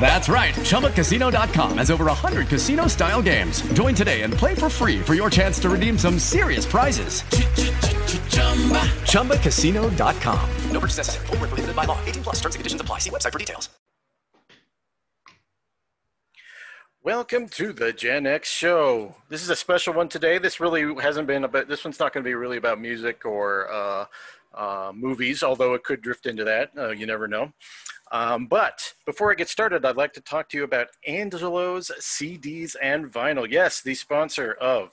[0.00, 0.54] That's right.
[0.54, 3.60] ChumbaCasino.com has over 100 casino style games.
[3.74, 7.22] Join today and play for free for your chance to redeem some serious prizes.
[9.02, 10.50] ChumbaCasino.com.
[10.70, 11.26] No purchase necessary.
[11.26, 11.98] Void were prohibited by law.
[12.06, 12.36] 18 plus.
[12.36, 13.00] Terms and conditions apply.
[13.00, 13.68] See website for details.
[17.04, 19.14] Welcome to the Gen X Show.
[19.28, 20.38] This is a special one today.
[20.38, 21.68] This really hasn't been about.
[21.68, 24.04] This one's not going to be really about music or uh,
[24.52, 26.70] uh, movies, although it could drift into that.
[26.76, 27.52] Uh, you never know.
[28.10, 32.74] Um, but before I get started, I'd like to talk to you about Angelo's CDs
[32.80, 33.46] and vinyl.
[33.48, 34.92] Yes, the sponsor of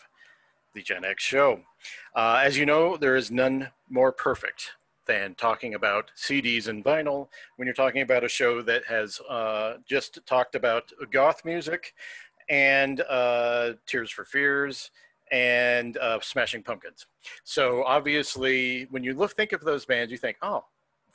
[0.74, 1.62] the Gen X Show.
[2.16, 4.72] Uh, as you know, there is none more perfect
[5.08, 9.76] than talking about CDs and vinyl when you're talking about a show that has uh,
[9.88, 11.94] just talked about goth music
[12.50, 14.92] and uh, Tears for Fears
[15.32, 17.08] and uh, Smashing Pumpkins.
[17.44, 20.66] So obviously, when you look think of those bands, you think, oh,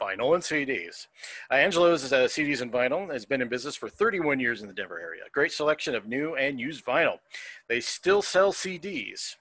[0.00, 1.06] vinyl and CDs.
[1.50, 4.74] Uh, Angelo's uh, CDs and vinyl has been in business for 31 years in the
[4.74, 5.22] Denver area.
[5.32, 7.18] Great selection of new and used vinyl.
[7.68, 9.36] They still sell CDs.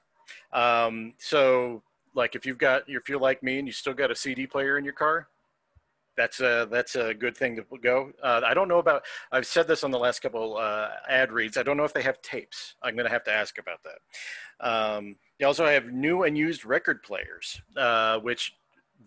[0.52, 1.84] Um, so,
[2.16, 4.78] like if you've got, if you're like me and you still got a CD player
[4.78, 5.28] in your car,
[6.20, 8.12] that's a that's a good thing to go.
[8.22, 9.04] Uh, I don't know about.
[9.32, 11.56] I've said this on the last couple uh, ad reads.
[11.56, 12.76] I don't know if they have tapes.
[12.84, 14.68] I'm going to have to ask about that.
[14.68, 18.54] Um, they also have new and used record players, uh, which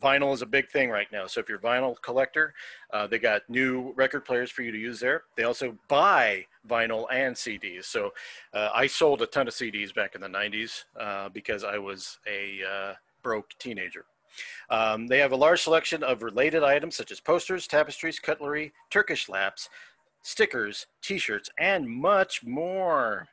[0.00, 1.26] vinyl is a big thing right now.
[1.26, 2.54] So if you're a vinyl collector,
[2.92, 5.24] uh, they got new record players for you to use there.
[5.36, 7.84] They also buy vinyl and CDs.
[7.84, 8.12] So
[8.54, 12.18] uh, I sold a ton of CDs back in the 90s uh, because I was
[12.26, 14.04] a uh, broke teenager.
[14.70, 19.28] Um, they have a large selection of related items such as posters, tapestries, cutlery, Turkish
[19.28, 19.68] lamps,
[20.22, 23.28] stickers, t-shirts, and much more.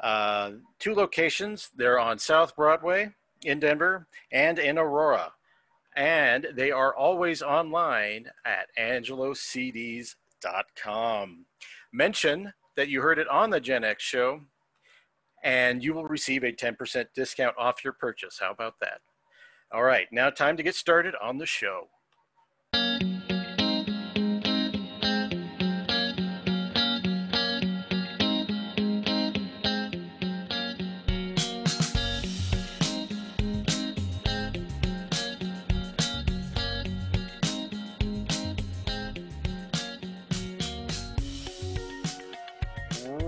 [0.00, 1.70] Uh, two locations.
[1.76, 3.10] They're on South Broadway
[3.44, 5.32] in Denver and in Aurora.
[5.96, 11.46] And they are always online at angelocds.com.
[11.92, 14.40] Mention that you heard it on the Gen X show,
[15.44, 18.38] and you will receive a 10% discount off your purchase.
[18.40, 19.00] How about that?
[19.72, 21.88] All right, now time to get started on the show.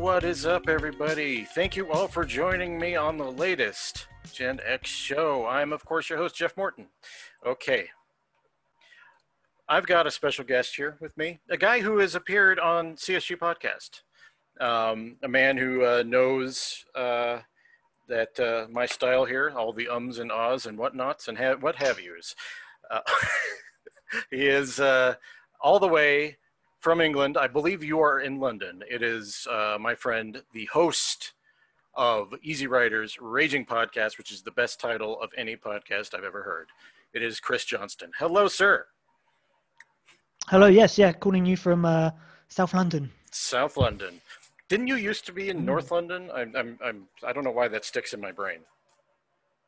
[0.05, 1.45] What is up, everybody?
[1.45, 5.47] Thank you all for joining me on the latest Gen X show.
[5.47, 6.89] I'm, of course, your host, Jeff Morton.
[7.47, 7.89] Okay.
[9.67, 13.39] I've got a special guest here with me, a guy who has appeared on CSG
[13.39, 14.03] Podcast,
[14.63, 17.39] um, a man who uh, knows uh,
[18.07, 21.77] that uh, my style here, all the ums and ahs and whatnots and ha- what
[21.77, 22.35] have yous.
[22.91, 23.01] Uh,
[24.31, 25.15] he is uh,
[25.63, 26.37] all the way
[26.85, 27.39] from England.
[27.39, 28.83] I believe you are in London.
[28.91, 31.33] It is uh, my friend, the host
[31.95, 36.43] of Easy Riders Raging Podcast, which is the best title of any podcast I've ever
[36.43, 36.69] heard.
[37.15, 38.11] It is Chris Johnston.
[38.19, 38.85] Hello, sir.
[40.49, 42.11] Hello, yes, yeah, calling you from uh,
[42.49, 43.11] South London.
[43.31, 44.21] South London.
[44.69, 45.65] Didn't you used to be in Mm.
[45.65, 46.31] North London?
[46.35, 48.59] I'm, I'm, I'm, I don't know why that sticks in my brain.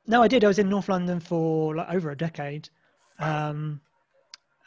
[0.07, 0.45] No, I did.
[0.45, 2.69] I was in North London for like over a decade,
[3.19, 3.81] um,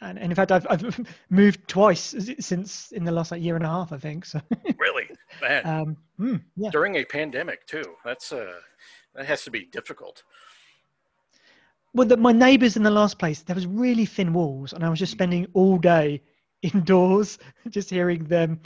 [0.00, 3.64] and, and in fact, I've, I've moved twice since in the last like year and
[3.64, 4.24] a half, I think.
[4.24, 4.40] So,
[4.78, 5.08] Really,
[5.42, 5.66] man.
[5.66, 6.70] um, mm, yeah.
[6.70, 7.84] During a pandemic too.
[8.04, 8.52] That's uh,
[9.14, 10.22] that has to be difficult.
[11.92, 14.88] Well, the, my neighbours in the last place, there was really thin walls, and I
[14.88, 16.22] was just spending all day
[16.62, 17.38] indoors,
[17.68, 18.60] just hearing them,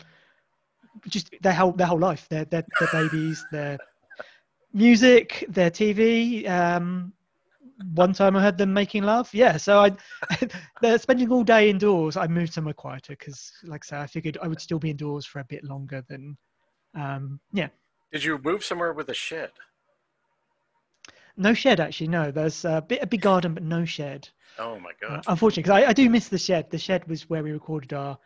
[1.08, 3.78] just their whole their whole life, their their, their babies, their
[4.72, 6.48] music, their TV.
[6.48, 7.12] Um,
[7.94, 9.32] one time I heard them making love.
[9.32, 9.92] Yeah, so I
[10.80, 12.16] they're spending all day indoors.
[12.16, 15.26] I moved somewhere quieter because, like I said, I figured I would still be indoors
[15.26, 16.36] for a bit longer than,
[16.94, 17.68] um, yeah.
[18.12, 19.50] Did you move somewhere with a shed?
[21.36, 22.08] No shed actually.
[22.08, 24.28] No, there's a bit a big garden, but no shed.
[24.58, 25.24] Oh my Uh, god.
[25.26, 26.70] unfortunately, because I, I do miss the shed.
[26.70, 28.16] The shed was where we recorded our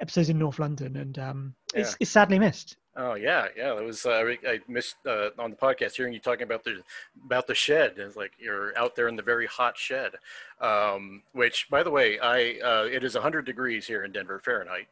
[0.00, 2.76] episodes in North London, and um, it's, it's sadly missed.
[2.96, 3.74] Oh yeah, yeah.
[3.74, 6.80] That was uh, I I missed uh, on the podcast hearing you talking about the
[7.24, 7.94] about the shed.
[7.96, 10.12] It's like you're out there in the very hot shed,
[10.60, 14.86] um, which, by the way, I uh, it is 100 degrees here in Denver Fahrenheit,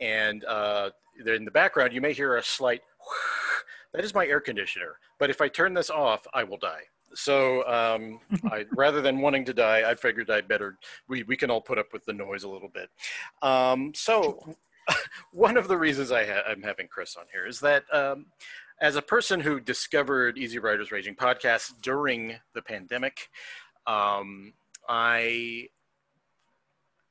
[0.00, 0.90] and uh,
[1.24, 2.82] in the background you may hear a slight.
[3.92, 4.98] That is my air conditioner.
[5.18, 6.82] But if I turn this off, I will die.
[7.14, 8.20] So um,
[8.52, 10.78] I, rather than wanting to die, I figured I'd better
[11.08, 12.88] we we can all put up with the noise a little bit.
[13.42, 14.54] Um, so
[15.32, 18.26] one of the reasons I I'm having Chris on here is that um,
[18.80, 23.28] as a person who discovered Easy Riders Raging podcast during the pandemic,
[23.86, 24.54] um,
[24.88, 25.68] I,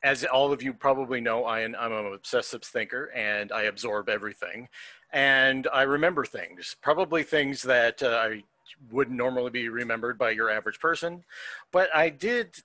[0.04, 4.10] as all of you probably know, I am, I'm an obsessive thinker and I absorb
[4.10, 4.68] everything.
[5.12, 8.44] And I remember things, probably things that uh, I
[8.92, 11.24] wouldn't normally be remembered by your average person.
[11.72, 12.56] But I did,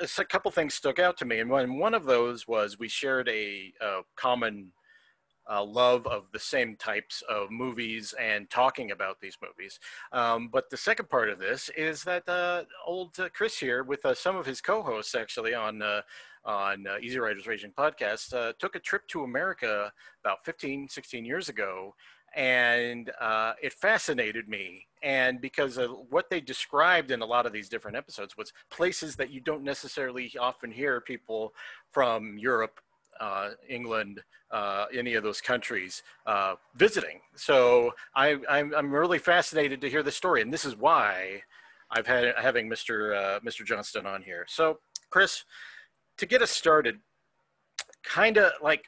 [0.00, 1.40] a couple things stuck out to me.
[1.40, 4.72] And one, of those was we shared a, uh common
[5.50, 9.80] uh, love of the same types of movies and talking about these movies.
[10.12, 14.04] Um, but the second part of this is that uh, old uh, Chris here, with
[14.04, 16.02] uh, some of his co-hosts actually on uh,
[16.44, 19.92] on uh, Easy Riders Raging podcast, took a trip to America
[20.24, 21.94] about 15, 16 years ago.
[22.34, 24.86] And uh, it fascinated me.
[25.02, 29.16] And because of what they described in a lot of these different episodes was places
[29.16, 31.54] that you don't necessarily often hear people
[31.92, 32.80] from Europe
[33.20, 37.20] uh, England, uh, any of those countries uh, visiting.
[37.34, 41.42] So I, I'm, I'm really fascinated to hear the story, and this is why
[41.90, 43.16] I've had having Mr.
[43.16, 43.64] Uh, Mr.
[43.64, 44.44] Johnston on here.
[44.48, 44.78] So,
[45.10, 45.44] Chris,
[46.18, 46.98] to get us started,
[48.02, 48.84] kind of like,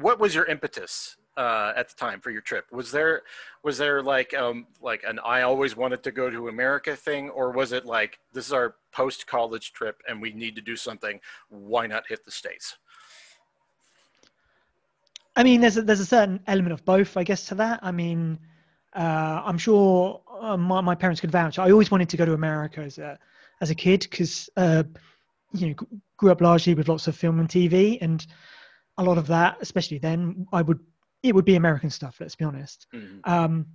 [0.00, 2.66] what was your impetus uh, at the time for your trip?
[2.72, 3.22] Was there
[3.62, 7.52] was there like um, like an I always wanted to go to America thing, or
[7.52, 11.20] was it like this is our post college trip and we need to do something?
[11.48, 12.76] Why not hit the states?
[15.36, 17.78] I mean, there's a, there's a certain element of both, I guess, to that.
[17.82, 18.40] I mean,
[18.94, 21.60] uh, I'm sure uh, my, my parents could vouch.
[21.60, 23.16] I always wanted to go to America as a
[23.60, 24.82] as a kid because uh,
[25.52, 25.74] you know
[26.16, 28.26] grew up largely with lots of film and TV, and
[28.98, 30.80] a lot of that, especially then, I would
[31.22, 32.16] it would be American stuff.
[32.20, 32.86] Let's be honest.
[32.92, 33.20] Mhm.
[33.24, 33.66] Um,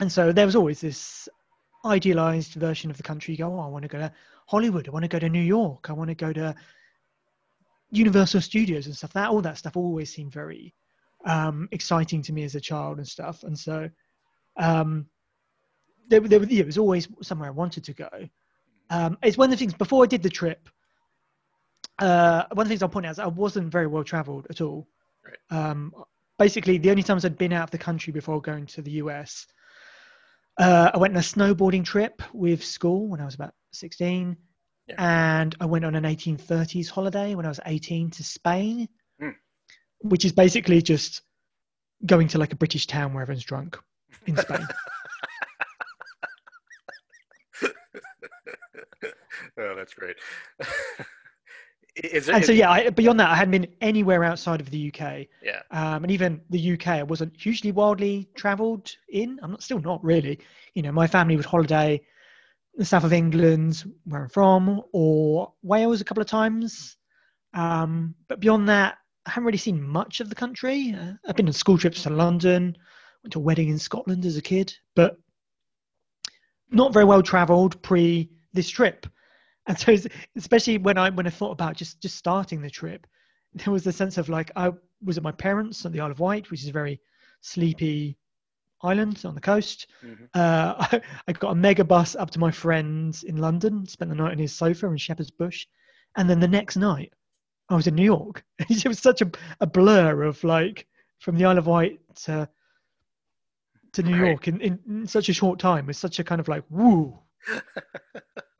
[0.00, 1.28] and so there was always this
[1.84, 3.34] idealized version of the country.
[3.34, 4.12] You go, oh, I want to go to
[4.46, 4.88] Hollywood.
[4.88, 5.90] I want to go to New York.
[5.90, 6.54] I want to go to
[7.90, 9.12] Universal Studios and stuff.
[9.12, 10.74] That all that stuff always seemed very
[11.24, 13.42] um, exciting to me as a child and stuff.
[13.42, 13.88] And so
[14.56, 15.06] um,
[16.08, 18.08] there, there, was- yeah, it was always somewhere I wanted to go.
[18.90, 20.68] Um, it's one of the things before I did the trip.
[21.98, 24.60] Uh, one of the things I'll point out is I wasn't very well traveled at
[24.60, 24.88] all.
[25.24, 25.38] Right.
[25.70, 25.94] Um,
[26.42, 29.46] basically, the only times I'd been out of the country before going to the US,
[30.58, 34.36] uh, I went on a snowboarding trip with school when I was about 16.
[34.88, 34.94] Yeah.
[34.98, 38.88] And I went on an 1830s holiday when I was 18 to Spain,
[39.20, 39.30] Hmm.
[40.00, 41.22] which is basically just
[42.04, 43.78] going to like a British town where everyone's drunk
[44.26, 44.66] in Spain.
[49.58, 50.16] oh, that's great.
[51.94, 54.88] Is it, and so, yeah, I, beyond that, I hadn't been anywhere outside of the
[54.88, 55.26] UK.
[55.42, 59.38] yeah, Um, and even the UK, I wasn't hugely wildly travelled in.
[59.42, 60.38] I'm not, still not really.
[60.74, 62.00] You know, my family would holiday
[62.76, 66.96] the south of England, where I'm from, or Wales a couple of times.
[67.52, 68.96] Um, but beyond that,
[69.26, 70.94] I haven't really seen much of the country.
[70.98, 72.76] Uh, I've been on school trips to London,
[73.22, 75.18] went to a wedding in Scotland as a kid, but
[76.70, 79.06] not very well travelled pre this trip.
[79.66, 79.96] And so,
[80.36, 83.06] especially when I when I thought about just just starting the trip,
[83.54, 84.72] there was a sense of like I
[85.04, 87.00] was at my parents on the Isle of Wight, which is a very
[87.42, 88.16] sleepy
[88.82, 89.86] island on the coast.
[90.04, 90.28] Mhm.
[90.34, 94.32] Uh, I, I got a Megabus up to my friend's in London, spent the night
[94.32, 95.66] on his sofa in Shepherd's Bush,
[96.16, 97.12] and then the next night
[97.68, 98.44] I was in New York.
[98.58, 100.86] it was such a, a blur of like
[101.20, 102.48] from the Isle of Wight to
[103.92, 104.28] to New Right.
[104.28, 105.88] York in, in, in such a short time.
[105.90, 107.18] It's such a kind of like woo.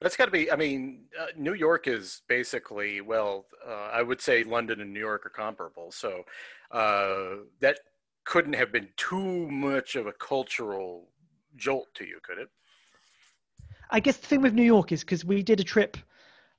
[0.00, 0.50] that's got to be.
[0.50, 5.00] I mean, uh, New York is basically well, uh, I would say London and New
[5.00, 5.90] York are comparable.
[5.92, 6.24] So
[6.70, 7.80] uh, that
[8.24, 11.08] couldn't have been too much of a cultural
[11.56, 12.48] jolt to you, could it?
[13.90, 15.96] I guess the thing with New York is because we did a trip,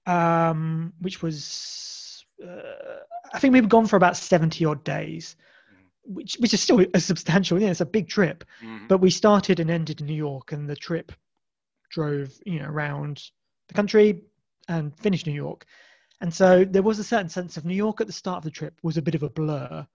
[0.06, 3.00] um, which was, uh,
[3.34, 5.38] I think we've gone for about 70 odd days,
[6.04, 8.44] which, which is still a substantial, yeah, it's a big trip.
[8.62, 8.90] Mhm.
[8.90, 11.14] But we started and ended in New York, and the trip
[11.92, 13.24] drove, you know, around
[13.68, 14.24] the country
[14.68, 15.66] and finished New York.
[16.22, 18.52] And so there was a certain sense of New York at the start of the
[18.52, 19.86] trip was a bit of a blur.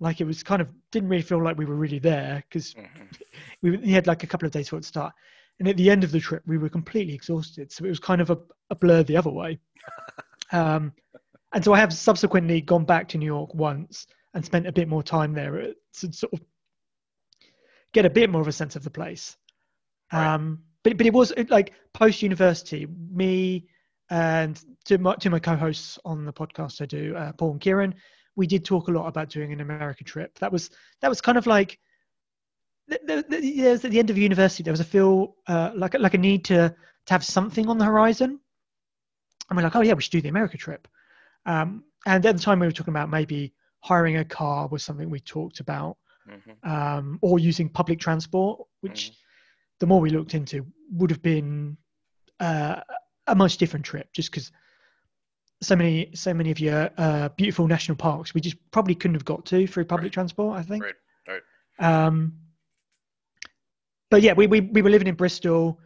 [0.00, 3.18] Like it was kind of didn't really feel like we were really there because Mhm.
[3.62, 5.12] we, we had like a couple of days before it to start.
[5.58, 7.72] And at the end of the trip, we were completely exhausted.
[7.72, 8.38] So it was kind of a,
[8.70, 9.58] a blur the other way.
[10.50, 10.94] Um,
[11.52, 14.88] and so I have subsequently gone back to New York once and spent a bit
[14.88, 16.40] more time there to sort of
[17.92, 19.36] get a bit more of a sense of the place.
[20.10, 20.34] Right.
[20.34, 23.66] Um, but but it was uh, like post university, me
[24.10, 27.94] and to my to my co-hosts on the podcast I do, uh, Paul and Kieran,
[28.36, 30.38] we did talk a lot about doing an American trip.
[30.38, 31.78] That was that was kind of like
[32.88, 35.98] the, the, the, yeah, at the end of university, there was a feel uh, like
[35.98, 36.74] like a need to
[37.06, 38.40] to have something on the horizon.
[39.50, 40.88] And we're like, oh yeah, we should do the America trip.
[41.46, 45.08] Um, and at the time, we were talking about maybe hiring a car was something
[45.08, 45.96] we talked about,
[46.28, 46.68] Mhm.
[46.68, 49.12] um, or using public transport, which
[49.80, 51.76] the more we looked into would have been
[52.40, 52.80] uh,
[53.26, 54.50] a much different trip, just because
[55.60, 59.24] so many so many of your uh, beautiful national parks we just probably couldn't have
[59.24, 60.12] got to through public Right.
[60.12, 60.56] transport.
[60.58, 60.84] I think.
[60.84, 60.94] Right,
[61.28, 62.06] right.
[62.06, 62.34] Um,
[64.10, 65.78] but yeah, we, we, we were living in Bristol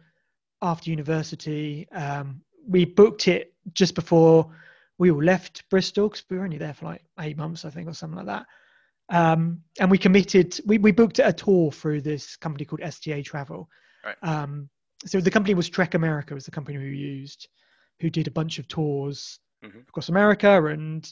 [0.61, 1.89] after university.
[1.91, 4.49] Um, we booked it just before
[4.97, 7.89] we all left Bristol because we were only there for like eight months, I think,
[7.89, 8.45] or something like that.
[9.09, 13.69] Um, and we committed, we, we booked a tour through this company called STA Travel.
[14.03, 14.15] Right.
[14.21, 14.69] Um,
[15.05, 17.47] so the company was Trek America, was the company we used,
[17.99, 19.87] who did a bunch of tours Mhm.
[19.87, 21.11] across America and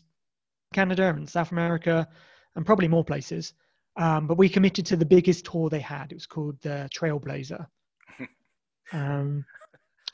[0.73, 2.07] Canada and South America
[2.55, 3.53] and probably more places.
[3.97, 6.11] Um, but we committed to the biggest tour they had.
[6.11, 7.65] It was called the Trailblazer.
[8.93, 9.45] Um,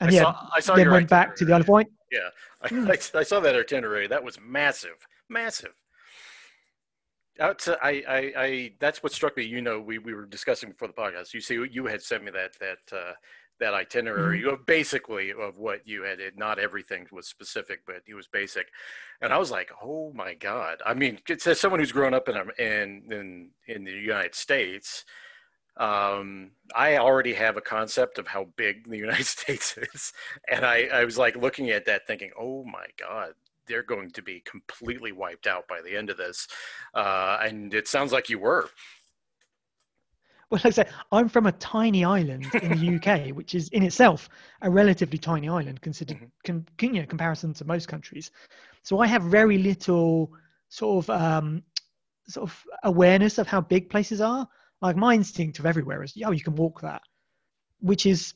[0.00, 1.88] and I yeah, saw- I saw then went back to the Isle of Wight.
[2.12, 2.28] Yeah,
[2.62, 2.88] I, Hmm.
[2.88, 4.06] I, I saw that itinerary.
[4.06, 5.74] That was massive, massive.
[7.38, 9.44] To, I, I, I, that's what struck me.
[9.44, 11.34] You know, we, we were discussing before the podcast.
[11.34, 13.12] You see, you had sent me that that uh,
[13.60, 14.54] that itinerary, Mm-hmm.
[14.54, 16.18] of basically of what you had.
[16.20, 18.66] It, not everything was specific, but it was basic.
[19.20, 20.78] And I was like, oh my god!
[20.84, 25.04] I mean, it's as someone who's grown up in in in in the United States.
[25.76, 30.12] Um, I already have a concept of how big the United States is,
[30.50, 33.34] and I, I was like looking at that, thinking, "Oh my God,
[33.68, 36.48] they're going to be completely wiped out by the end of this."
[36.94, 38.68] Uh, and it sounds like you were.
[40.50, 43.82] Well, like I say, I'm from a tiny island in the UK, which is in
[43.82, 44.28] itself
[44.62, 46.30] a relatively tiny island considered Mhm.
[46.44, 48.30] con, con- you know, comparison to most countries.
[48.82, 50.32] So I have very little
[50.70, 51.62] sort of um,
[52.28, 54.48] sort of awareness of how big places are.
[54.80, 57.02] Like my instinct of everywhere is, oh, you can walk that,
[57.80, 58.34] which is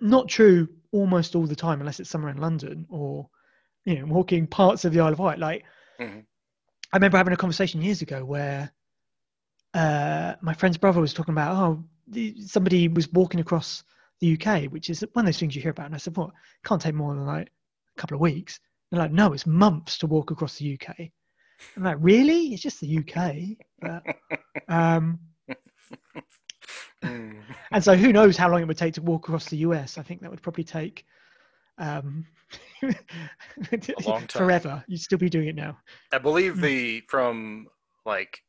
[0.00, 3.28] not true almost all the time, unless it's somewhere in London or
[3.84, 5.38] you know walking parts of the Isle of Wight.
[5.38, 5.64] Like
[6.00, 6.24] Mhm.
[6.92, 8.72] I remember having a conversation years ago where
[9.74, 13.84] uh, my friend's brother was talking about, oh, the, somebody was walking across
[14.20, 15.86] the UK, which is one of those things you hear about.
[15.86, 16.30] And I said, what?
[16.64, 17.46] Can't take more than like
[17.96, 18.58] a couple of weeks.
[18.90, 21.10] They're like, no, it's months to walk across the UK.
[21.76, 22.48] I'm like, really?
[22.52, 23.56] It's just the UK.
[23.80, 24.02] But,
[24.68, 25.20] um,
[27.02, 29.96] and so who knows how long it would take to walk across the US?
[29.96, 31.04] I think that would probably take
[31.78, 32.26] um,
[34.04, 34.42] long time.
[34.42, 34.84] forever.
[34.88, 35.78] You'd still be doing it now.
[36.12, 36.60] I believe Hmm.
[36.62, 37.68] the from
[38.04, 38.42] like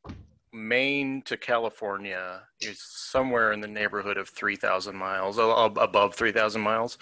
[0.52, 6.14] Maine to California is somewhere in the neighborhood of three thousand miles, a- a- above
[6.14, 6.98] three thousand miles,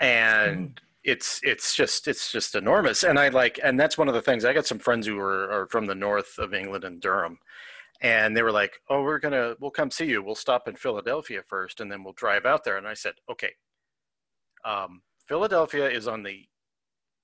[0.00, 3.02] and it's it's just it's just enormous.
[3.02, 4.44] And I like, and that's one of the things.
[4.44, 7.38] I got some friends who are, are from the north of England and Durham,
[8.00, 10.22] and they were like, "Oh, we're gonna we'll come see you.
[10.22, 13.52] We'll stop in Philadelphia first, and then we'll drive out there." And I said, "Okay."
[14.64, 16.46] Um, Philadelphia is on the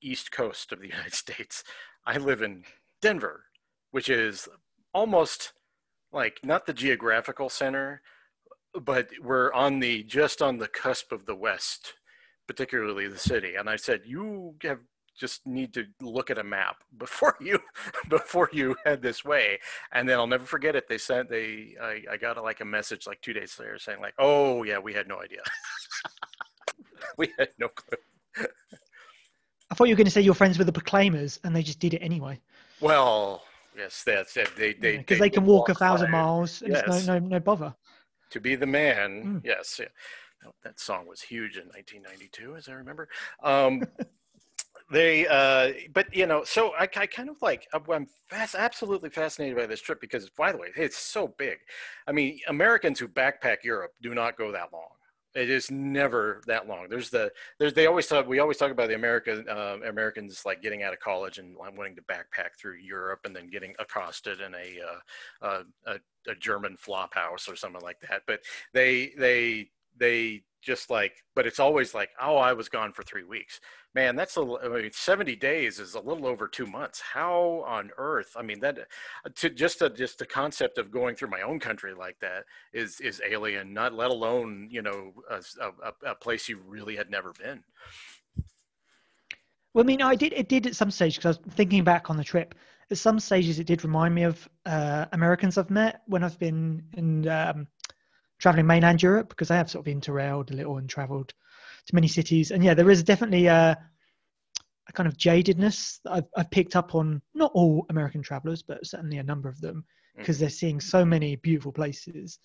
[0.03, 1.65] east coast of the United States.
[2.07, 2.65] I live in
[3.03, 3.45] Denver,
[3.91, 4.49] which is
[4.93, 5.53] almost
[6.13, 8.03] like not the geographical center,
[8.75, 11.95] but we're on the just on the cusp of the West,
[12.47, 13.55] particularly the city.
[13.57, 14.81] And I said, you have
[15.19, 17.61] just need to look at a map before you
[18.09, 19.59] before you head this way.
[19.93, 20.89] And then I'll never forget it.
[20.89, 24.15] They sent they I, I got like a message like two days later saying like,
[24.19, 25.43] oh yeah, we had no idea.
[27.17, 28.47] we had no clue.
[29.71, 31.79] I thought you were going to say you're friends with the Proclaimers and they just
[31.79, 32.41] did it anyway.
[32.81, 33.43] Well,
[33.77, 34.49] yes, that's it.
[34.57, 36.23] They they Because they, can walk a thousand high.
[36.23, 36.83] miles and Yes.
[36.87, 37.75] it's no, no, no bother.
[38.31, 39.23] to be the man.
[39.25, 39.41] Mm.
[39.45, 39.87] Yes, yeah.
[40.65, 43.09] That song was huge in 1992, as I remember.
[43.45, 43.83] Um,
[44.91, 49.57] they, uh, but you know, so I, I kind of like I'm fast, absolutely fascinated
[49.57, 51.59] by this trip because, by the way, it's so big.
[52.09, 54.89] I mean, Americans who backpack Europe do not go that long.
[55.35, 56.89] It is never that long.
[56.89, 58.27] There's the there's they always talk.
[58.27, 61.95] We always talk about the American uh, Americans like getting out of college and wanting
[61.97, 66.77] to backpack through Europe and then getting accosted in a uh, uh, a, a German
[66.77, 68.23] flop house or something like that.
[68.27, 68.41] But
[68.75, 73.25] they they they just like but it's always like oh i was gone for three
[73.25, 73.61] weeks
[73.95, 77.91] man that's a I mean, 70 days is a little over two months how on
[77.97, 78.79] earth i mean that
[79.37, 83.01] to just a just the concept of going through my own country like that is
[83.01, 87.33] is alien not let alone you know a, a, a place you really had never
[87.33, 87.63] been
[89.75, 90.33] Well, I mean, I did.
[90.33, 92.55] It did at some stage because I was thinking back on the trip.
[92.91, 96.83] At some stages, it did remind me of uh, Americans I've met when I've been
[96.95, 97.69] in um,
[98.41, 101.33] traveling mainland Europe because I have sort of interrailed a little and travelled
[101.87, 102.51] to many cities.
[102.51, 103.79] And yeah, there is definitely a,
[104.89, 108.85] a kind of jadedness that I've, I've picked up on not all American travellers, but
[108.87, 109.85] certainly a number of them
[110.17, 112.39] because they're seeing so many beautiful places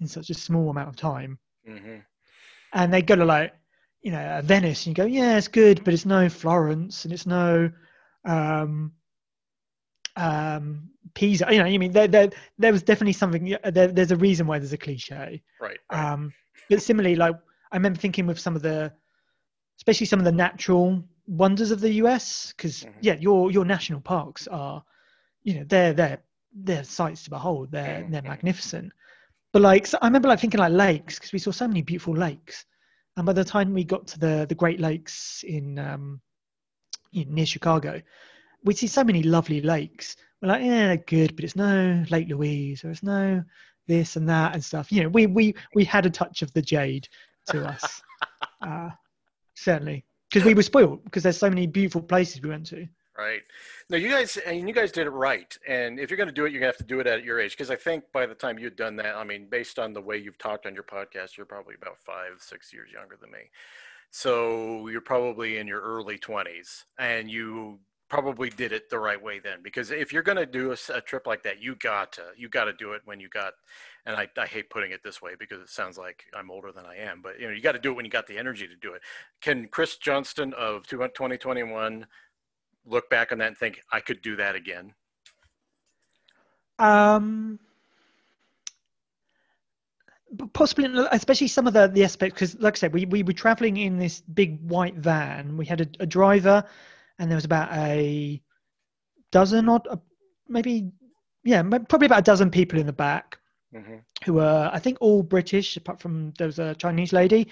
[0.00, 1.38] in such a small amount of time.
[1.66, 1.98] hmm
[2.72, 3.52] And they go to like,
[4.02, 7.26] you know, Venice and you go, yeah, it's good, but it's no Florence and it's
[7.26, 7.70] no
[8.24, 8.92] um,
[10.16, 11.46] um, Pisa.
[11.50, 14.58] You know, I mean, there, there, there was definitely something, there, there's a reason why
[14.58, 15.42] there's a cliche.
[15.60, 15.78] Right.
[15.90, 16.12] right.
[16.12, 16.32] Um,
[16.68, 17.36] but similarly, like
[17.72, 18.92] I remember thinking with some of the,
[19.78, 22.92] especially some of the natural wonders of the US, because Mhm.
[23.00, 24.84] yeah, your your national parks are,
[25.42, 27.70] you know, they're they're they're sights to behold.
[27.70, 28.92] They're Mhm, they're magnificent.
[29.52, 32.14] But like, so I remember like thinking like lakes because we saw so many beautiful
[32.16, 32.66] lakes,
[33.16, 36.20] and by the time we got to the the Great Lakes in um,
[37.12, 38.00] in, near Chicago,
[38.64, 40.16] we'd see so many lovely lakes.
[40.40, 43.42] We're like, yeah, they're good, but it's no Lake Louise or it's no
[43.86, 44.90] this and that and stuff.
[44.92, 47.08] You know, we we we had a touch of the jade
[47.48, 48.02] to us,
[48.62, 48.90] uh,
[49.54, 52.86] certainly, because we were spoiled because there's so many beautiful places we went to.
[53.18, 53.42] Right.
[53.90, 55.54] No, you guys, and you guys did it right.
[55.68, 57.22] And if you're going to do it, you're going to have to do it at
[57.22, 57.50] your age.
[57.50, 60.16] Because I think by the time you'd done that, I mean, based on the way
[60.16, 63.50] you've talked on your podcast, you're probably about five, six years younger than me.
[64.10, 67.78] So you're probably in your early 20s, and you
[68.10, 69.60] probably did it the right way then.
[69.62, 72.64] Because if you're going to do a trip like that, you got to you got
[72.64, 73.54] to do it when you got.
[74.04, 76.84] And I, I hate putting it this way because it sounds like I'm older than
[76.84, 78.66] I am, but you know you got to do it when you got the energy
[78.68, 79.00] to do it.
[79.40, 82.06] Can Chris Johnston of 2021
[82.86, 84.94] look back on that and think I could do that again?
[86.78, 87.60] Um,
[90.52, 93.76] possibly, especially some of the the aspects, because like I said, we we were traveling
[93.76, 95.56] in this big white van.
[95.56, 96.64] We had a, a driver,
[97.20, 98.42] and there was about a
[99.30, 99.96] dozen or uh,
[100.48, 100.90] maybe,
[101.44, 103.36] yeah, probably about a dozen people in the back
[103.72, 103.98] Mm-hmm.
[104.24, 107.46] who were, I think, all British, apart from there was a Chinese lady.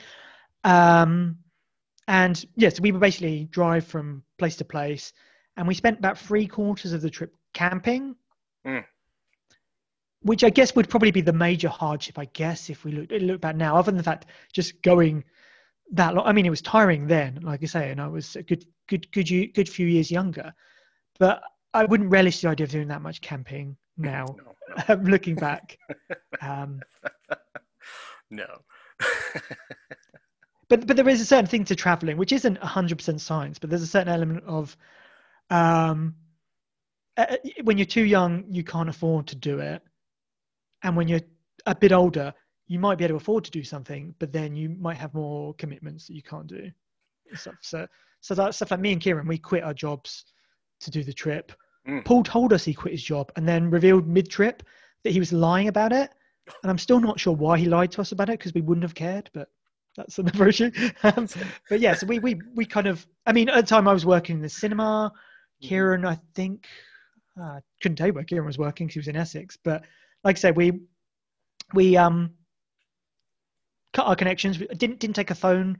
[0.65, 1.37] Um,
[2.09, 5.13] and yes, we would basically drive from place to place,
[5.57, 8.17] and we spent about three quarters of the trip camping,
[8.67, 8.85] Mm.
[10.23, 12.19] which I guess would probably be the major hardship.
[12.19, 15.23] I guess if we look look back now, other than the fact just going
[15.93, 16.27] that long.
[16.27, 19.11] I mean, it was tiring then, like I say, and I was a good good
[19.13, 20.53] good good few years younger,
[21.19, 21.43] but
[21.75, 24.27] I wouldn't relish the idea of doing that much camping now.
[24.27, 25.79] No, um, looking back.
[26.41, 26.81] Um,
[28.31, 28.47] no.
[30.69, 33.71] but but there is a certain thing to traveling, which isn't hundred percent science, but
[33.71, 34.77] there's a certain element of
[35.51, 36.15] um,
[37.17, 39.83] uh, when you're too young, you can't afford to do it,
[40.83, 41.23] and when you're
[41.67, 42.33] a bit older,
[42.69, 45.55] you might be able to afford to do something, but then you might have more
[45.55, 46.71] commitments that you can't do.
[47.35, 47.57] Stuff.
[47.61, 47.87] So
[48.21, 50.25] so that stuff like me and Kieran, we quit our jobs
[50.81, 51.53] to do the trip.
[51.89, 52.05] Mm.
[52.05, 54.63] Paul told us he quit his job and then revealed mid-trip
[55.05, 56.11] that he was lying about it.
[56.63, 58.85] And I'm still not sure why he lied to us about it because we wouldn't
[58.85, 59.49] have cared, but
[59.97, 60.71] that's another issue.
[61.03, 61.29] Um,
[61.69, 64.07] but yeah, so we, we, we kind of, I mean, at the time I was
[64.07, 65.13] working in the cinema.
[65.61, 66.67] Kieran, I think,
[67.41, 69.57] uh, couldn't tell you where Kieran was working because he was in Essex.
[69.57, 69.85] But
[70.25, 70.81] like I said, we,
[71.75, 72.31] we um,
[73.93, 74.59] cut our connections.
[74.59, 75.79] We didn't, didn't take a phone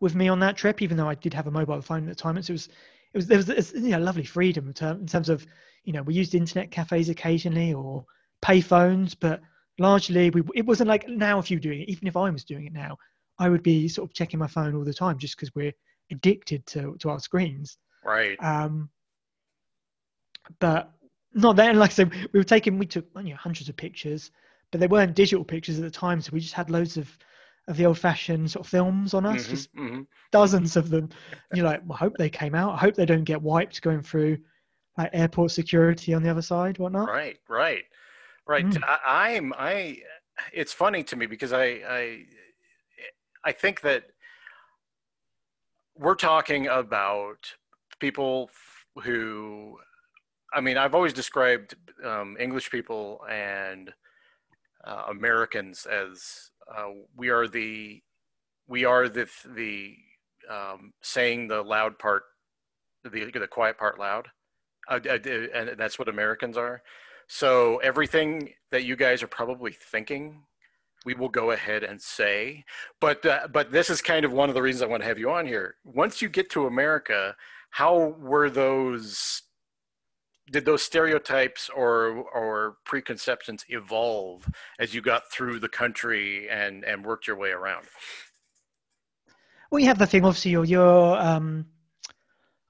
[0.00, 2.22] with me on that trip, even though I did have a mobile phone at the
[2.22, 2.40] time.
[2.42, 2.68] So it was,
[3.12, 5.46] it was, there was this, you know, lovely freedom in, term, in terms of,
[5.84, 8.04] you know, we used internet cafes occasionally or
[8.42, 9.40] pay phones, but
[9.78, 12.44] largely we, it wasn't like now if you were doing it, even if I was
[12.44, 12.98] doing it now,
[13.38, 15.72] I would be sort of checking my phone all the time just because we're
[16.10, 17.78] addicted to, to our screens.
[18.04, 18.42] right.
[18.42, 18.90] Um,
[20.60, 20.92] but
[21.34, 24.30] not then, like I said, we were taking, we took you know, hundreds of pictures,
[24.70, 26.20] but they weren't digital pictures at the time.
[26.20, 27.16] So we just had loads of,
[27.68, 30.06] of the old fashioned sort of films on us, Mhm, just mhm.
[30.30, 31.08] dozens of them.
[31.50, 32.74] And you're like, well, I hope they came out.
[32.74, 34.38] I hope they don't get wiped going through
[34.96, 37.08] like airport security on the other side, whatnot.
[37.08, 37.84] Right, right,
[38.46, 38.64] right.
[38.64, 38.82] Mm.
[38.84, 39.98] I, I'm I.
[40.52, 42.24] It's funny to me because I I
[43.44, 44.04] I think that
[45.96, 47.54] we're talking about
[48.00, 48.50] people
[49.02, 49.78] who,
[50.52, 51.74] I mean, I've always described
[52.04, 53.92] um, English people and
[54.84, 58.02] uh, Americans as uh, we are the
[58.68, 59.96] we are the the
[60.50, 62.24] um, saying the loud part,
[63.04, 64.28] the the quiet part loud,
[64.88, 65.18] uh, uh,
[65.54, 66.82] and that's what Americans are.
[67.28, 70.42] So everything that you guys are probably thinking,
[71.04, 72.64] we will go ahead and say.
[73.00, 75.18] But uh, but this is kind of one of the reasons I want to have
[75.18, 75.76] you on here.
[75.84, 77.34] Once you get to America,
[77.70, 79.42] how were those?
[80.50, 87.04] Did those stereotypes or or preconceptions evolve as you got through the country and and
[87.04, 87.86] worked your way around?
[89.70, 91.66] Well, you have the thing, obviously, you're, you're um,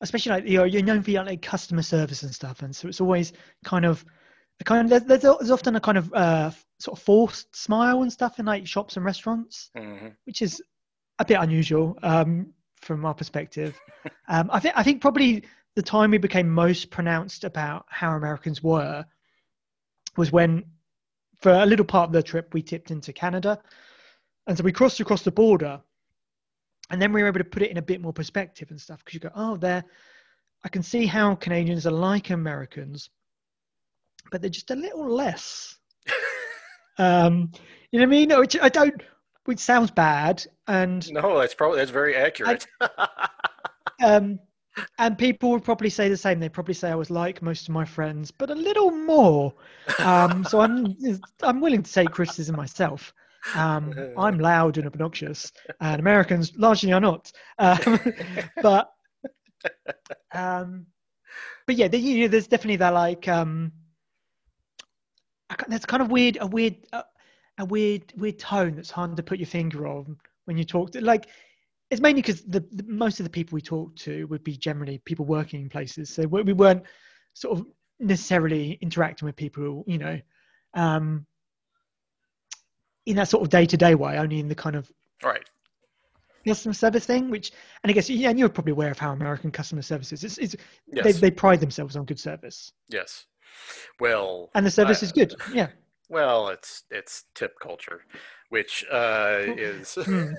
[0.01, 3.01] especially like you're you're known for your like customer service and stuff, and so it's
[3.01, 3.33] always
[3.65, 4.05] kind of
[4.61, 8.13] a kind of there's, there's, often a kind of uh, sort of forced smile and
[8.13, 10.63] stuff in like shops and restaurants, hmm which is
[11.19, 13.79] a bit unusual um, from our perspective.
[14.29, 15.45] um, I think I think probably
[15.77, 19.05] the time we became most pronounced about how Americans were
[20.17, 20.65] was when,
[21.41, 23.61] for a little part of the trip, we tipped into Canada,
[24.47, 25.81] and so we crossed across the border,
[26.91, 29.05] and then we were able to put it in a bit more perspective and stuff
[29.05, 29.85] because you go, oh, there,
[30.65, 33.11] I can see how Canadians are like Americans,
[34.33, 35.77] but they're just a little less.
[36.99, 37.53] um,
[37.91, 38.39] you know what I mean?
[38.39, 39.03] Which I don't.
[39.45, 42.67] Which sounds bad, and No, that's probably that's very accurate.
[44.03, 44.41] um,
[44.99, 46.41] and people would probably say the same.
[46.41, 49.55] They'd probably say I was like most of my friends, but a little more.
[49.99, 50.97] Um, so I'm
[51.43, 53.13] I'm willing to take criticism myself.
[53.55, 57.31] Um, I'm loud and obnoxious, and Americans largely are not.
[57.59, 58.01] Um,
[58.63, 58.93] but
[60.33, 60.87] um,
[61.67, 63.73] but yeah, the, you know, there's definitely that like um,
[65.69, 67.03] there's kind of weird a weird uh,
[67.59, 71.01] a weird weird tone that's hard to put your finger on when you talk to
[71.01, 71.27] like
[71.91, 74.99] it's mainly because the, the most of the people we talked to would be generally
[75.05, 76.11] people working in places.
[76.11, 76.83] So we we weren't
[77.35, 77.67] sort of
[77.99, 80.21] necessarily interacting with people you know
[80.75, 81.27] um
[83.07, 84.91] in that sort of day-to-day way only in the kind of
[85.23, 85.49] right.
[86.47, 89.51] customer service thing which and i guess yeah and you're probably aware of how american
[89.51, 90.25] customer service is.
[90.25, 90.57] It's, it's
[90.93, 92.73] they, they pride themselves on good service.
[92.89, 93.27] Yes.
[94.01, 95.35] Well, and the service I- is good.
[95.53, 95.69] Yeah.
[96.09, 98.03] Well, it's it's tip culture,
[98.51, 100.33] which uh, is Hmm.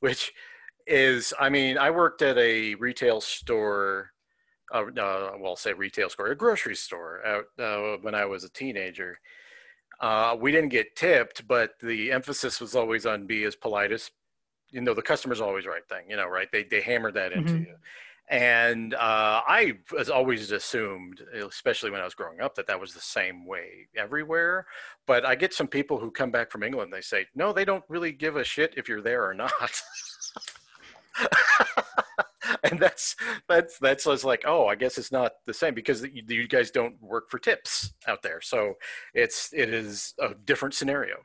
[0.00, 0.32] which
[0.86, 4.10] is I mean I worked at a retail store,
[4.72, 8.50] uh, uh, well, say retail store, a grocery store out uh, when I was a
[8.50, 9.18] teenager.
[10.00, 14.10] Uh, we didn't get tipped, but the emphasis was always on be as polite as
[14.70, 17.58] you know the customer's always right thing you know right they they hammered that into
[17.58, 17.66] Mhm.
[17.66, 17.74] you
[18.32, 22.94] and uh, i was always assumed especially when i was growing up that that was
[22.94, 24.66] the same way everywhere.
[25.06, 27.84] But i get some people who come back from england they say no they don't
[27.88, 29.52] really give a shit if you're there or not.
[32.64, 33.16] And that's
[33.48, 36.70] that's that's just like oh i guess it's not the same because you, you guys
[36.70, 38.40] don't work for tips out there.
[38.40, 38.74] So
[39.14, 41.16] it's it is a different scenario.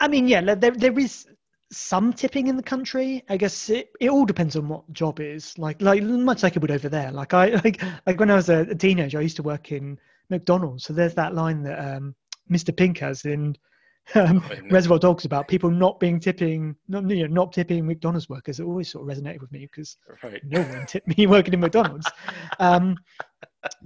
[0.00, 1.26] I mean, yeah, there there is
[1.72, 3.24] some tipping in the country.
[3.28, 5.58] I guess it, it all depends on what job is.
[5.58, 7.10] Like like much like it would over there.
[7.10, 9.98] Like I like like when I was a, a teenager, I used to work in
[10.30, 10.84] McDonald's.
[10.84, 12.14] So there's that line that um,
[12.50, 12.76] Mr.
[12.76, 13.56] Pink has in
[14.14, 14.56] um, Oh.
[14.70, 18.60] Reservoir Dogs about people not being tipping, not you know, not tipping McDonald's workers.
[18.60, 21.60] It always sort of resonated with me because right no one tipped me working in
[21.60, 22.10] McDonald's.
[22.58, 22.96] Um,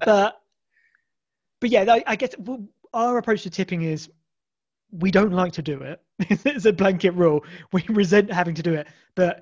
[0.05, 0.41] but
[1.61, 4.11] but yeah, I, I guess w- our approach to tipping is
[4.99, 6.01] we don't like to do it.
[6.19, 7.45] it's a blanket rule.
[7.73, 9.41] We resent having to do it, but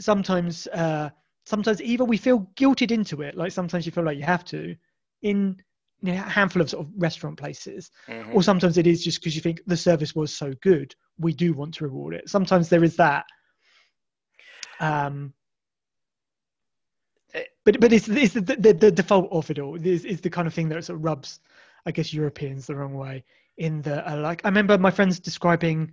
[0.00, 1.10] sometimes uh,
[1.44, 4.74] sometimes either we feel guilted into it, like sometimes you feel like you have to,
[5.22, 5.56] in
[6.02, 8.34] you know, a handful of sort of restaurant places, Mhm.
[8.34, 11.52] or sometimes it is just because you think the service was so good, we do
[11.52, 12.28] want to reward it.
[12.28, 13.24] Sometimes there is that.
[14.80, 15.32] Um,
[17.34, 17.44] Eh.
[17.64, 20.46] but but it's, it's the, the, the default of it all is, is the kind
[20.46, 21.40] of thing that sort of rubs,
[21.84, 23.24] I guess, Europeans the wrong way.
[23.58, 25.92] In the uh, like, I remember my friends describing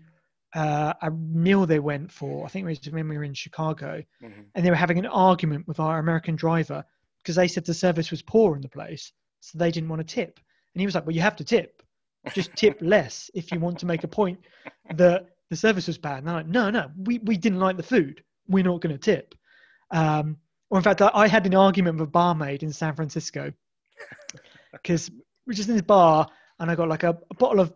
[0.54, 2.46] uh, a meal they went for.
[2.46, 4.46] I think it was when we were in Chicago, Mhm.
[4.54, 6.86] and they were having an argument with our American driver
[7.18, 10.16] because they said the service was poor in the place, so they didn't want to
[10.16, 10.40] tip.
[10.74, 11.82] And he was like, "Well, you have to tip.
[12.34, 14.40] Just tip less if you want to make a point
[14.96, 17.84] that the service was bad." And they're like, "No, no, we we didn't like the
[17.84, 18.24] food.
[18.48, 19.34] We're not going to tip."
[19.92, 20.38] Um,
[20.70, 23.52] or in fact, I, I had an argument with a barmaid in San Francisco
[24.72, 25.10] because
[25.46, 26.28] we're just in this bar
[26.60, 27.74] and I got like a, a bottle of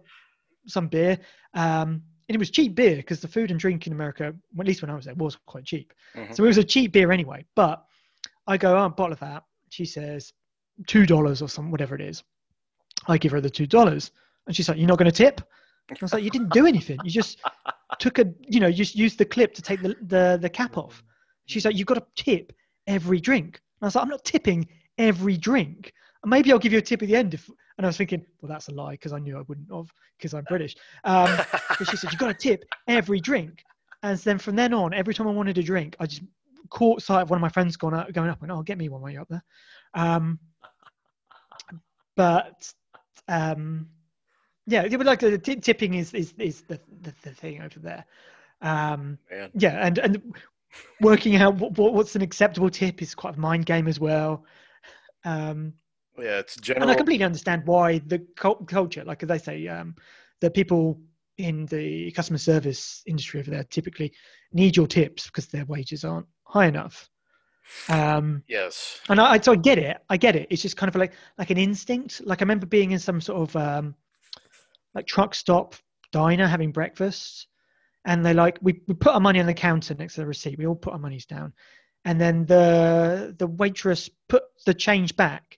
[0.67, 1.17] some beer.
[1.53, 4.67] Um, and it was cheap beer because the food and drink in America, well, at
[4.67, 5.93] least when I was there, was quite cheap.
[6.15, 6.35] Mhm.
[6.35, 7.43] So it was a cheap beer anyway.
[7.55, 7.83] But
[8.47, 9.43] I go, oh, a bottle of that.
[9.69, 10.33] She says
[10.87, 12.23] two dollars or some whatever it is.
[13.07, 14.11] I give her the two dollars,
[14.45, 15.41] and she's like, "You're not going to tip?"
[15.91, 16.99] I was like, "You didn't do anything.
[17.03, 17.39] You just
[17.99, 20.77] took a, you know, you just used the clip to take the the, the cap
[20.77, 21.03] off."
[21.45, 22.53] She's like, "You've got to tip
[22.87, 25.93] every drink." And I was like, "I'm not tipping every drink.
[26.25, 28.49] Maybe I'll give you a tip at the end." If and I was thinking, well,
[28.49, 30.75] that's a lie because I knew I wouldn't have because I'm British.
[31.05, 31.33] Um,
[31.79, 33.63] but she said, "You've got to tip every drink."
[34.03, 36.23] And then from then on, every time I wanted a drink, I just
[36.69, 38.89] caught sight of one of my friends going out, going up, and oh, get me
[38.89, 39.43] one while you're up there.
[39.93, 40.39] Um,
[42.17, 42.69] but
[43.29, 43.87] um,
[44.67, 47.79] yeah, it would like the t- tipping is is is the, the the thing over
[47.79, 48.05] there.
[48.61, 49.51] Um, Man.
[49.53, 50.35] yeah, and and
[50.99, 54.43] working out what, what what's an acceptable tip is quite a mind game as well.
[55.23, 55.75] Um,
[56.21, 56.83] Yeah, it's general.
[56.83, 56.91] and.
[56.91, 59.95] I completely understand why the culture, like as they say, um,
[60.41, 60.99] the people
[61.37, 64.13] in the customer service industry over there typically
[64.51, 67.09] need your tips because their wages aren't high enough.
[67.89, 68.99] Um, Yes.
[69.09, 69.97] and I, I so I get it.
[70.09, 70.47] I get it.
[70.49, 72.21] It's just kind of like like an instinct.
[72.25, 73.95] Like I remember being in some sort of um,
[74.95, 75.75] like truck stop
[76.11, 77.47] diner having breakfast,
[78.05, 80.57] and they like we, we put our money on the counter next to the receipt.
[80.57, 81.53] We all put our monies down,
[82.05, 85.57] and then the the waitress put the change back,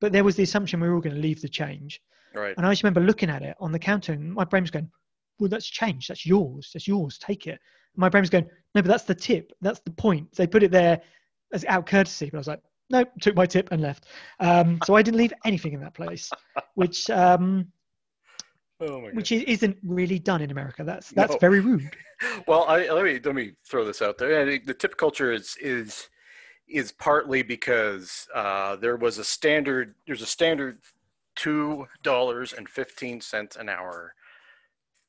[0.00, 2.00] but there was the assumption we were all going to leave the change.
[2.34, 2.54] Right.
[2.56, 4.90] And I just remember looking at it on the counter, and my brain was going,
[5.38, 6.08] "Well, that's change.
[6.08, 6.70] That's yours.
[6.72, 7.18] That's yours.
[7.18, 7.58] Take it."
[7.96, 9.52] My brain was going, "No, but that's the tip.
[9.60, 11.00] That's the point." They put it there
[11.52, 14.06] as out courtesy, but I was like, "No." Took my tip and left.
[14.40, 16.30] Um, so I didn't leave anything in that place,
[16.74, 17.72] which um,
[18.80, 20.84] Oh my which isn't really done in America.
[20.84, 21.38] That's that's No.
[21.38, 21.96] very rude.
[22.48, 24.40] Well, I, let me let me throw this out there.
[24.40, 26.08] I think the tip culture is is
[26.68, 29.94] is partly because uh, there was a standard.
[30.06, 30.78] There's a standard
[31.34, 34.14] two dollars and fifteen cents an hour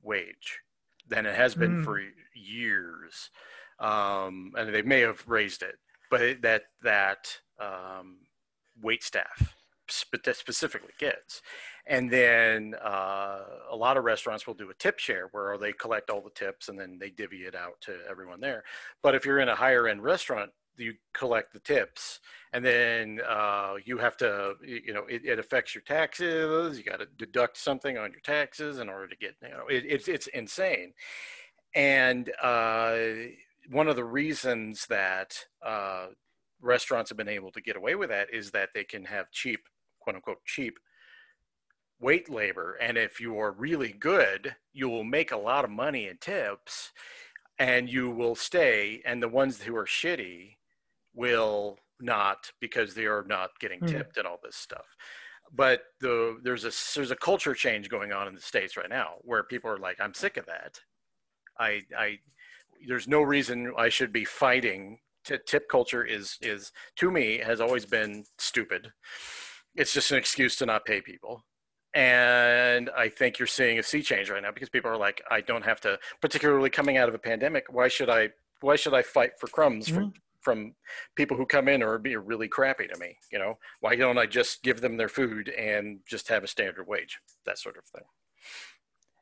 [0.03, 0.59] wage.
[1.07, 1.83] Then it has been Mm.
[1.83, 2.01] for
[2.33, 3.31] years,
[3.79, 5.77] um, and they may have raised it,
[6.09, 8.17] but that that um,
[8.81, 9.55] wait staff
[9.87, 11.41] spe- specifically gets.
[11.87, 13.39] And then uh,
[13.71, 16.69] a lot of restaurants will do a tip share where they collect all the tips
[16.69, 18.63] and then they divvy it out to everyone there.
[19.01, 22.19] But if you're in a higher end restaurant, you collect the tips
[22.53, 26.77] and then uh, you have to you know, it, it affects your taxes.
[26.77, 29.83] You got to deduct something on your taxes in order to get, you know, it,
[29.85, 30.93] it's, it's insane.
[31.75, 32.97] And uh,
[33.69, 36.07] one of the reasons that uh,
[36.61, 39.61] restaurants have been able to get away with that is that they can have cheap,
[39.99, 40.79] quote unquote, cheap
[41.99, 42.77] wait labor.
[42.81, 46.91] And if you are really good, you will make a lot of money in tips
[47.57, 49.01] and you will stay.
[49.05, 50.55] And the ones who are shitty
[51.19, 53.88] will not because they are not getting Hmm.
[53.88, 54.86] tipped and all this stuff.
[55.51, 59.15] But the there's a there's a culture change going on in the states right now
[59.21, 60.79] where people are like, I'm sick of that.
[61.60, 62.19] I I
[62.88, 64.99] there's no reason I should be fighting.
[65.25, 68.91] T- tip culture is is to me has always been stupid.
[69.75, 71.43] It's just an excuse to not pay people.
[71.95, 75.41] And I think you're seeing a sea change right now because people are like, I
[75.41, 77.65] don't have to, particularly coming out of a pandemic.
[77.69, 78.29] Why should I?
[78.62, 80.73] Why should I fight for crumbs from from
[81.15, 83.17] people who come in or be really crappy to me?
[83.32, 86.88] You know, why don't I just give them their food and just have a standard
[86.88, 87.19] wage?
[87.45, 88.04] That sort of thing.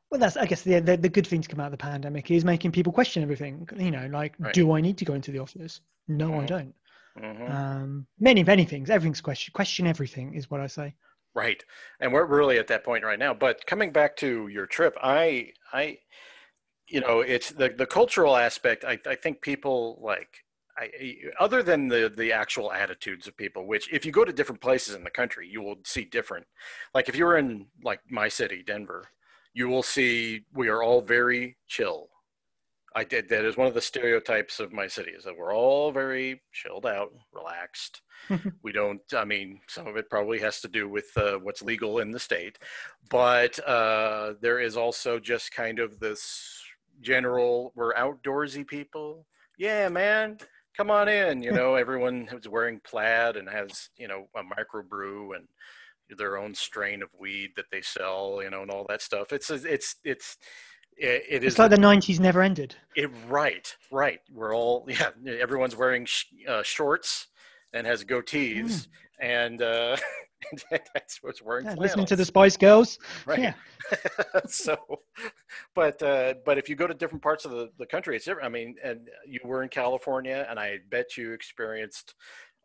[0.10, 2.32] Well, that's I guess the, the the good thing to come out of the pandemic
[2.32, 3.68] is making people question everything.
[3.78, 4.54] You know, like, Right.
[4.54, 5.82] do I need to go into the office?
[6.08, 6.48] No, I Mhm.
[6.48, 6.76] don't.
[7.18, 7.50] Mhm.
[7.50, 8.90] Um, many many things.
[8.90, 9.52] Everything's question.
[9.54, 10.96] Question everything is what I say.
[11.34, 11.64] Right.
[12.00, 13.34] And we're really at that point right now.
[13.34, 16.00] But coming back to your trip, I, I,
[16.88, 18.84] you know, it's the, the cultural aspect.
[18.86, 20.30] I, I think people like,
[20.78, 24.62] I, other than the, the actual attitudes of people, which if you go to different
[24.62, 26.46] places in the country, you will see different.
[26.94, 29.06] Like if you're in like my city, Denver,
[29.54, 32.10] you will see we are all very chill.
[32.96, 35.92] I did that is one of the stereotypes of my city is that we're all
[35.92, 38.02] very chilled out, relaxed.
[38.64, 39.02] we don't.
[39.16, 42.20] I mean, some of it probably has to do with uh, what's legal in the
[42.20, 42.58] state,
[43.10, 46.60] but uh, there is also just kind of this
[47.02, 47.72] general.
[47.76, 49.28] We're outdoorsy people.
[49.60, 50.38] Yeah, man,
[50.78, 51.42] come on in.
[51.44, 55.48] You know, everyone is wearing plaid and has you know a microbrew and
[56.18, 58.40] their own strain of weed that they sell.
[58.44, 59.34] You know, and all that stuff.
[59.34, 60.38] It's it's it's.
[61.00, 62.76] It, it is It's like the '90s never ended.
[62.96, 64.20] it, right, right.
[64.32, 65.10] We're all yeah.
[65.40, 67.28] Everyone's wearing sh- uh, shorts
[67.72, 68.88] and has goatees,
[69.20, 69.96] and uh,
[70.94, 71.66] that's what's wearing.
[71.66, 72.26] Yeah, listening to the.
[72.26, 73.00] Spice Girls.
[73.26, 73.40] right.
[73.40, 73.54] Yeah.
[74.48, 74.78] so,
[75.76, 78.46] but uh, but if you go to different parts of the, the country, it's different.
[78.46, 82.16] I mean, and you were in California, and I bet you experienced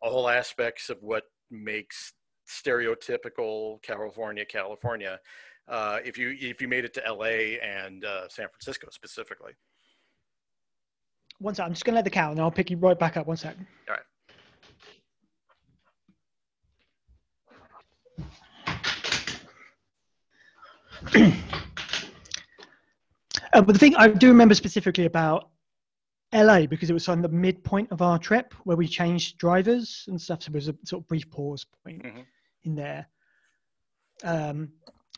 [0.01, 2.13] all aspects of what makes
[2.47, 5.19] stereotypical California, California.
[5.67, 9.53] Uh, if you if you made it to LA and uh, San Francisco specifically.
[11.39, 11.65] One sec.
[11.65, 13.27] I'm just gonna let the cow, and I'll pick you right back up.
[13.27, 13.55] One sec.
[13.87, 14.03] All right.
[23.53, 25.49] Uh, but the thing I do remember specifically about
[26.33, 30.19] LA because it was on the midpoint of our trip where we changed drivers and
[30.19, 30.41] stuff.
[30.43, 32.25] So there was a sort of brief pause point Mhm.
[32.63, 33.07] in there.
[34.23, 34.71] Um,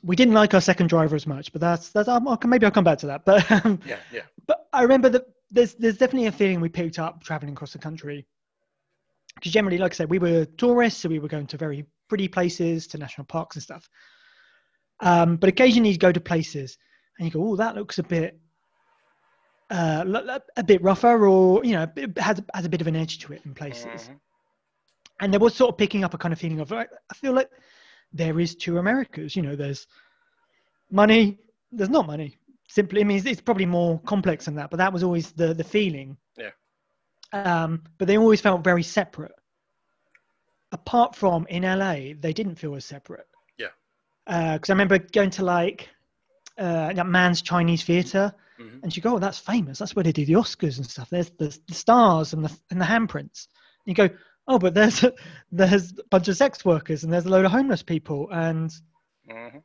[0.03, 2.83] we didn't like our second driver as much, but that's that's I'll- maybe I'll come
[2.83, 3.23] back to that.
[3.25, 4.21] But um, Yeah, yeah.
[4.47, 7.79] but I remember that there's there's definitely a feeling we picked up traveling across the
[7.79, 8.25] country.
[9.35, 12.27] Because generally, like I said, we were tourists, so we were going to very pretty
[12.27, 13.89] places, to national parks and stuff.
[15.01, 16.77] Um, but occasionally, you go to places
[17.17, 18.39] and you go, "Oh, that looks a bit,
[19.69, 23.19] uh, a bit rougher, or you know, it has has a bit of an edge
[23.19, 24.19] to it in places." Mhm.
[25.21, 27.49] And there was sort of picking up a kind of feeling of, I feel like
[28.11, 29.35] there is two Americas.
[29.35, 29.87] You know, there's
[30.91, 31.39] money,
[31.71, 32.37] there's not money.
[32.67, 35.53] Simply, I mean, it's, it's probably more complex than that, but that was always the
[35.53, 36.17] the feeling.
[36.37, 36.51] Yeah.
[37.33, 39.33] um, but they always felt very separate.
[40.71, 43.27] Apart from in LA, they didn't feel as separate.
[44.25, 45.89] Because I remember going to like
[46.57, 48.79] uh, that Mann's Chinese Theatre, Mhm.
[48.81, 49.77] and you go, "Oh, that's famous.
[49.77, 51.09] That's where they do the Oscars and stuff.
[51.09, 53.47] There's the, the stars and the and the handprints."
[53.85, 54.09] And you go,
[54.47, 55.03] "Oh, but there's
[55.51, 58.71] there's a bunch of sex workers and there's a load of homeless people and."
[59.29, 59.63] Mhm.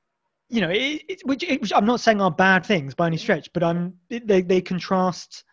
[0.49, 3.17] you know, it, it, which, it, which I'm not saying are bad things by any
[3.19, 5.45] stretch, but I'm it, they they contrast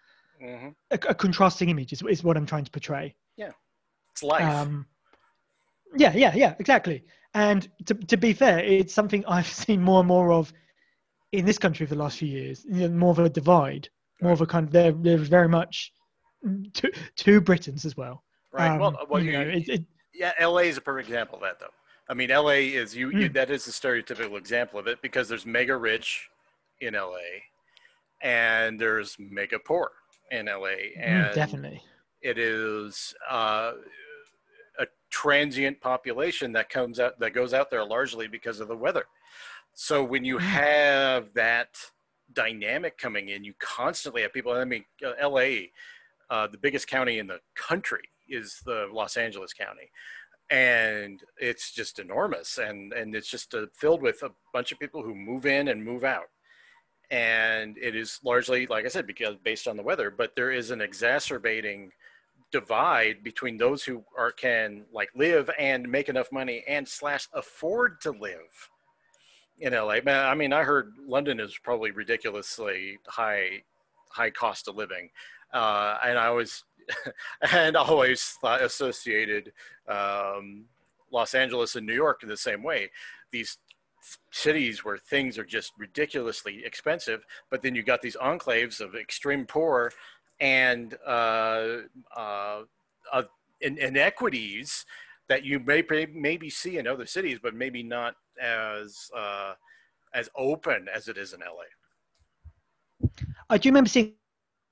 [0.42, 0.74] Mhm.
[0.92, 3.16] a, a contrasting image is, is what I'm trying to portray.
[3.36, 3.52] Yeah,
[4.12, 4.44] it's life.
[4.44, 4.88] Um,
[5.96, 7.04] yeah, yeah, yeah, exactly.
[7.34, 10.54] And to to be fair, it's something I've seen more and more of
[11.32, 12.66] in this country for the last few years.
[12.70, 13.90] You know, more of a divide,
[14.22, 15.92] more of a kind of there there's very much
[16.74, 18.24] two two Britons as well.
[18.52, 18.72] right.
[18.72, 21.60] Um, well, well you know, it, it, yeah, LA is a perfect example of that,
[21.60, 21.68] though.
[22.10, 23.34] I mean, LA is you, you Mm.
[23.34, 26.30] that is the stereotypical example of it because there's mega rich
[26.80, 27.44] in LA,
[28.22, 29.92] and there's mega poor
[30.32, 31.82] in LA, mm, and definitely.
[32.22, 34.07] it is uh, a
[35.18, 39.06] transient population that comes out that goes out there largely because of the weather.
[39.74, 41.70] So when you have that
[42.34, 44.52] dynamic coming in, you constantly have people.
[44.52, 45.72] I mean, uh, L.A.,
[46.30, 49.90] uh, the biggest county in the country, is the Los Angeles County,
[50.52, 55.02] and it's just enormous, and and it's just uh, filled with a bunch of people
[55.02, 56.30] who move in and move out
[57.10, 60.72] and it is largely like i said because based on the weather but there is
[60.72, 61.90] an exacerbating
[62.52, 68.00] divide between those who are can like live and make enough money and slash afford
[68.02, 68.70] to live
[69.60, 73.64] in la Man, i mean i heard london is probably ridiculously high
[74.10, 75.10] high cost of living.
[75.54, 76.64] Uh, and i always
[77.52, 79.52] and always thought associated
[79.88, 80.66] um,
[81.12, 82.90] los angeles and new york in the same way.
[83.32, 83.58] These
[84.32, 89.46] cities where things are just ridiculously expensive, but then you got these enclaves of extreme
[89.46, 89.92] poor
[90.40, 91.78] and uh,
[92.16, 92.62] uh,
[93.12, 93.24] uh,
[93.62, 94.86] in, inequities
[95.30, 99.54] that you may maybe see in other cities, but maybe not as uh,
[100.14, 101.66] as open as it is in LA.
[103.50, 104.14] I do remember seeing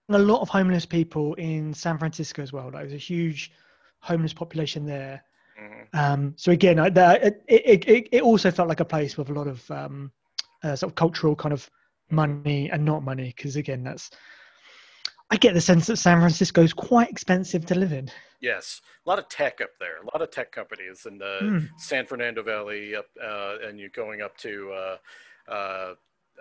[0.09, 2.65] a lot of homeless people in San Francisco as well.
[2.65, 3.51] Like, there's a huge
[3.99, 5.23] homeless population there.
[5.59, 5.87] Mhm.
[5.93, 9.29] Um, so again, I, that, it, it, it, it also felt like a place with
[9.29, 10.11] a lot of um,
[10.63, 11.69] uh, sort of cultural kind of
[12.11, 13.33] money and not money.
[13.35, 14.11] Because again, that's
[15.31, 18.09] I get the sense that San Francisco is quite expensive to live in.
[18.41, 21.59] Yes, a lot of tech up there, a lot of tech companies in the Hmm.
[21.77, 24.97] San Fernando Valley, up, uh, and you're going up to uh,
[25.51, 25.93] uh,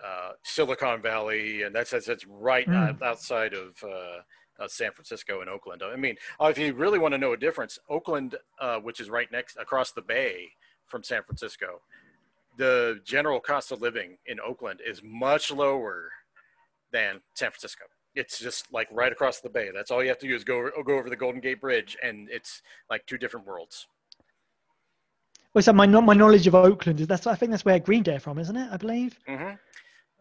[0.05, 4.21] uh, Silicon Valley, and that's that's, right uh, outside of uh,
[4.59, 5.83] uh, San Francisco and Oakland.
[5.83, 9.09] I mean, uh, if you really want to know a difference, Oakland, uh, which is
[9.09, 10.51] right next across the bay
[10.87, 11.81] from San Francisco,
[12.59, 16.11] the general cost of living in Oakland is much lower
[16.93, 17.85] than San Francisco.
[18.15, 19.71] It's just like right across the bay.
[19.75, 22.29] That's all you have to do is go go over the Golden Gate Bridge, and
[22.31, 23.87] it's like two different worlds.
[25.53, 28.17] Well, so my my knowledge of Oakland is that's I think that's where Green Day
[28.17, 28.69] are from, isn't it?
[28.73, 29.19] I believe.
[29.27, 29.53] hmm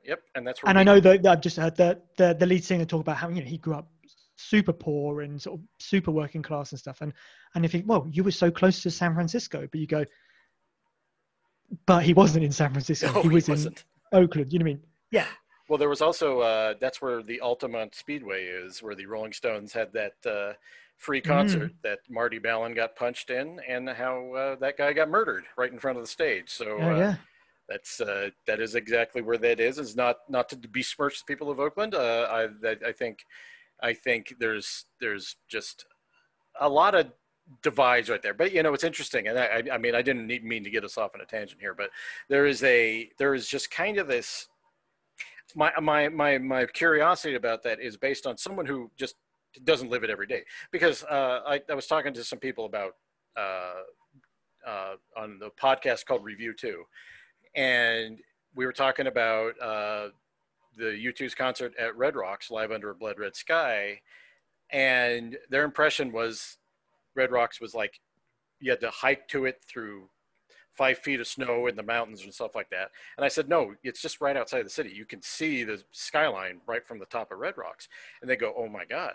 [0.06, 2.46] Yep, and that's where And I know that that I've just heard the, the the
[2.46, 3.88] lead singer talk about how you know he grew up
[4.36, 7.02] super poor and sort of super working class and stuff.
[7.02, 7.14] And
[7.56, 10.04] and if you well, you were so close to San Francisco, but you go,
[11.86, 13.08] but he wasn't in San Francisco.
[13.14, 13.86] No, he he was in wasn't.
[14.12, 14.52] Oakland.
[14.54, 14.84] You know what I mean?
[15.12, 15.26] Yeah.
[15.70, 19.72] Well, there was also uh, that's where the Altamont Speedway is, where the Rolling Stones
[19.74, 20.54] had that uh,
[20.98, 25.46] free concert that Marty Balin got punched in, and how uh, that guy got murdered
[25.58, 26.50] right in front of the stage.
[26.50, 27.16] So Oh, uh, yeah.
[27.70, 29.80] that's uh, that is exactly where that is.
[29.80, 31.96] Is not not to besmirch the people of Oakland.
[31.96, 33.26] Uh, I that, I think
[33.82, 35.86] I think there's there's just
[36.60, 37.08] a lot of
[37.62, 38.34] divides right there.
[38.34, 40.70] But you know, it's interesting, and I, I- I mean, I didn't need, mean to
[40.70, 41.90] get us off on a tangent here, but
[42.30, 44.50] there is a there is just kind of this.
[45.56, 49.16] My my my my curiosity about that is based on someone who just
[49.64, 50.44] doesn't live it every day.
[50.72, 52.94] Because uh, I, I was talking to some people about
[53.38, 53.82] uh,
[54.68, 56.84] uh, on the podcast called Review Two,
[57.56, 58.20] and
[58.56, 60.10] we were talking about uh,
[60.78, 64.00] the U2's concert at Red Rocks, live under a blood red sky,
[64.72, 66.58] and their impression was
[67.16, 68.00] Red Rocks was like
[68.60, 70.10] you had to hike to it through
[70.74, 72.90] five feet of snow in the mountains and stuff like that.
[73.18, 74.92] And I said, no, it's just right outside the city.
[74.92, 77.88] You can see the skyline right from the top of Red Rocks.
[78.22, 79.14] And they go, oh my God.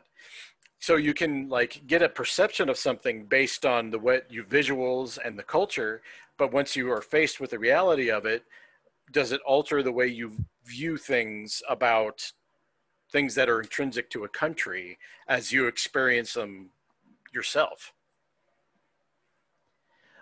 [0.81, 5.19] So you can like get a perception of something based on the what you visuals
[5.25, 6.03] and the culture.
[6.37, 8.45] But once you are faced with the reality of it,
[9.13, 10.33] does it alter the way you
[10.65, 12.33] view things about
[13.11, 16.71] things that are intrinsic to a country as you experience them
[17.33, 17.93] yourself?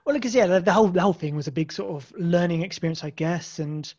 [0.06, 2.62] Well, because yeah, the, the whole the whole thing was a big sort of learning
[2.62, 3.92] experience, I guess, and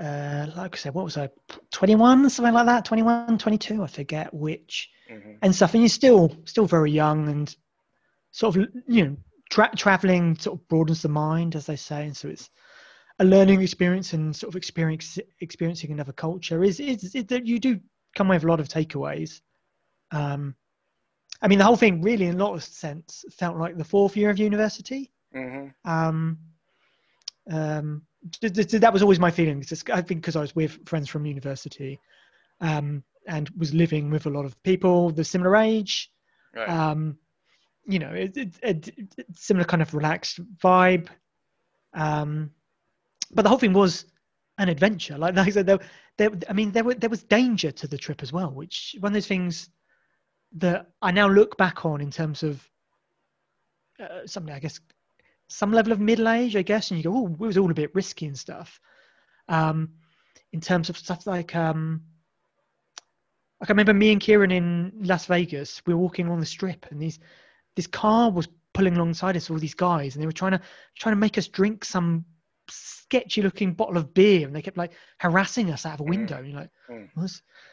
[0.00, 1.28] uh, like I said, what was I,
[1.70, 5.38] 21, something like that, 21, 22, I forget which, Mhm.
[5.42, 5.74] and stuff.
[5.74, 7.54] And you're still still very young and
[8.32, 9.16] sort of you know
[9.48, 12.50] tra- traveling sort of broadens the mind, as they say, and so it's
[13.20, 17.78] a learning experience and sort of experience experiencing another culture is is that you do
[18.16, 19.40] come away with a lot of takeaways.
[20.10, 20.56] Um,
[21.42, 24.16] I mean, the whole thing really, in a lot of sense, felt like the fourth
[24.16, 25.10] year of university.
[25.34, 25.74] Mhm.
[25.84, 26.38] Um,
[27.50, 28.02] um,
[28.40, 29.58] th- th- that was always my feeling.
[29.58, 31.98] It's just- I think because I was with friends from university
[32.60, 36.10] um, and was living with a lot of people the similar age.
[36.54, 36.68] Right.
[36.68, 37.18] Um,
[37.86, 41.08] you know, it, it, it- similar kind of relaxed vibe.
[41.94, 42.52] Um,
[43.32, 44.06] but the whole thing was
[44.58, 45.18] an adventure.
[45.18, 45.80] Like, like I said, there,
[46.18, 49.10] there, I mean, there, were, there was danger to the trip as well, which one
[49.10, 49.70] of those things
[50.54, 52.62] that I now look back on in terms of
[54.00, 54.80] uh, something, I guess,
[55.48, 57.74] some level of middle age, I guess, and you go, oh, it was all a
[57.74, 58.80] bit risky and stuff.
[59.48, 59.90] Um,
[60.52, 62.02] in terms of stuff like, um,
[63.60, 66.86] like I remember me and Kieran in Las Vegas, we were walking on the strip,
[66.90, 67.18] and these
[67.76, 70.60] this car was pulling alongside us, all these guys, and they were trying to
[70.98, 72.24] trying to make us drink some
[72.68, 76.38] sketchy looking bottle of beer, and they kept like harassing us out of a window.
[76.38, 77.08] And you're like, Mm.
[77.14, 77.28] well,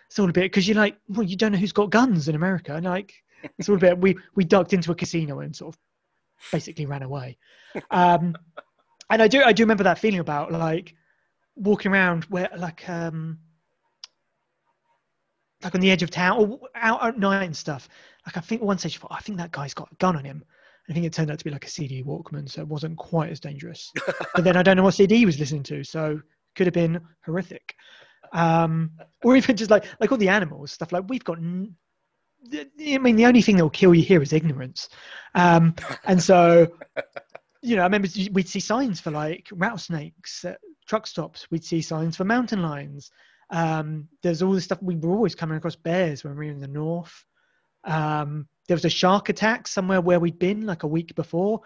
[0.09, 2.35] it's, all a bit because you're like, well, you don't know who's got guns in
[2.35, 3.13] America, and like,
[3.57, 3.99] it's all a bit.
[3.99, 5.79] We we ducked into a casino and sort of
[6.51, 7.37] basically ran away.
[7.91, 8.35] Um,
[9.09, 10.95] and I do I do remember that feeling about like
[11.55, 13.39] walking around where like um
[15.63, 17.89] like on the edge of town or out at night and stuff.
[18.25, 20.23] Like I think one stage I thought, I think that guy's got a gun on
[20.23, 20.43] him.
[20.89, 23.29] I think it turned out to be like a CD Walkman, so it wasn't quite
[23.29, 23.91] as dangerous.
[24.33, 26.19] but then I don't know what CD he was listening to, so
[26.55, 27.75] could have been horrific.
[28.31, 28.91] Um,
[29.23, 30.91] or even just like like all the animals stuff.
[30.91, 31.37] Like we've got.
[31.37, 31.75] N-
[32.53, 34.87] I mean, the only thing that will kill you here is ignorance,
[35.35, 35.75] um,
[36.05, 36.71] and so
[37.61, 41.47] you know, I remember we'd see signs for like rattlesnakes at truck stops.
[41.51, 43.11] We'd see signs for mountain lions.
[43.49, 44.81] Um, there's all this stuff.
[44.81, 47.25] We were always coming across bears when we were in the north.
[47.83, 51.61] Um, there was a shark attack somewhere where we'd been like a week before.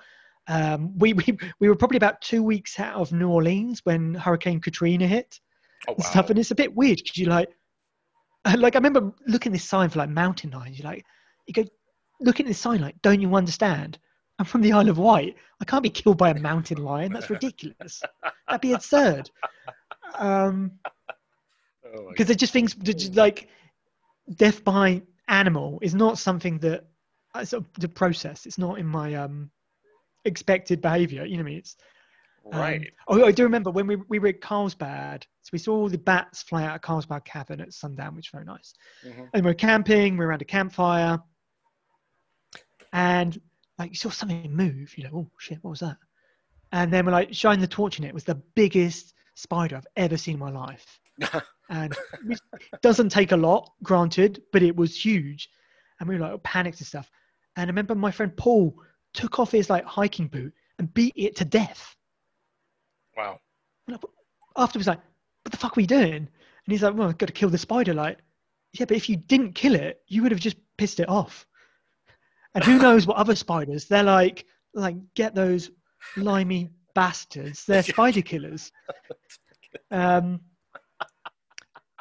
[0.48, 4.62] Um, we, we we were probably about two weeks out of New Orleans when Hurricane
[4.62, 5.40] Katrina hit
[5.88, 7.50] Oh, and stuff, and it's a bit weird because you like,
[8.58, 10.78] like I remember looking at this sign for like mountain lions.
[10.78, 11.06] You like,
[11.48, 11.66] you go
[12.22, 14.00] looking at this sign like, don't you understand?
[14.40, 15.36] I'm from the Isle of Wight.
[15.62, 17.14] I can't be killed by a mountain lion.
[17.14, 18.02] That's ridiculous.
[18.48, 19.30] That'd be absurd.
[20.16, 20.72] Um,
[21.96, 23.50] Oh, because they're just things just, like
[24.36, 26.86] death by animal is not something that
[27.34, 28.46] I sort of the process.
[28.46, 29.52] It's not in my um
[30.26, 31.26] expected behavior.
[31.26, 31.58] You know what I mean?
[31.60, 31.76] It's
[32.52, 32.92] um, Right.
[33.08, 35.26] oh, I do remember when we, we were at Carlsbad.
[35.44, 38.40] So we saw all the bats fly out of Carlsbad Cavern at sundown, which was
[38.40, 38.74] very nice.
[39.06, 39.30] Mhm.
[39.34, 41.20] And we were camping, we were around a campfire,
[42.92, 43.40] and
[43.80, 44.98] like you saw something move.
[44.98, 45.98] You know, oh shit, what was that?
[46.72, 48.10] And then we're like shining the torch in it.
[48.10, 51.00] It was the biggest spider I've ever seen in my life,
[51.70, 51.96] and
[52.30, 52.40] it
[52.82, 55.50] doesn't take a lot, granted, but it was huge.
[56.00, 57.10] And we were like panicked and stuff.
[57.56, 58.76] And I remember my friend Paul
[59.14, 61.96] took off his like hiking boot and beat it to death.
[63.18, 63.40] Wow.
[63.88, 65.00] And I- Afterwards, like,
[65.44, 66.14] what the fuck are we doing?
[66.14, 66.28] And
[66.68, 67.94] he's like, well, I've got to kill the spider.
[67.94, 68.20] Like,
[68.74, 71.48] yeah, but if you didn't kill it, you would have just pissed it off.
[72.54, 73.86] And who knows what other spiders?
[73.86, 74.46] They're like,
[74.76, 75.72] like get those
[76.18, 77.66] limey bastards.
[77.66, 78.72] They're spider killers.
[79.92, 80.40] Um,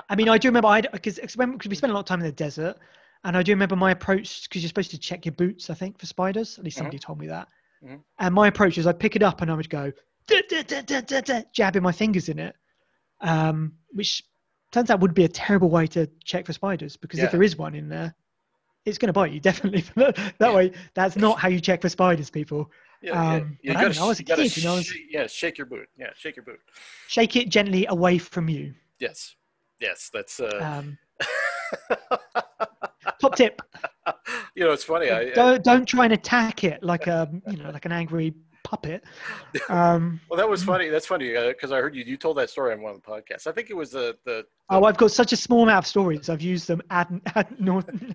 [0.08, 1.18] I mean, I do remember I because
[1.66, 2.76] we spent a lot of time in the desert,
[3.24, 5.98] and I do remember my approach because you're supposed to check your boots, I think,
[5.98, 6.58] for spiders.
[6.58, 7.48] At least somebody told me that.
[7.82, 8.02] Mhm.
[8.18, 9.90] And my approach is I'd pick it up and I would go
[11.52, 12.54] Jabbing my fingers in it,
[13.20, 14.22] um, which
[14.70, 17.26] turns out would be a terrible way to check for spiders because Yeah.
[17.26, 18.14] if there is one in there,
[18.84, 19.84] it's going to bite you definitely.
[20.38, 22.70] that way, that's not how you check for spiders, people.
[23.00, 23.36] Yeah, yeah.
[23.36, 25.26] Um, You but gotta, don't know, I was a you kid, you know, sh- yeah,
[25.26, 25.88] shake your boot.
[25.98, 26.60] Yeah, shake your boot.
[27.08, 28.74] Shake it gently away from you.
[29.00, 29.34] Yes,
[29.80, 30.38] yes, that's.
[30.40, 30.98] Uh, Um,
[33.20, 33.60] top tip:
[34.54, 35.10] you know, it's funny.
[35.10, 38.34] I, I don't don't try and attack it like a you know like an angry
[38.72, 39.04] puppet.
[39.68, 40.88] Um, well, that was funny.
[40.88, 42.04] That's funny because I heard you.
[42.04, 43.46] You told that story on one of the podcasts.
[43.46, 44.44] I think it was the the.
[44.70, 46.28] oh, I've got such a small amount of stories.
[46.28, 48.14] I've used them ad, ad nauseam.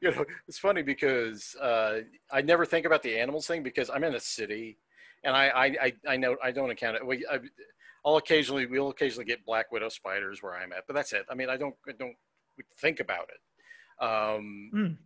[0.00, 4.04] you know, it's funny because uh, I never think about the animals thing because I'm
[4.04, 4.78] in a city,
[5.24, 7.06] and I I, I, I know I don't account it.
[7.06, 7.38] We, I,
[8.04, 11.26] I'll occasionally we'll occasionally get black widow spiders where I'm at, but that's it.
[11.30, 12.16] I mean, I don't I don't
[12.80, 14.04] think about it.
[14.04, 14.96] Um, Mm.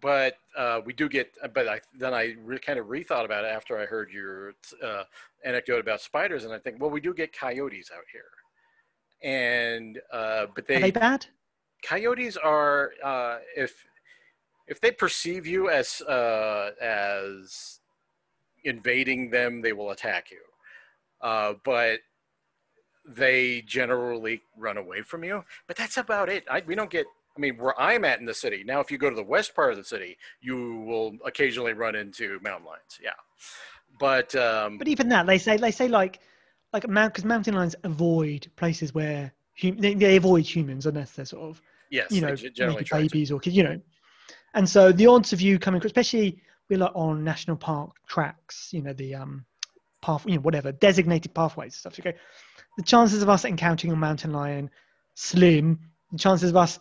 [0.00, 1.32] But uh, we do get.
[1.54, 5.04] But I then I re, kind of rethought about it after I heard your uh,
[5.44, 8.30] anecdote about spiders, and I think, well, we do get coyotes out here,
[9.22, 11.26] and uh, but Are they bad?
[11.82, 13.84] coyotes are uh, if
[14.66, 17.80] if they perceive you as uh, as
[18.64, 20.40] invading them, they will attack you.
[21.20, 22.00] Uh, but
[23.08, 25.44] they generally run away from you.
[25.68, 26.44] But that's about it.
[26.50, 27.06] I, we don't get.
[27.36, 29.54] I mean, where I'm at in the city now, if you go to the west
[29.54, 32.98] part of the city, you will occasionally run into mountain lions.
[33.02, 33.10] Yeah,
[33.98, 36.20] but um, But even that, they say they say like
[36.72, 41.42] like because mountain lions avoid places where hum- they, they avoid humans unless they're sort
[41.50, 42.96] of yes, you know generally maybe to.
[42.96, 43.80] babies or kids, you know.
[44.54, 48.82] And so the odds of you coming, especially we're like on national park tracks, you
[48.82, 49.44] know the um
[50.02, 51.98] path, you know whatever designated pathways and stuff.
[51.98, 52.16] Okay,
[52.76, 54.70] the chances of us encountering a mountain lion
[55.14, 55.78] slim.
[56.12, 56.78] The chances of us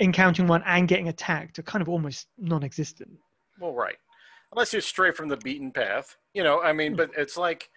[0.00, 3.10] encountering one and getting attacked are kind of almost non-existent.
[3.60, 3.96] Well, right.
[4.52, 6.60] Unless you stray from the beaten path, you know.
[6.60, 6.76] I Hmm.
[6.78, 7.70] mean, but it's like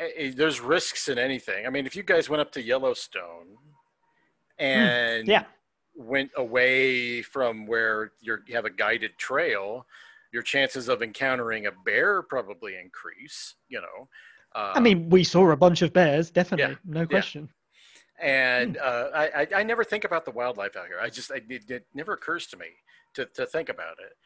[0.00, 1.64] I- I- there's risks in anything.
[1.64, 3.56] I mean, if you guys went up to Yellowstone
[4.58, 5.30] and Hmm.
[5.30, 5.44] Yeah.
[5.94, 9.86] went away from where you're, you have a guided trail,
[10.32, 13.54] your chances of encountering a bear probably increase.
[13.68, 14.08] You know.
[14.54, 17.48] Uh, I mean, we saw a bunch of bears, definitely, no question.
[18.20, 18.82] And Hmm.
[18.82, 20.98] uh, I, I never think about the wildlife out here.
[21.00, 22.66] I just I, it, it never occurs to me
[23.14, 24.16] to to think about it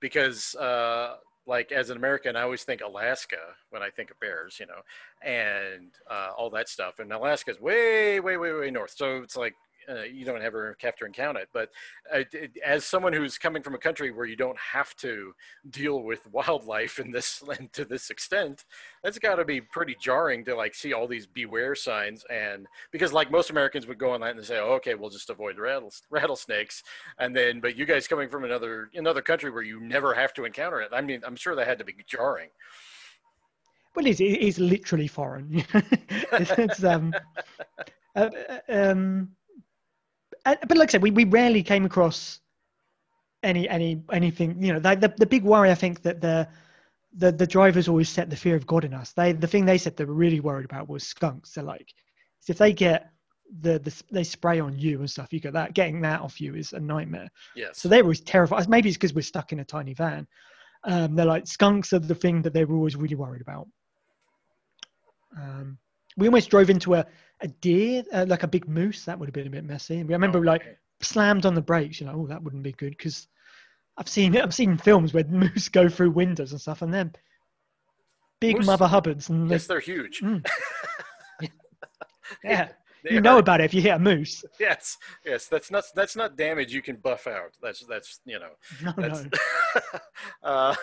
[0.00, 3.36] because uh, like as an American, I always think Alaska
[3.70, 4.82] when I think of bears, you know,
[5.22, 6.98] and uh, all that stuff.
[6.98, 9.54] And Alaska's way way way way north, so it's like.
[9.88, 11.70] Uh, you don't ever have to encounter it, but
[12.14, 12.22] uh,
[12.64, 15.32] as someone who's coming from a country where you don't have to
[15.70, 18.64] deal with wildlife in this and to this extent,
[19.02, 23.12] that's got to be pretty jarring to like see all these beware signs and because
[23.12, 26.82] like most Americans would go online and say, oh, okay, we'll just avoid rattles, rattlesnakes,
[27.18, 30.44] and then but you guys coming from another another country where you never have to
[30.44, 32.48] encounter it, I mean, I'm sure that had to be jarring.
[33.94, 35.64] Well, it is, it is literally foreign.
[35.74, 37.14] it's, um,
[38.16, 39.30] uh, uh, um,
[40.44, 42.40] but like I said, we, we rarely came across
[43.42, 44.62] any any anything.
[44.62, 46.48] You know, the, the the big worry I think that the
[47.14, 49.12] the the drivers always set the fear of God in us.
[49.12, 51.52] They the thing they said they were really worried about was skunks.
[51.52, 51.92] They're like,
[52.48, 53.10] if they get
[53.60, 56.54] the, the they spray on you and stuff, you get that getting that off you
[56.54, 57.28] is a nightmare.
[57.54, 57.68] Yeah.
[57.72, 58.68] So they were always terrified.
[58.68, 60.26] Maybe it's because we're stuck in a tiny van.
[60.84, 63.68] Um, they're like skunks are the thing that they were always really worried about.
[65.40, 65.78] Um,
[66.16, 67.06] we almost drove into a,
[67.42, 69.04] a deer, uh, like a big moose.
[69.04, 69.98] That would have been a bit messy.
[69.98, 70.76] And we- I remember Oh, like okay.
[71.00, 72.00] slammed on the brakes.
[72.00, 73.28] You know, oh, that wouldn't be good because
[73.98, 77.10] I've seen I've seen films where moose go through windows and stuff, and they're
[78.40, 79.28] big Moose- mother hubbards.
[79.28, 80.20] And yes, they're huge.
[80.20, 80.46] Mm.
[82.44, 82.68] yeah,
[83.04, 84.44] They you know are- about it if you hit a moose.
[84.60, 85.46] Yes, yes.
[85.48, 87.52] That's not that's not damage you can buff out.
[87.60, 88.50] That's that's you know.
[88.82, 89.80] No, That's, no.
[90.42, 90.74] uh,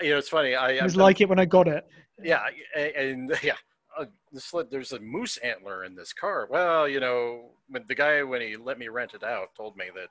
[0.00, 0.54] you know, it's funny.
[0.54, 1.84] I It was like it when I got it.
[2.22, 2.40] yeah
[2.76, 3.54] a- and yeah
[3.98, 6.46] uh, this there's a moose antler in this car.
[6.50, 9.86] Well you know when the guy when he let me rent it out told me
[9.94, 10.08] that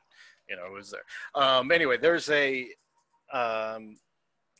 [0.49, 1.03] you know it was there.
[1.35, 2.67] Um anyway there's a
[3.33, 3.97] um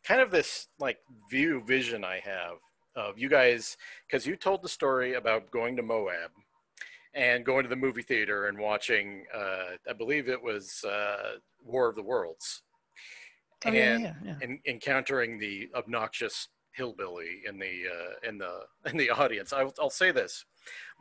[0.04, 0.98] kind of this like
[1.30, 2.58] view vision i have
[2.96, 6.32] of you guys because you told the story about going to moab
[7.14, 11.90] and going to the movie theater and watching uh i believe it was uh war
[11.90, 12.64] of the worlds.
[13.66, 14.36] Oh, yeah, and yeah, yeah.
[14.42, 19.52] en- encountering the obnoxious hillbilly in the uh, in the in the audience.
[19.52, 20.46] I'll, I'll say this: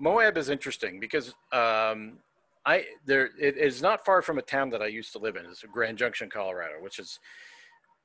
[0.01, 2.19] Moab is interesting because um,
[2.65, 5.45] I there it is not far from a town that I used to live in.
[5.45, 7.21] It's Grand Junction, Colorado, which is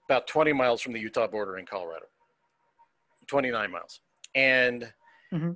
[0.07, 2.05] about 20 miles from the Utah border in Colorado.
[3.27, 4.01] 29 miles,
[4.35, 4.91] and
[5.31, 5.55] Mhm.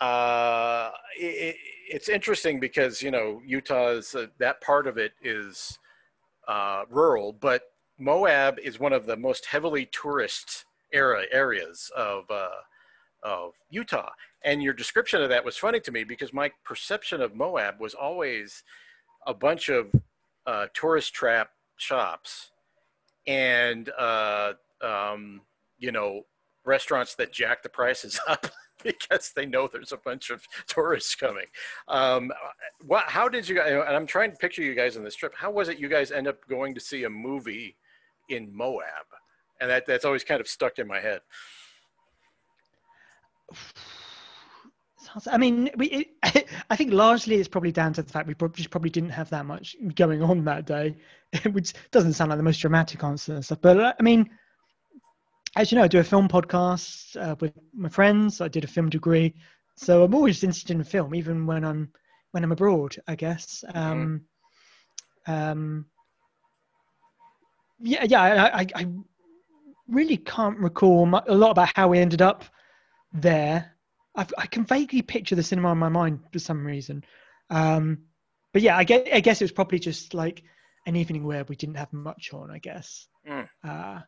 [0.00, 1.54] uh, it,
[1.88, 5.78] it's interesting because you know Utah is uh, that part of it is
[6.48, 7.62] uh, rural, but
[7.98, 12.48] Moab is one of the most heavily tourist era areas of uh,
[13.22, 14.10] of Utah.
[14.44, 17.94] And your description of that was funny to me because my perception of Moab was
[17.94, 18.62] always
[19.26, 19.92] a bunch of
[20.46, 22.52] uh, tourist trap shops
[23.26, 25.42] and uh, um,
[25.78, 26.22] you know
[26.64, 28.46] restaurants that jack the prices up
[28.82, 31.46] because they know there's a bunch of tourists coming.
[31.88, 32.32] Um,
[32.86, 33.04] what?
[33.06, 33.72] How did you guys?
[33.72, 35.34] And I'm trying to picture you guys on this trip.
[35.34, 37.76] How was it you guys end up going to see a movie
[38.28, 39.06] in Moab?
[39.60, 41.20] And that that's always kind of stuck in my head.
[45.26, 45.86] I mean, we.
[45.86, 49.30] It, I think largely it's probably down to the fact we just probably didn't have
[49.30, 50.96] that much going on that day,
[51.52, 53.60] which doesn't sound like the most dramatic answer and stuff.
[53.60, 54.30] But uh, I mean,
[55.56, 58.40] as you know, I do a film podcast uh, with my friends.
[58.40, 59.34] I did a film degree,
[59.76, 61.90] so I'm always interested in film, even when I'm
[62.32, 62.96] when I'm abroad.
[63.06, 63.64] I guess.
[63.74, 64.22] Um,
[65.26, 65.86] um,
[67.80, 68.22] yeah, yeah.
[68.22, 68.86] I, I, I
[69.88, 72.44] really can't recall a lot about how we ended up
[73.12, 73.74] there.
[74.14, 77.04] I've, I can vaguely picture the cinema in my mind for some reason.
[77.50, 77.98] Um,
[78.52, 80.42] but yeah, I guess, I guess it was probably just like
[80.86, 83.08] an evening where we didn't have much on, I guess.
[83.28, 83.48] Mm.
[83.64, 84.00] Uh,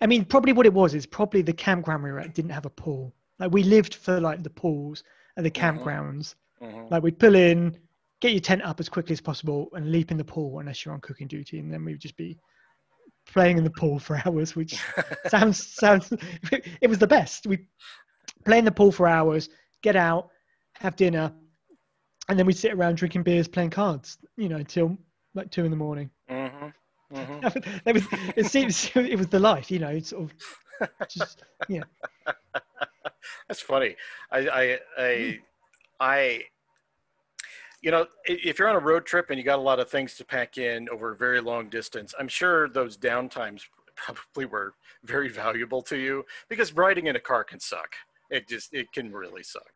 [0.00, 2.66] I mean, probably what it was is probably the campground we were at didn't have
[2.66, 3.14] a pool.
[3.38, 5.02] Like we lived for like the pools
[5.36, 5.78] and the Mhm.
[5.78, 6.34] campgrounds.
[6.60, 6.90] Mhm.
[6.90, 7.78] Like we'd pull in,
[8.20, 10.94] get your tent up as quickly as possible, and leap in the pool unless you're
[10.94, 12.38] on cooking duty, and then we'd just be
[13.32, 14.78] playing in the pool for hours, which
[15.28, 16.12] sounds sounds.
[16.80, 17.46] It was the best.
[17.46, 17.66] We
[18.44, 19.48] play in the pool for hours,
[19.82, 20.30] get out,
[20.74, 21.32] have dinner,
[22.28, 24.18] and then we'd sit around drinking beers, playing cards.
[24.36, 24.96] You know, till
[25.34, 26.10] like two in the morning.
[26.30, 26.72] Mhm.
[27.12, 27.82] Mhm.
[27.84, 28.06] that was
[28.36, 29.70] it seems it was the life.
[29.70, 31.84] You know, it's sort of just yeah.
[33.48, 33.96] That's funny.
[34.30, 35.38] I, I, I,
[36.00, 36.42] I,
[37.86, 40.16] you know, if you're on a road trip and you got a lot of things
[40.16, 43.62] to pack in over a very long distance, I'm sure those downtimes
[43.94, 44.74] probably were
[45.04, 47.94] very valuable to you because riding in a car can suck.
[48.28, 49.70] It just, it can really suck.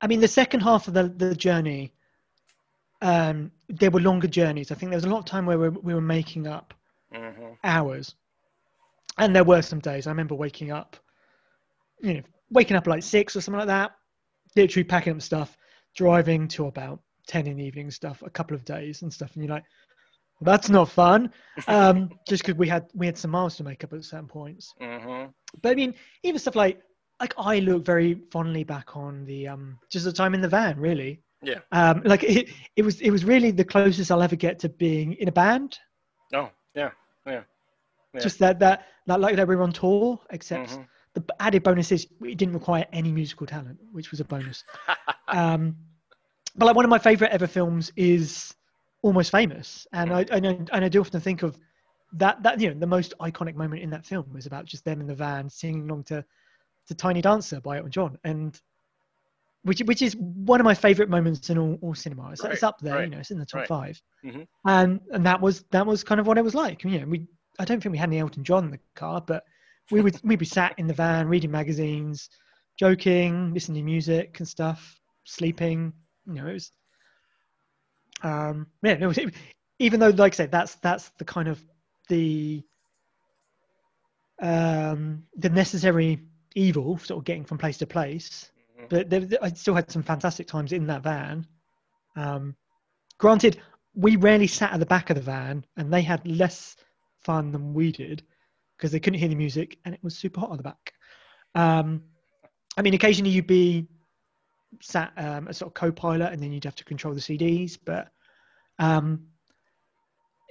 [0.00, 1.92] I mean, the second half of the, the journey,
[3.02, 4.70] um, there were longer journeys.
[4.70, 6.74] I think there was a lot of time where we, we were making up
[7.12, 8.14] hmm hours,
[9.18, 10.06] and there were some days.
[10.06, 10.96] I remember waking up,
[12.00, 13.96] you know, waking up like six or something like that,
[14.54, 15.58] literally packing up stuff,
[15.96, 19.44] driving to about ten in the evening, stuff, a couple of days and stuff, and
[19.44, 19.64] you're like,
[20.40, 21.32] well, that's not fun,
[21.68, 24.74] um, just because we had we had some miles to make up at certain points.
[24.80, 25.32] hmm
[25.62, 26.82] But I mean, even stuff like
[27.20, 30.78] like I look very fondly back on the um just the time in the van,
[30.78, 31.22] really.
[31.42, 31.60] Yeah.
[31.72, 35.14] Um, like it, it was it was really the closest I'll ever get to being
[35.14, 35.78] in a band.
[36.34, 36.90] Oh, yeah,
[37.26, 37.42] yeah.
[38.14, 38.30] Yeah.
[38.30, 40.86] Just that that that like that we were on tour, except Mhm.
[41.06, 44.64] the added bonus is it didn't require any musical talent, which was a bonus.
[45.30, 45.76] um,
[46.56, 48.54] but like one of my favorite ever films is
[49.02, 51.58] Almost Famous, and I and I, and I do often think of
[52.14, 55.00] that that you know the most iconic moment in that film was about just them
[55.00, 56.24] in the van singing along to
[56.88, 58.60] to Tiny Dancer by Elton John, and
[59.64, 62.30] which which is one of my favorite moments in all, all cinema.
[62.30, 63.68] It's, it's up there, right, you know, it's in the top right.
[63.68, 64.46] 5 Mhm.
[64.66, 66.84] and and that was that was kind of what it was like.
[66.84, 67.26] You know, we
[67.58, 69.44] I don't think we had any Elton John in the car, but
[69.90, 72.30] we would we'd be sat in the van reading magazines,
[72.78, 75.92] joking, listening to music and stuff, sleeping.
[76.26, 76.72] You know, it was
[78.22, 79.12] um yeah,
[79.78, 81.62] even though like I said, that's that's the kind of
[82.08, 82.64] the
[84.42, 86.20] um the necessary
[86.54, 88.50] evil sort of getting from place to place.
[88.78, 88.88] Mhm.
[88.88, 91.46] But there, there- I still had some fantastic times in that van.
[92.16, 92.56] Um,
[93.18, 93.60] granted,
[93.94, 96.76] we rarely sat at the back of the van, and they had less
[97.20, 98.22] fun than we did
[98.76, 100.92] because they couldn't hear the music, and it was super hot on the back.
[101.54, 102.02] Um,
[102.76, 103.88] I mean, occasionally you'd be
[104.80, 107.78] sat um, a sort of co-pilot, and then you'd have to control the CDs.
[107.82, 108.08] But
[108.78, 109.26] um,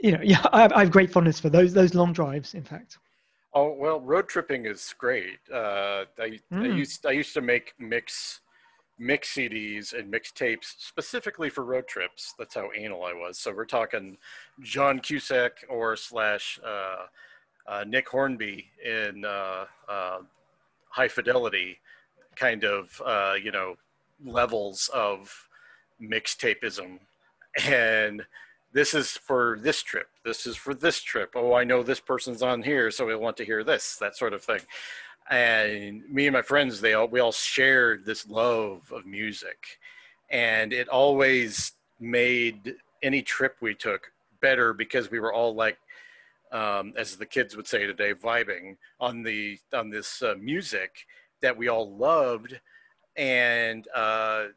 [0.02, 2.54] you know, yeah, I have, I have great fondness for those those long drives.
[2.54, 2.98] In fact,
[3.54, 5.40] Oh well, road tripping is great.
[5.52, 6.76] Uh, I, I Mm.
[6.78, 8.42] used I used to make mix
[9.00, 12.34] mix CDs and mix tapes specifically for road trips.
[12.38, 13.38] That's how anal I was.
[13.40, 14.18] So we're talking
[14.62, 17.06] John Cusack or slash uh,
[17.68, 20.20] uh, Nick Hornby in uh, uh,
[20.90, 21.80] High Fidelity,
[22.36, 23.76] kind of uh, you know
[24.24, 25.48] levels of
[26.02, 27.00] mixtapeism,
[27.66, 28.26] and
[28.74, 30.08] this is for this trip.
[30.24, 31.32] This is for this trip.
[31.36, 33.96] Oh, I know this person's on here, so I want to hear this.
[33.98, 34.60] That sort of thing.
[35.30, 39.80] And me and my friends, they all we all shared this love of music,
[40.30, 44.12] and it always made any trip we took
[44.42, 45.78] better because we were all like,
[46.52, 51.06] um, as the kids would say today, vibing on the on this uh, music
[51.42, 52.60] that we all loved
[53.18, 54.48] and uh, uh,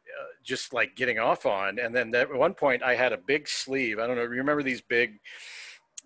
[0.42, 1.78] just like getting off on.
[1.78, 3.98] And then at one point, I had a big sleeve.
[3.98, 4.22] I don't know.
[4.22, 5.20] You remember these big?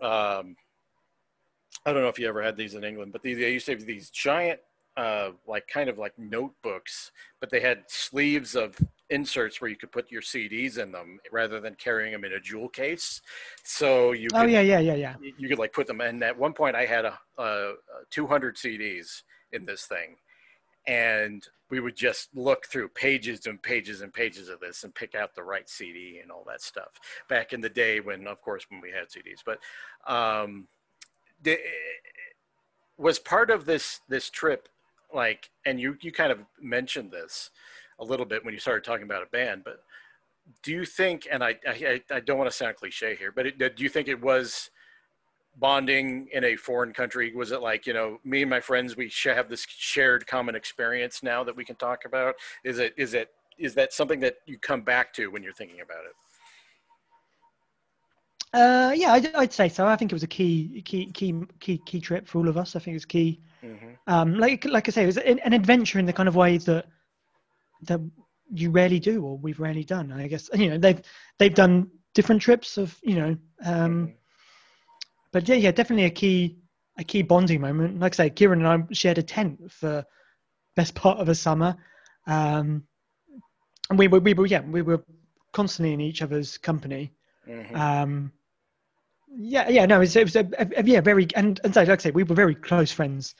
[0.00, 0.56] Um,
[1.84, 3.72] I don't know if you ever had these in England, but these, they used to
[3.72, 4.60] have these giant,
[4.96, 8.76] uh, like kind of like notebooks, but they had sleeves of
[9.10, 12.40] inserts where you could put your CDs in them rather than carrying them in a
[12.40, 13.20] jewel case.
[13.64, 15.14] So you oh could, yeah, yeah, yeah, yeah.
[15.38, 16.22] you could like put them in.
[16.22, 17.74] At one point, I had a, a, a
[18.10, 19.22] 200 CDs
[19.52, 20.16] in this thing,
[20.86, 25.14] and we would just look through pages and pages and pages of this and pick
[25.14, 26.90] out the right CD and all that stuff.
[27.28, 29.58] Back in the day, when of course when we had CDs, but
[30.12, 30.66] um,
[31.42, 31.58] the,
[32.98, 34.68] was part of this this trip
[35.14, 37.50] like, and you you kind of mentioned this
[37.98, 39.82] a little bit when you started talking about a band, but
[40.62, 43.58] do you think and I, I i don't want to sound cliche here but it,
[43.58, 44.70] do you think it was
[45.58, 49.12] bonding in a foreign country was it like you know me and my friends we
[49.24, 52.34] have this shared common experience now that we can talk about
[52.64, 53.28] is it is it
[53.58, 56.14] is that something that you come back to when you're thinking about it
[58.54, 59.86] Uh, yeah, I'd, I'd say so.
[59.86, 62.76] I think it was a key, key, key, key, key trip for all of us.
[62.76, 63.40] I think it was key.
[63.64, 63.92] mm-hmm.
[64.06, 66.58] Um, like, like I say, it was an, an adventure in the kind of way
[66.58, 66.84] that
[67.88, 68.00] that
[68.52, 70.12] you rarely do, or we've rarely done.
[70.12, 71.00] I guess you know they've
[71.38, 74.12] they've done different trips of you know, um,
[75.32, 76.58] but yeah, yeah, definitely a key
[76.98, 77.98] a key bonding moment.
[78.00, 80.04] Like I say, Kieran and I shared a tent for
[80.76, 81.74] best part of a summer.
[82.26, 82.84] Um,
[83.90, 85.02] and we were, we were, yeah, we were
[85.52, 87.12] constantly in each other's company.
[87.48, 87.74] Mhm.
[87.76, 88.32] Um,
[89.34, 91.88] yeah, yeah, no, it was, it was a, a- yeah, very, and, and so, like
[91.88, 93.34] I say, we were very close friends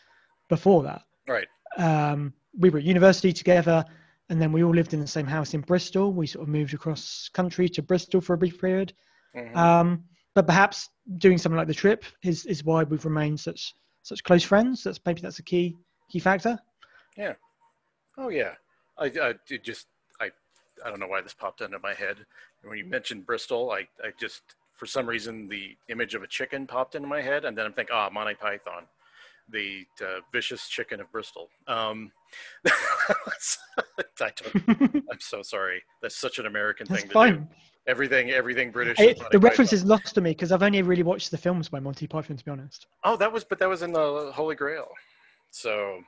[0.49, 1.03] before that.
[1.29, 1.47] right.
[1.79, 3.85] Um, we were at university together,
[4.29, 6.13] and then we all lived in the same house in Bristol.
[6.13, 8.93] We sort of moved across country to Bristol for a brief period.
[9.35, 9.57] Mhm.
[9.57, 10.89] Um, but perhaps
[11.19, 14.83] doing something like the trip is, is why we've remained such such close friends.
[14.83, 15.77] That's maybe that's a key
[16.11, 16.59] key factor.
[17.17, 17.35] Yeah.
[18.19, 18.53] Oh yeah,
[18.99, 19.87] I, I it just
[20.21, 20.31] I
[20.85, 22.17] I don't know why this popped into my head
[22.63, 23.71] when you mentioned Bristol.
[23.71, 24.43] I I just
[24.75, 27.73] for some reason the image of a chicken popped into my head, and then I'm
[27.73, 28.85] thinking, ah, Monty Python,
[29.49, 31.49] the uh, vicious chicken of Bristol.
[31.69, 32.13] Um,
[32.67, 32.73] I
[34.69, 35.83] I'm so sorry.
[36.01, 37.37] That's such an American That's thing to fine.
[37.37, 37.47] do.
[37.87, 38.99] Everything everything British.
[39.01, 41.39] It- is Monty the reference is lost to me because I've only really watched the
[41.39, 44.31] films by Monty Python, to be honest, Oh, that was but that was in the
[44.33, 44.89] Holy Grail.
[45.51, 46.01] So.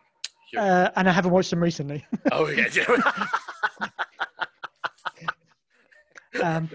[0.56, 2.04] uh, and I haven't watched them recently.
[2.32, 2.68] oh yeah.
[6.42, 6.70] um,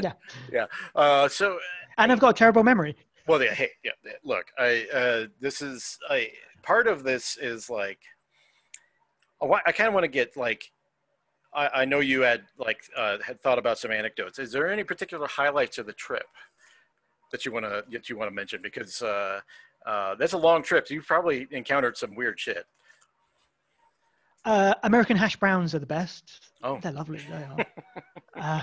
[0.00, 0.12] yeah.
[0.96, 1.58] Uh, so
[1.98, 2.96] and I've got a terrible memory.
[3.26, 3.54] Well, yeah.
[3.54, 3.92] Hey, yeah.
[4.24, 6.30] Look, I uh, this is I
[6.62, 8.00] part of this is like
[9.40, 10.70] I, I kind of want to get like
[11.54, 14.38] I, I know you had like uh, had thought about some anecdotes.
[14.38, 16.26] Is there any particular highlights of the trip
[17.32, 18.60] that you want to that you want to mention?
[18.62, 19.40] Because uh,
[19.86, 20.88] uh, that's a long trip.
[20.88, 22.66] So you've probably encountered some weird shit.
[24.44, 26.50] Uh, American hash browns are the best.
[26.62, 26.78] Oh.
[26.82, 27.18] They're lovely.
[27.18, 27.66] They are.
[28.36, 28.62] uh,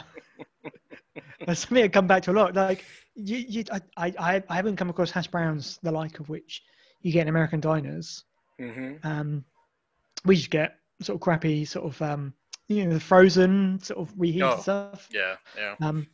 [1.46, 2.54] that's something I come back to a lot.
[2.56, 2.86] Like,
[3.16, 3.64] you, you,
[3.98, 6.62] I, I, I haven't come across hash browns the like of which
[7.02, 8.26] you get in American diners.
[8.60, 9.44] hmm Um,
[10.24, 12.34] we just get sort of crappy, sort of, um,
[12.72, 14.62] you know, the frozen sort of reheated Oh.
[14.62, 15.10] stuff.
[15.12, 15.76] Yeah, yeah.
[15.82, 16.08] Um,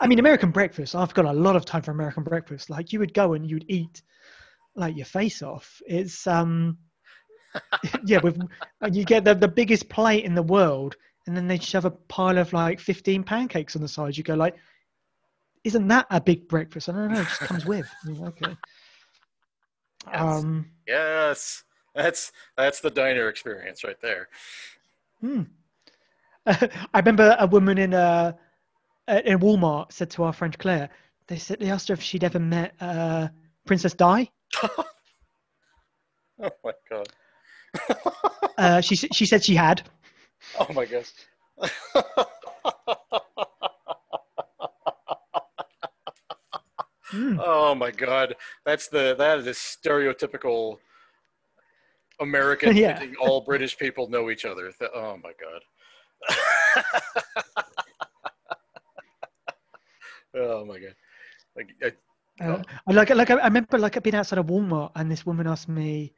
[0.00, 0.94] I mean, American breakfast.
[0.94, 2.70] I've got a lot of time for American breakfast.
[2.70, 4.02] Like, you would go and you'd eat
[4.76, 5.80] like your face off.
[5.86, 6.78] It's um,
[8.04, 8.38] yeah, with
[8.80, 10.96] and you get the the biggest plate in the world,
[11.26, 14.16] and then they shove a pile of like fifteen pancakes on the side.
[14.16, 14.56] You go like,
[15.64, 16.88] isn't that a big breakfast?
[16.88, 17.20] I don't know.
[17.20, 17.94] It just comes with.
[18.02, 18.56] You know, okay.
[20.12, 20.46] Yes.
[20.46, 24.28] Um, Yes, that's that's the diner experience right there.
[25.20, 25.42] hmm.
[26.46, 28.36] I remember a woman in a
[29.08, 30.88] in Walmart said to our friend Claire,
[31.28, 33.28] they said they asked her if she'd ever met uh,
[33.66, 34.30] Princess Di.
[36.42, 37.08] Oh my god.
[38.58, 39.82] Uh, she she said she had.
[40.58, 41.10] Oh my gosh.
[47.10, 47.36] Hmm.
[47.40, 48.36] oh my god.
[48.64, 50.78] That's the that is a stereotypical
[52.20, 52.98] American Yeah.
[52.98, 54.72] thinking all British people know each other.
[54.94, 55.62] Oh my god.
[60.34, 60.94] oh my god.
[61.56, 61.92] Like I,
[62.42, 65.46] Uh, I like like I I remember like being outside of Walmart and this woman
[65.46, 66.12] asked me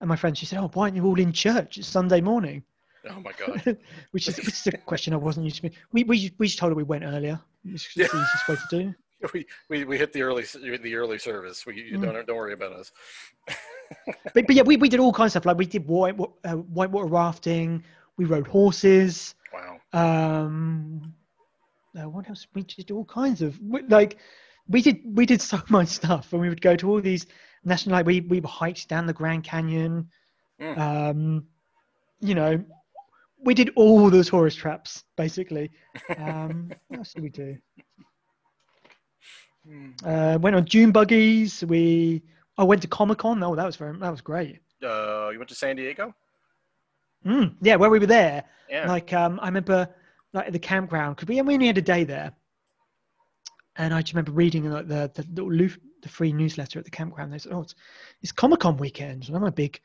[0.00, 1.78] and my friend she said, "Oh, why aren't you all in church?
[1.78, 2.62] It's Sunday morning,"
[3.08, 3.78] oh my god.
[4.10, 5.70] which is which is a question I wasn't used to.
[5.92, 7.40] We we we just told her we went earlier.
[7.64, 8.94] It's the easiest way to do.
[9.34, 11.66] We, we, we hit the early the early service.
[11.66, 12.02] We you Mm.
[12.04, 12.90] don't don't worry about us.
[14.34, 15.44] But, but yeah, we, we did all kinds of stuff.
[15.44, 17.84] Like we did white uh, whitewater rafting.
[18.20, 19.34] We rode horses.
[19.50, 19.80] Wow.
[19.94, 21.14] Um,
[21.98, 22.46] uh, what else?
[22.52, 23.58] We just did all kinds of
[23.88, 24.18] like
[24.68, 27.24] we did we did so much stuff, and we would go to all these
[27.64, 30.10] national like we we hiked down the Grand Canyon.
[30.60, 30.78] Mm.
[30.78, 31.46] Um,
[32.20, 32.62] you know,
[33.42, 35.70] we did all the tourist traps basically.
[36.18, 37.56] Um, what else did we do?
[40.04, 41.64] Uh, went on dune buggies.
[41.64, 42.20] We
[42.58, 43.42] I went to Comic Con.
[43.42, 44.58] Oh, that was very that was great.
[44.84, 46.14] Uh, you went to San Diego?
[47.26, 48.44] Mm, yeah, where we were there.
[48.68, 48.88] Yeah.
[48.88, 49.88] Like um, I remember,
[50.32, 52.32] like at the campground because we, we only had a day there,
[53.76, 55.70] and I just remember reading like the the little loo-
[56.02, 57.32] the free newsletter at the campground.
[57.32, 57.74] They said, "Oh, it's
[58.22, 59.80] it's Comic Con weekend," and I'm a big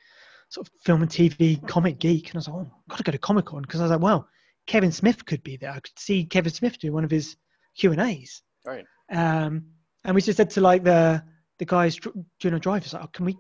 [0.50, 3.04] sort of film and TV comic geek, and I was like, "Oh, I've got to
[3.04, 4.28] go to Comic Con," because I was like, "Well,
[4.68, 5.72] Kevin Smith could be there.
[5.72, 7.36] I could see Kevin Smith do one of his
[7.76, 8.86] Q and A's." Right.
[9.12, 9.66] Um,
[10.04, 11.24] and we just said to like the
[11.58, 12.00] the guys
[12.40, 13.38] doing a drive, like, oh, "Can we?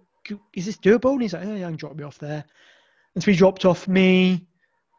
[0.54, 2.44] Is this doable?" And he's like, "Yeah, yeah, I can drop me off there."
[3.16, 4.46] And so we dropped off me,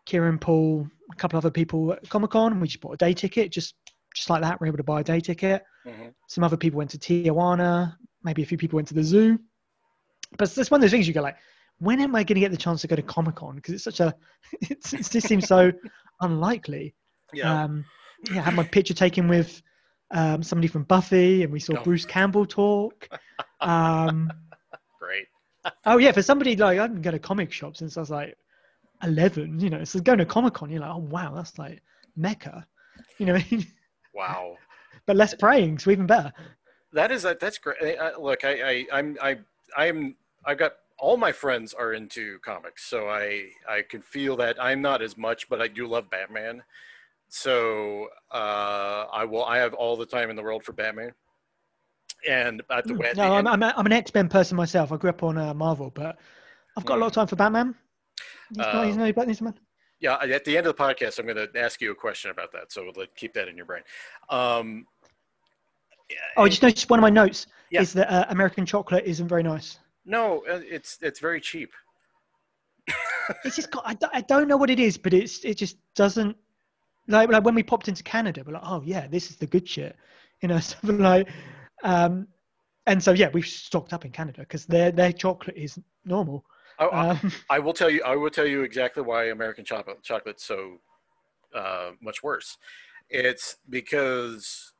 [0.06, 3.12] Kieran, Paul, a couple other people at Comic Con, and we just bought a day
[3.12, 3.74] ticket, just
[4.14, 4.58] just like that.
[4.60, 5.62] We were able to buy a day ticket.
[5.86, 6.14] Mhm.
[6.28, 7.94] Some other people went to Tijuana.
[8.24, 9.38] Maybe a few people went to the zoo.
[10.38, 11.36] But it's one of those things you go like,
[11.78, 13.56] when am I going to get the chance to go to Comic Con?
[13.56, 14.14] Because it's such a,
[14.62, 15.70] it's, it just seems so
[16.22, 16.94] unlikely.
[17.34, 17.64] Yeah.
[17.64, 17.84] Um,
[18.32, 19.60] yeah, I had my picture taken with
[20.10, 21.82] um, somebody from Buffy, and we saw Oh.
[21.84, 23.08] Bruce Campbell talk.
[23.60, 24.30] Um.
[25.86, 28.36] Oh yeah, for somebody like I haven't gone to comic shop since I was like
[29.02, 29.60] eleven.
[29.60, 31.82] You know, so going to Comic Con, you're like, oh wow, that's like
[32.16, 32.66] mecca.
[33.18, 33.66] You know, I mean?
[34.14, 34.56] Wow.
[35.06, 36.32] but less praying, so even better.
[36.92, 37.98] That is that's great.
[37.98, 39.38] I, I- look, I, I I'm I
[39.76, 44.56] I'm I've got all my friends are into comics, so I I can feel that
[44.62, 46.62] I'm not as much, but I do love Batman.
[47.28, 49.44] So uh, I will.
[49.44, 51.12] I have all the time in the world for Batman.
[52.28, 53.16] And the, Hmm.
[53.16, 54.90] No, I'm, I'm, a, I'm an X Men person myself.
[54.92, 56.18] I grew up on uh, Marvel, but
[56.76, 57.74] I've got a lot of time for Batman.
[58.50, 59.54] He's not, he's Uh, no Batman.
[60.00, 62.52] Yeah, at the end of the podcast, I'm going to ask you a question about
[62.52, 62.70] that.
[62.72, 63.82] So let keep that in your brain.
[64.30, 64.86] Um,
[66.36, 67.80] Oh, I just noticed one of my notes Yeah.
[67.80, 69.78] is that uh, American chocolate isn't very nice.
[70.04, 71.72] no, uh, it's it's very cheap.
[73.44, 75.76] It's just got, I, don't- I don't know what it is, but it's it just
[75.96, 76.36] doesn't
[77.08, 79.68] like like when we popped into Canada, we're like, oh yeah, this is the good
[79.68, 79.96] shit,
[80.42, 81.28] you know, something like,
[81.82, 82.26] um,
[82.86, 86.44] and so yeah, we've stocked up in Canada because their their chocolate is normal.
[86.78, 88.02] I, I- Um, I will tell you.
[88.04, 90.78] I will tell you exactly why American chocolate chocolate's so
[91.54, 92.58] uh, much worse.
[93.08, 94.72] It's because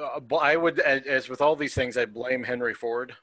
[0.00, 3.14] uh, I would, as as with all these things, I blame Henry Ford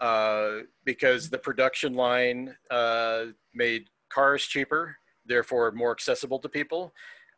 [0.00, 4.96] uh, because the production line uh, made cars cheaper,
[5.26, 6.92] therefore more accessible to people,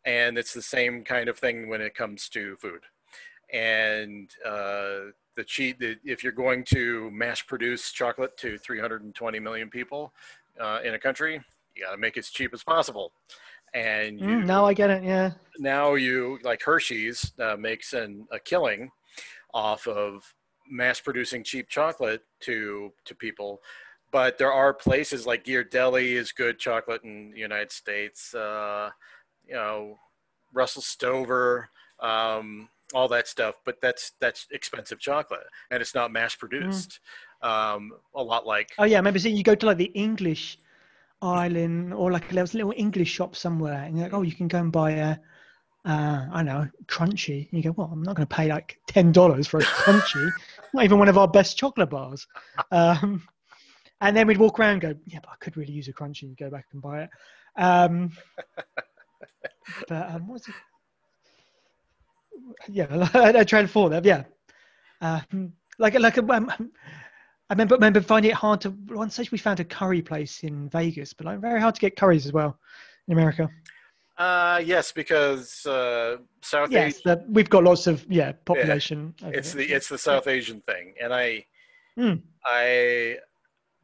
[0.05, 2.81] and it's the same kind of thing when it comes to food.
[3.53, 9.69] And uh, the cheat, that if you're going to mass produce chocolate to 320 million
[9.69, 10.13] people
[10.59, 11.41] uh, in a country,
[11.75, 13.11] you got to make it as cheap as possible.
[13.73, 15.03] And you, mm, now I get it.
[15.03, 15.31] Yeah.
[15.59, 18.89] now you like Hershey's uh, makes an, a killing
[19.53, 20.33] off of
[20.69, 23.61] mass producing cheap chocolate to to people
[24.11, 28.89] but there are places like Ghirardelli is good chocolate in the United States uh,
[29.47, 29.97] you know
[30.53, 31.69] Russell Stover
[31.99, 36.99] um, all that stuff but that's that's expensive chocolate and it's not mass produced
[37.41, 40.57] um, a lot like Oh yeah, I remember seeing you go to like the English
[41.21, 44.33] island or like there was a little English shop somewhere, and you're like, oh, you
[44.33, 45.17] can go and buy a,
[45.85, 47.49] uh, I don't know, Crunchie.
[47.51, 50.31] And you go, well, I'm not going to pay like ten dollars for a Crunchie,
[50.73, 52.27] not even one of our best chocolate bars.
[52.71, 53.27] Um,
[54.01, 56.23] and then we'd walk around and go, yeah, but I could really use a Crunchie.
[56.23, 57.09] And go back and buy it.
[57.55, 58.11] Um,
[59.87, 60.55] but um, what's it?
[62.69, 64.01] Yeah, I, I tried to fall there.
[64.03, 64.23] Yeah,
[65.01, 66.49] um, like like um,
[67.49, 70.69] I remember remember finding it hard to one stage we found a curry place in
[70.69, 72.57] Vegas, but like very hard to get curries as well
[73.07, 73.49] in America.
[74.17, 79.13] uh, yes because uh, South Yes, Asia the, we've got lots of yeah population.
[79.23, 79.65] over it's here.
[79.67, 81.45] the it's the South Asian thing, and I,
[81.97, 82.21] Mm.
[82.45, 83.17] I,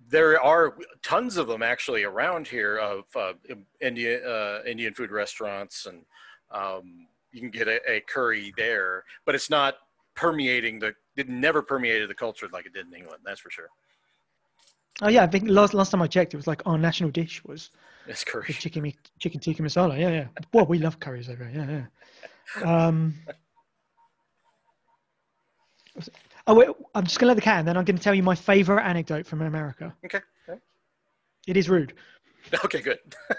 [0.08, 3.34] there are tons of them actually around here of uh,
[3.82, 6.06] Indian uh, Indian food restaurants, and
[6.52, 9.76] um, you can get a, a curry there, but it's not
[10.16, 10.94] permeating the.
[11.18, 13.22] It never permeated the culture like it did in England.
[13.26, 13.68] That's for sure.
[15.02, 17.44] Oh yeah, I think last last time I checked, it was like our national dish
[17.44, 17.72] was
[18.08, 18.46] It's curry.
[18.54, 20.00] chicken chicken tikka masala.
[20.00, 20.28] Yeah, yeah.
[20.54, 21.90] Well, we love curries over here.
[22.56, 22.86] Yeah, yeah.
[22.88, 23.16] Um,
[26.48, 28.36] oh wait, I'm just gonna let the cat, and then I'm gonna tell you my
[28.36, 29.96] favorite anecdote from America.
[30.06, 30.20] Okay.
[30.48, 30.60] Okay.
[31.48, 31.94] It is rude.
[32.66, 32.82] Okay.
[32.82, 33.00] Good.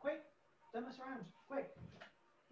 [0.00, 0.22] Quick,
[0.72, 1.24] don't mess around.
[1.48, 1.70] Quick,
[2.48, 2.51] what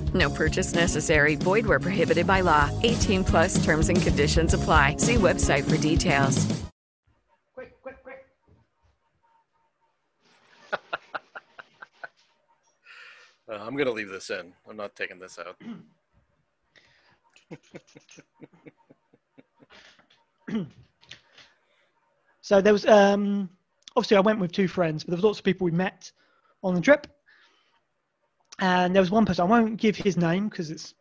[0.13, 1.35] No purchase necessary.
[1.35, 2.69] Void where prohibited by law.
[2.83, 4.95] 18 plus terms and conditions apply.
[4.97, 6.45] See website for details.
[7.53, 8.25] Quick, quick, quick.
[13.49, 14.53] Uh, I'm gonna leave this in.
[14.69, 15.57] I'm not taking this out.
[22.51, 23.49] So there was um
[23.95, 26.11] obviously I went with two friends, but there was lots of people we met
[26.63, 27.07] on the trip.
[28.61, 30.93] And there was one person I won't give his name because it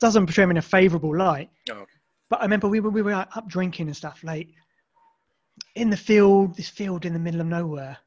[0.00, 1.48] doesn't portray him in a favourable light.
[1.70, 1.84] Oh, okay.
[2.28, 4.54] But I remember we were we were up drinking and stuff late
[5.74, 7.98] in the field, this field in the middle of nowhere.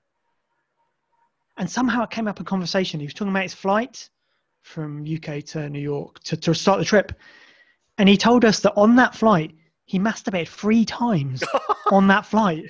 [1.58, 3.00] And somehow it came up a conversation.
[3.00, 4.10] He was talking about his flight
[4.62, 7.14] from UK to New York to, to start the trip.
[7.98, 9.56] And he told us that on that flight,
[9.86, 11.44] he masturbated three times
[11.92, 12.66] on that flight.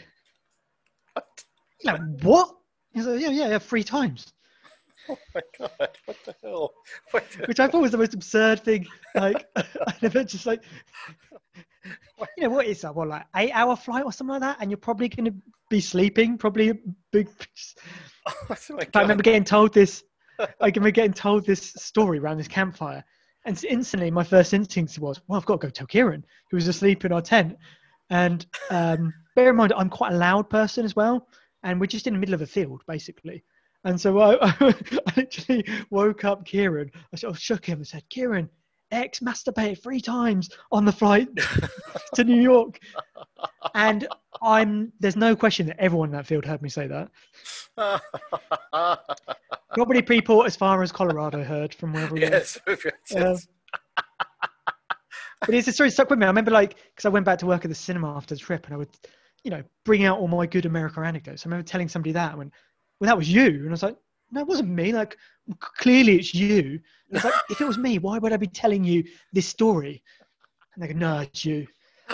[1.81, 2.55] You're like, what?
[2.93, 4.31] He's like, yeah, yeah, yeah, three times.
[5.09, 5.89] Oh my god!
[6.05, 6.73] What the hell?
[7.11, 8.87] What the- Which I thought was the most absurd thing.
[9.15, 10.63] Like, I never just like,
[12.37, 12.93] you know, what is that?
[12.95, 14.57] What, like eight hour flight or something like that?
[14.59, 15.35] And you're probably going to
[15.69, 16.75] be sleeping, probably a
[17.11, 17.29] big.
[18.27, 18.55] oh
[18.95, 20.03] I remember getting told this.
[20.39, 23.03] I remember getting told this story around this campfire,
[23.45, 26.67] and instantly my first instinct was, "Well, I've got to go tell Kieran, who was
[26.67, 27.57] asleep in our tent."
[28.09, 31.27] And um, bear in mind, I'm quite a loud person as well,
[31.63, 33.43] and we're just in the middle of a field, basically.
[33.87, 34.75] And so I, I
[35.15, 36.91] literally woke up Kieran.
[37.13, 38.49] I sort of shook him and said, "Kieran,
[38.91, 41.29] X masturbated three times on the flight
[42.15, 42.79] to New York."
[43.75, 44.05] And
[44.41, 47.09] I'm there's no question that everyone in that field heard me say that.
[49.73, 52.27] Probably people as far as Colorado heard from wherever we were.
[52.27, 52.59] yes.
[53.09, 53.47] yes.
[53.95, 54.01] Uh,
[55.39, 56.25] but it's a story stuck with me.
[56.25, 58.65] I remember like because I went back to work at the cinema after the trip,
[58.65, 58.89] and I would,
[59.45, 61.45] you know, bring out all my good America anecdotes.
[61.45, 62.51] I remember telling somebody that, and
[62.99, 63.97] well, that was you, and I was like,
[64.31, 64.91] no, it wasn't me.
[64.91, 65.17] Like
[65.59, 66.79] clearly it's you.
[67.09, 70.03] It's like if it was me, why would I be telling you this story?
[70.73, 71.67] And they go, no, it's you.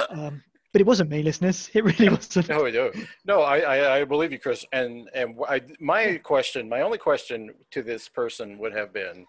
[0.09, 1.69] Um, but it wasn't me, listeners.
[1.73, 2.49] It really wasn't.
[2.49, 2.91] No, no,
[3.25, 3.41] no.
[3.41, 4.65] I, I, I believe you, Chris.
[4.73, 9.25] And and I, my question, my only question to this person would have been,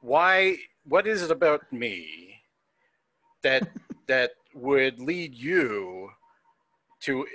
[0.00, 0.56] why?
[0.84, 2.40] What is it about me
[3.42, 3.68] that
[4.06, 6.10] that would lead you
[7.00, 7.26] to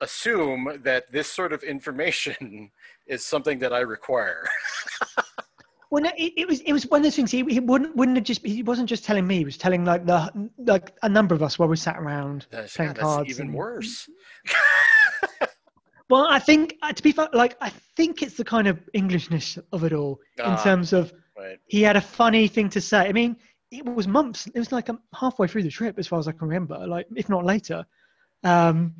[0.00, 2.70] assume that this sort of information
[3.06, 4.48] is something that I require?
[5.92, 7.32] Well, no, it, it was it was one of those things.
[7.32, 9.38] He, he wouldn't wouldn't have just he wasn't just telling me.
[9.38, 12.76] He was telling like the like a number of us while we sat around That's,
[12.76, 13.28] playing that's cards.
[13.28, 14.08] even and- worse.
[16.08, 19.58] Well, I think uh, to be fair, like I think it's the kind of Englishness
[19.72, 20.62] of it all in Ah.
[20.62, 21.58] terms of Right.
[21.66, 23.08] he had a funny thing to say.
[23.08, 23.36] I mean,
[23.72, 24.46] it was months.
[24.46, 27.06] It was like um, halfway through the trip, as far as I can remember, like
[27.16, 27.84] if not later.
[28.44, 28.94] Um,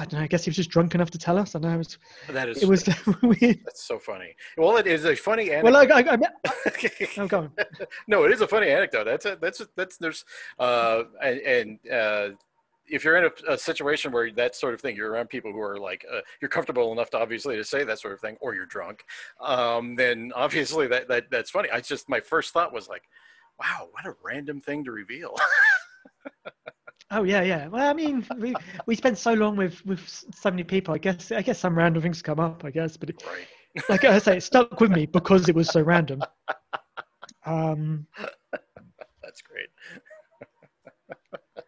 [0.00, 0.24] I don't know.
[0.24, 1.54] I guess he was just drunk enough to tell us.
[1.54, 1.98] I know it was.
[2.30, 2.62] That is.
[2.62, 2.88] It was
[3.22, 3.60] weird.
[3.66, 4.34] That's so funny.
[4.56, 5.94] Well, it is a funny Well, anecdote.
[5.94, 7.52] like I, I, oh, go on.
[8.08, 9.04] no, it is a funny anecdote.
[9.04, 10.24] That's a, that's a, that's there's
[10.58, 12.28] uh and, and uh
[12.86, 15.60] if you're in a, a situation where that sort of thing, you're around people who
[15.60, 18.54] are like uh, you're comfortable enough to obviously to say that sort of thing, or
[18.54, 19.04] you're drunk,
[19.40, 21.70] um, then obviously that, that that's funny.
[21.70, 23.02] I just my first thought was like,
[23.60, 25.36] wow, what a random thing to reveal.
[27.12, 27.66] Oh yeah, yeah.
[27.66, 28.54] Well, I mean, we
[28.86, 30.00] we spent so long with with
[30.32, 30.94] so many people.
[30.94, 32.64] I guess I guess some random things come up.
[32.64, 33.46] I guess, but it, right.
[33.88, 36.20] like I say, it stuck with me because it was so random.
[37.44, 38.06] Um,
[39.22, 39.68] That's great.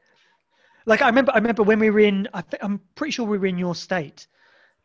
[0.86, 2.28] like I remember, I remember when we were in.
[2.34, 4.28] I th- I'm pretty sure we were in your state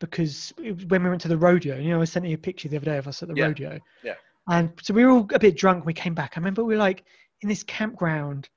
[0.00, 1.76] because it was when we went to the rodeo.
[1.76, 3.46] You know, I sent you a picture the other day of us at the Yeah.
[3.46, 3.78] rodeo.
[4.02, 4.14] Yeah.
[4.48, 5.80] And so we were all a bit drunk.
[5.80, 6.32] When We came back.
[6.36, 7.04] I remember we were like
[7.42, 8.48] in this campground,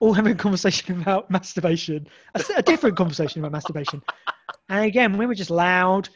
[0.00, 4.02] all having a conversation about masturbation, a different conversation about masturbation.
[4.68, 6.08] And again, we were just loud.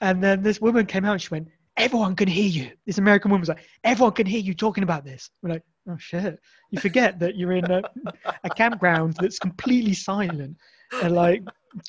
[0.00, 2.70] And then this woman came out and she went, Everyone can hear you.
[2.84, 5.30] This American woman was like, Everyone can hear you talking about this.
[5.42, 6.38] We're like, Oh shit.
[6.70, 7.82] You forget that you're in a,
[8.44, 10.56] a campground that's completely silent
[11.02, 11.42] at like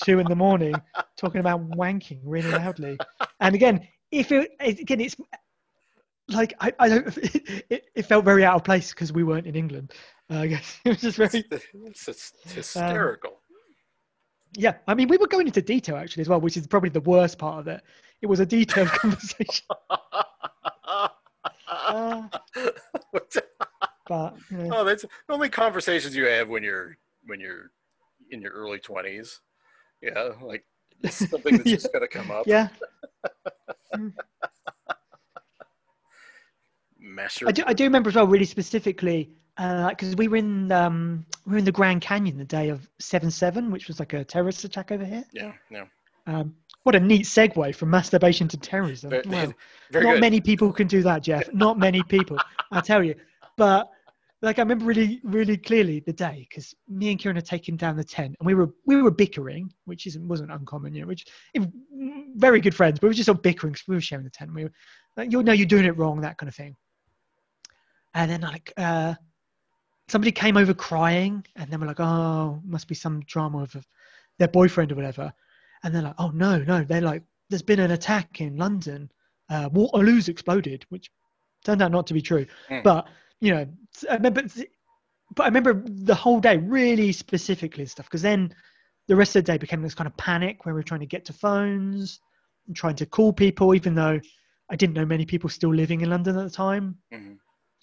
[0.04, 0.76] two in the morning
[1.18, 2.98] talking about wanking really loudly.
[3.40, 5.16] And again, if it, again, it's
[6.34, 7.18] like, I, I don't,
[7.70, 9.94] it, it felt very out of place because we weren't in England.
[10.30, 11.44] Uh, I guess it was just very,
[11.86, 13.40] It's, it's hysterical.
[14.58, 14.76] yeah.
[14.88, 17.38] I mean, we were going into detail actually as well, which is probably the worst
[17.38, 17.82] part of it.
[18.22, 19.66] It was a detailed conversation.
[21.68, 22.28] Uh,
[23.14, 23.36] but
[24.52, 24.70] yeah.
[24.72, 27.72] oh, that's the only conversations you have when you're when you're
[28.30, 29.40] in your early twenties.
[30.02, 30.66] Yeah, like
[31.10, 32.46] something that's just gonna come up.
[32.46, 32.68] yeah.
[37.48, 41.54] I do, I do remember as well, really specifically, because we were in um, we
[41.54, 44.64] were in the Grand Canyon the day of seven seven, which was like a terrorist
[44.64, 45.24] attack over here.
[45.34, 45.86] Yeah, yeah.
[46.28, 49.10] Um, what a neat segue from masturbation to terrorism.
[49.12, 49.54] Very, Wow.
[49.92, 50.22] very Not good.
[50.22, 51.48] many people can do that, Jeff.
[51.54, 52.38] Not many people,
[52.72, 53.16] I tell you.
[53.58, 53.92] But
[54.42, 57.96] like I remember really, really clearly the day because me and Kieran had taken down
[57.96, 61.26] the tent and we were we were bickering, which isn't wasn't uncommon, you know, which
[62.36, 64.54] very good friends, but we were just all bickering 'cause we were sharing the tent.
[64.54, 64.72] We were
[65.18, 66.76] like, you know, you're doing it wrong, that kind of thing.
[68.14, 69.16] And then like uh,
[70.08, 73.86] somebody came over crying, and then we're like, oh, must be some drama with
[74.38, 75.34] their boyfriend or whatever.
[75.84, 79.12] And they're like, oh no, no, they're like, there's been an attack in London.
[79.50, 81.12] Uh, Waterloo's exploded, which
[81.64, 82.46] turned out not to be true.
[82.70, 82.84] Mm.
[82.84, 83.08] But
[83.40, 83.68] you know,
[84.10, 84.44] I remember,
[85.36, 88.54] but I remember the whole day really specifically and stuff because then
[89.08, 91.06] the rest of the day became this kind of panic where we are trying to
[91.06, 92.20] get to phones,
[92.68, 94.20] and trying to call people, even though
[94.70, 96.98] I didn't know many people still living in London at the time.
[97.14, 97.38] Mhm.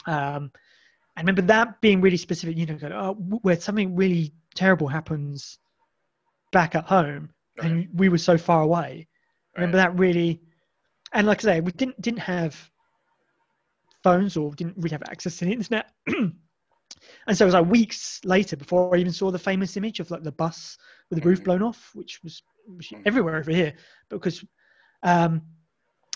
[0.07, 0.51] Um,
[1.17, 2.57] I remember that being really specific.
[2.57, 5.59] You know, go, oh, where something really terrible happens,
[6.53, 7.31] back at home,
[7.63, 9.09] and we were so far away.
[9.57, 10.41] I remember that really,
[11.13, 12.71] and like I say, we didn't didn't have
[14.03, 15.91] phones or didn't really have access to the internet.
[16.07, 16.33] and
[17.33, 20.23] so it was like weeks later before I even saw the famous image of like
[20.23, 20.79] the bus
[21.11, 22.43] with the roof blown off, which was,
[22.77, 23.75] was everywhere over here.
[24.09, 24.45] Because,
[25.03, 25.43] um,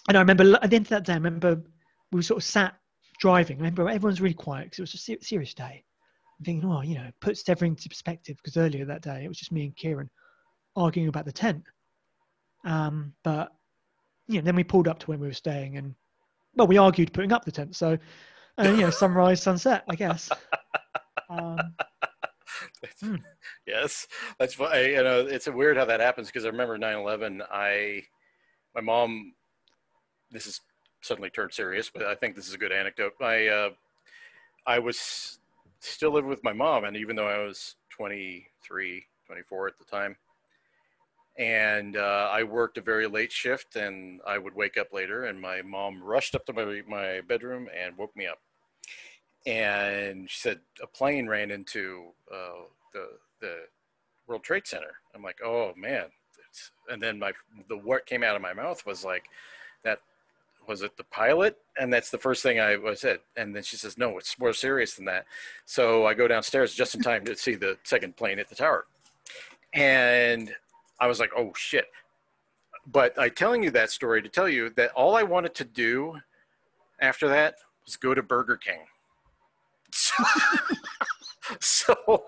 [0.09, 1.63] and I remember at the end of that day, I remember
[2.11, 2.75] we were sort of sat
[3.19, 3.57] driving.
[3.57, 5.85] I remember everyone's really quiet because it was a ser- serious day.
[6.39, 9.39] I'm thinking, oh, you know, puts everything into perspective because earlier that day it was
[9.39, 10.11] just me and Kieran
[10.77, 11.63] arguing about the tent.
[12.65, 13.53] Um, but
[14.27, 15.95] you know, then we pulled up to where we were staying, and
[16.55, 17.77] well, we argued putting up the tent.
[17.77, 17.99] So,
[18.59, 20.31] uh, you know, sunrise, sunset, I guess.
[21.29, 21.59] Um,
[23.01, 23.17] hmm.
[23.67, 24.07] Yes,
[24.39, 27.43] that's why you know it's weird how that happens because I remember 9/11.
[27.51, 28.03] I,
[28.75, 29.35] my mom,
[30.31, 30.61] this is
[31.03, 33.13] suddenly turned serious, but I think this is a good anecdote.
[33.21, 33.71] I, uh,
[34.67, 35.39] I was
[35.81, 40.17] still living with my mom, and even though I was 23, 24 at the time,
[41.39, 45.41] and uh, I worked a very late shift, and I would wake up later, and
[45.41, 48.39] my mom rushed up to my my bedroom and woke me up,
[49.47, 53.09] and she said a plane ran into uh, the
[53.41, 53.57] the
[54.27, 54.93] World Trade Center.
[55.15, 56.07] I'm like, oh man,
[56.91, 57.33] and then my
[57.69, 59.25] the what came out of my mouth was like,
[59.85, 60.01] that
[60.67, 61.57] was it the pilot?
[61.79, 63.05] And that's the first thing I was.
[63.37, 65.27] And then she says, no, it's more serious than that.
[65.65, 68.87] So I go downstairs just in time to see the second plane hit the tower,
[69.75, 70.55] and
[71.01, 71.87] I was like, oh shit.
[72.87, 76.19] But I telling you that story to tell you that all I wanted to do
[77.01, 78.81] after that was go to Burger King.
[81.61, 82.25] so,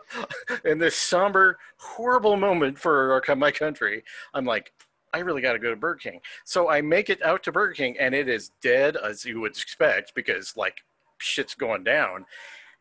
[0.65, 4.05] in this somber, horrible moment for our, my country,
[4.35, 4.73] I'm like,
[5.15, 6.21] I really got to go to Burger King.
[6.45, 9.53] So I make it out to Burger King, and it is dead as you would
[9.53, 10.79] expect because like
[11.19, 12.27] shit's going down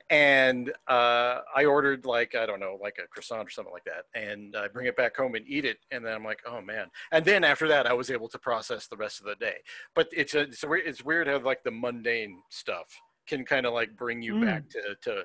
[0.09, 4.05] and uh, I ordered like I don't know, like a croissant or something like that,
[4.13, 6.87] and I bring it back home and eat it, and then I'm like, oh man!
[7.11, 9.57] And then after that, I was able to process the rest of the day.
[9.95, 12.95] But it's a, it's, a, it's weird how like the mundane stuff
[13.27, 14.45] can kind of like bring you mm.
[14.45, 15.23] back to to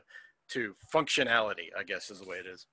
[0.50, 1.68] to functionality.
[1.78, 2.66] I guess is the way it is.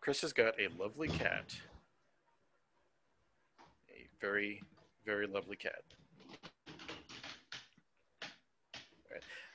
[0.00, 1.54] Chris has got a lovely cat
[3.90, 4.62] A very,
[5.06, 5.82] very lovely cat.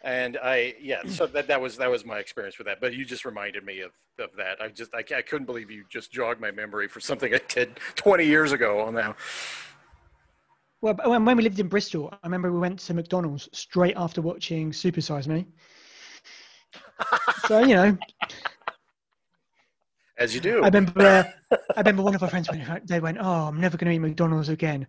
[0.02, 2.80] And I, yeah, so that, that was that was my experience with that.
[2.80, 4.62] But you just reminded me of, of that.
[4.62, 7.78] I just I, I couldn't believe you just jogged my memory for something I did
[7.96, 9.16] 20 years ago on that.
[10.82, 14.72] Well, when we lived in Bristol, I remember we went to McDonald's straight after watching
[14.72, 15.46] Super Size Me.
[17.48, 17.98] So you know,
[20.18, 20.62] as you do.
[20.62, 23.78] I remember, uh, I remember one of our friends went, they went, "Oh, I'm never
[23.78, 24.86] going to eat McDonald's again,"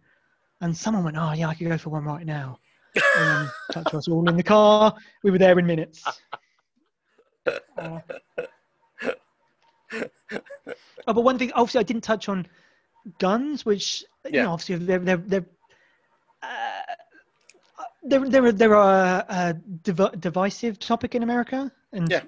[0.60, 2.58] and someone went, "Oh, yeah, I could go for one right now."
[2.94, 4.94] And then to us all in the car.
[5.22, 6.02] We were there in minutes.
[7.46, 8.00] Uh,
[9.92, 12.46] oh, but one thing, obviously, I didn't touch on
[13.18, 15.46] guns, which you know, obviously they're they're they're.
[16.42, 16.80] Uh,
[18.02, 22.22] they're, they're, they're a, a div- divisive topic in America, and yeah.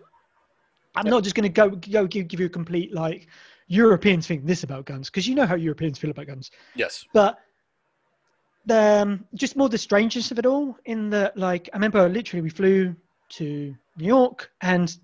[0.95, 3.29] I'm not just going to go go give, give you a complete like
[3.67, 6.51] Europeans think this about guns because you know how Europeans feel about guns.
[6.75, 7.07] Yes.
[7.15, 7.39] But
[8.67, 10.77] the um, just more the strangeness of it all.
[10.85, 12.95] In the like, I remember literally we flew
[13.31, 14.95] to New York and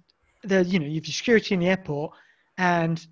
[0.45, 2.13] the you know you have security in the airport
[2.59, 3.05] and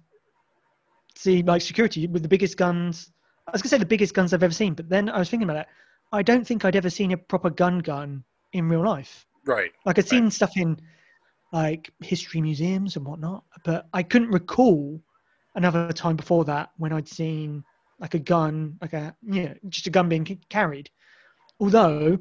[1.14, 3.10] see like security with the biggest guns.
[3.48, 5.48] I was gonna say the biggest guns I've ever seen, but then I was thinking
[5.48, 5.66] about it.
[6.12, 9.26] I don't think I'd ever seen a proper gun gun in real life.
[9.44, 9.72] Right.
[9.84, 10.32] Like I'd seen right.
[10.32, 10.80] stuff in
[11.52, 13.44] like history museums and whatnot.
[13.64, 15.00] But I couldn't recall
[15.54, 17.64] another time before that when I'd seen
[17.98, 20.90] like a gun, like a you know, just a gun being carried.
[21.60, 22.18] Although,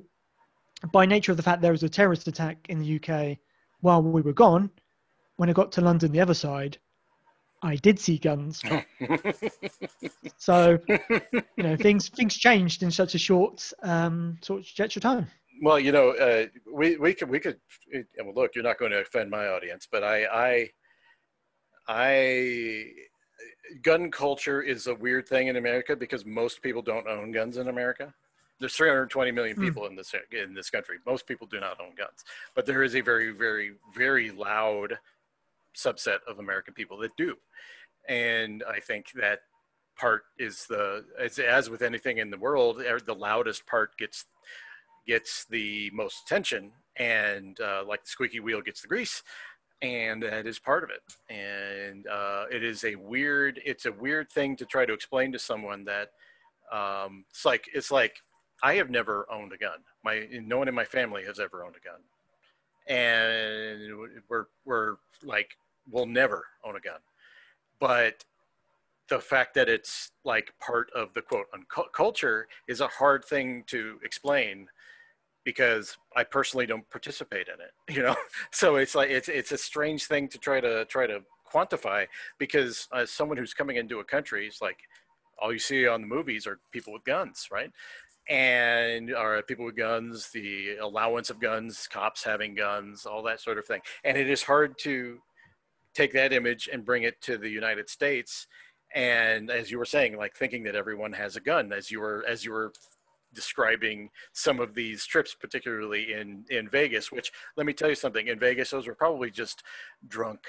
[0.92, 3.38] by nature of the fact there was a terrorist attack in the UK
[3.82, 4.70] while we were gone,
[5.36, 6.78] when I got to London, the other side,
[7.66, 8.62] I did see guns.
[10.38, 15.02] so, you know, things things changed in such a short um, sort of stretch of
[15.02, 15.28] time
[15.62, 17.60] well, you know, uh, we we could we could.
[18.24, 20.70] Well, look, you're not going to offend my audience, but I I
[21.88, 22.86] I
[23.82, 27.68] gun culture is a weird thing in America because most people don't own guns in
[27.68, 28.14] America.
[28.60, 29.64] There's 320 million hmm.
[29.64, 29.90] people mm.
[29.90, 30.98] in this in this country.
[31.06, 32.24] Most people do not own guns,
[32.54, 34.98] but there is a very very very loud
[35.76, 37.36] subset of American people that do,
[38.08, 39.40] and I think that
[39.98, 44.26] part is the as, as with anything in the world, the loudest part gets
[45.08, 49.24] gets the most attention, and uh, like the squeaky wheel gets the grease,
[49.82, 51.34] and that is part of it.
[51.34, 55.40] And uh, it is a weird, it's a weird thing to try to explain to
[55.40, 56.10] someone that
[56.72, 58.16] um, it's like it's like
[58.64, 59.80] I have never owned a gun.
[60.04, 62.02] My no one in my family has ever owned a gun,
[62.88, 65.58] and we're we're like
[65.90, 67.00] we'll never own a gun.
[67.80, 68.24] But
[69.10, 73.64] the fact that it's like part of the quote unquote culture is a hard thing
[73.68, 74.68] to explain
[75.44, 78.16] because I personally don't participate in it, you know.
[78.52, 81.22] So it's like it's it's a strange thing to try to try to
[81.52, 82.08] quantify
[82.38, 84.80] because as someone who's coming into a country, it's like
[85.40, 87.72] all you see on the movies are people with guns, right?
[88.28, 93.60] And are people with guns, the allowance of guns, cops having guns, all that sort
[93.60, 93.82] of thing.
[94.04, 95.20] And it is hard to
[95.96, 98.48] take that image and bring it to the United States.
[98.94, 102.24] And as you were saying, like thinking that everyone has a gun, as you were
[102.28, 102.72] as you were
[103.34, 107.12] describing some of these trips, particularly in in Vegas.
[107.12, 109.64] Which let me tell you something, in Vegas, those were probably just
[110.08, 110.40] drunk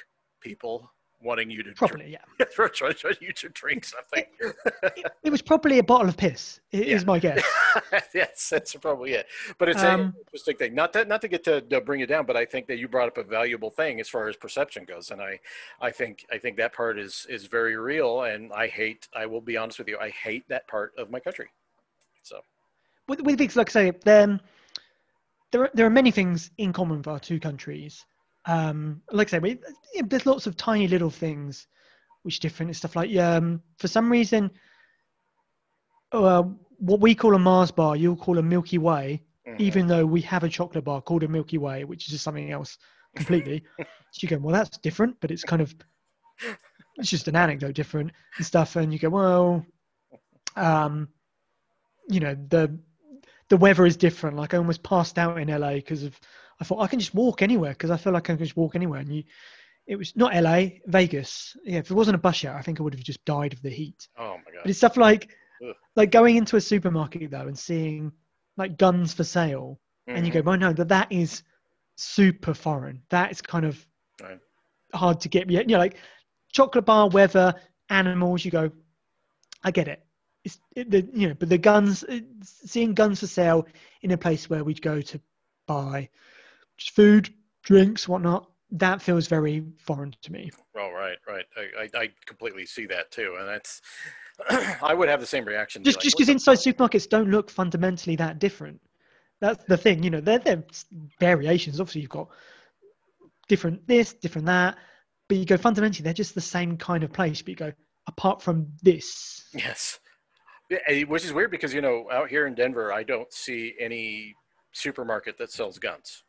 [0.40, 0.90] people
[1.26, 2.66] wanting you to Probably, drink, yeah.
[2.74, 4.24] trying you to drink something.
[4.96, 6.60] It, it was probably a bottle of piss.
[6.72, 7.06] Is Yeah.
[7.06, 7.44] my guess.
[8.14, 9.26] yes, that's probably it.
[9.58, 10.74] But it's Um, an interesting thing.
[10.74, 12.88] Not that not to get to, to bring it down, but I think that you
[12.88, 15.38] brought up a valuable thing as far as perception goes, and I,
[15.80, 18.22] I think I think that part is is very real.
[18.22, 19.08] And I hate.
[19.14, 19.98] I will be honest with you.
[19.98, 21.48] I hate that part of my country.
[22.22, 22.40] So
[23.08, 24.40] with, with things like I say, then
[25.52, 28.04] there are, there are many things in common for our two countries.
[28.46, 29.58] Um, like I say, we,
[30.02, 31.66] there's lots of tiny little things
[32.22, 34.50] which are different and stuff like um, for some reason,
[36.12, 36.42] uh,
[36.78, 39.60] what we call a Mars bar, you'll call a Milky Way, mhm.
[39.60, 42.50] even though we have a chocolate bar called a Milky Way, which is just something
[42.50, 42.78] else
[43.14, 43.62] completely.
[43.78, 43.84] so
[44.20, 45.74] you go, well, that's different, but it's kind of
[46.96, 48.76] it's just an anecdote different and stuff.
[48.76, 49.66] And you go, well,
[50.56, 51.08] um,
[52.08, 52.78] you know, the
[53.48, 54.36] the weather is different.
[54.36, 56.18] Like I almost passed out in LA because of
[56.60, 58.74] I thought I can just walk anywhere because I feel like I can just walk
[58.74, 59.00] anywhere.
[59.00, 59.24] And you,
[59.86, 61.56] it was not LA, Vegas.
[61.64, 63.62] Yeah, if it wasn't a bus shower, I think I would have just died of
[63.62, 64.08] the heat.
[64.18, 64.62] oh my god!
[64.62, 65.30] But it's stuff like
[65.62, 65.74] Ugh.
[65.96, 68.12] like going into a supermarket though and seeing
[68.56, 70.44] like guns for sale, and you go, Mhm.
[70.44, 71.42] well, no, that that is
[71.96, 73.02] super foreign.
[73.10, 73.86] That is kind of
[74.22, 74.40] Right.
[74.94, 75.50] hard to get.
[75.50, 75.96] Yeah, You know, like
[76.52, 77.54] chocolate bar, weather,
[77.90, 78.44] animals.
[78.44, 78.70] You go,
[79.62, 80.04] I get it.
[80.44, 83.66] It's it, the you know, but the guns, uh, seeing guns for sale
[84.02, 85.20] in a place where we'd go to
[85.66, 86.08] buy
[86.78, 87.32] food,
[87.62, 88.50] drinks, whatnot.
[88.70, 90.50] That feels very foreign to me.
[90.76, 91.44] Oh right, right.
[91.56, 93.80] I, I, I completely see that too, and that's.
[94.82, 95.82] I would have the same reaction.
[95.82, 98.80] just like, just because inside supermarkets don't look fundamentally that different.
[99.40, 100.20] That's the thing, you know.
[100.20, 100.64] They're, they're
[101.20, 101.80] variations.
[101.80, 102.28] Obviously, you've got
[103.48, 104.76] different this, different that,
[105.28, 107.40] but you go fundamentally, they're just the same kind of place.
[107.40, 107.72] But you go
[108.06, 109.44] apart from this.
[109.54, 109.98] Yes.
[110.70, 114.34] Yeah, which is weird because you know out here in Denver, I don't see any
[114.72, 116.24] supermarket that sells guns.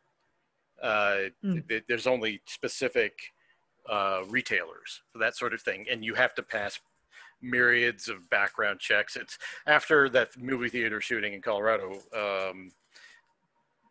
[0.81, 1.67] Uh, Mm.
[1.67, 3.33] th- there's only specific
[3.89, 6.79] uh, retailers for that sort of thing, and you have to pass
[7.41, 9.15] myriads of background checks.
[9.15, 12.71] It's after that movie theater shooting in Colorado, um,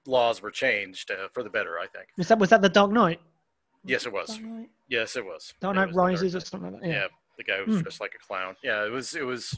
[0.07, 1.79] laws were changed uh, for the better.
[1.79, 2.09] I think.
[2.17, 3.21] Was that was that the Dark Knight?
[3.85, 4.39] Yes, it was.
[4.89, 5.55] Yes, it was.
[5.61, 6.89] Dark It Knight was the Dark Rises or something like that.
[6.89, 6.95] yeah.
[6.95, 7.07] Yeah.
[7.39, 7.83] the guy was Hmm.
[7.83, 9.55] dressed like a clown yeah it was it was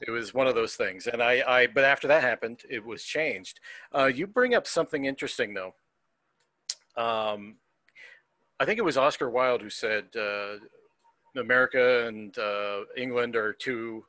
[0.00, 3.02] it was one of those things and i i but after that happened it was
[3.02, 3.58] changed
[3.92, 5.74] uh, you bring up something interesting though
[7.00, 7.56] um,
[8.60, 10.54] i think it was oscar wilde who said uh,
[11.36, 14.04] america and uh, england are two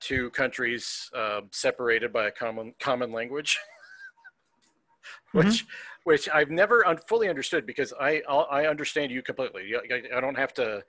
[0.00, 0.84] two countries
[1.14, 3.58] uh, separated by a common common language
[5.32, 5.66] which
[6.04, 9.64] which I've never un- fully understood because I I'll, I understand you completely.
[9.74, 10.82] I, I- I don't have to.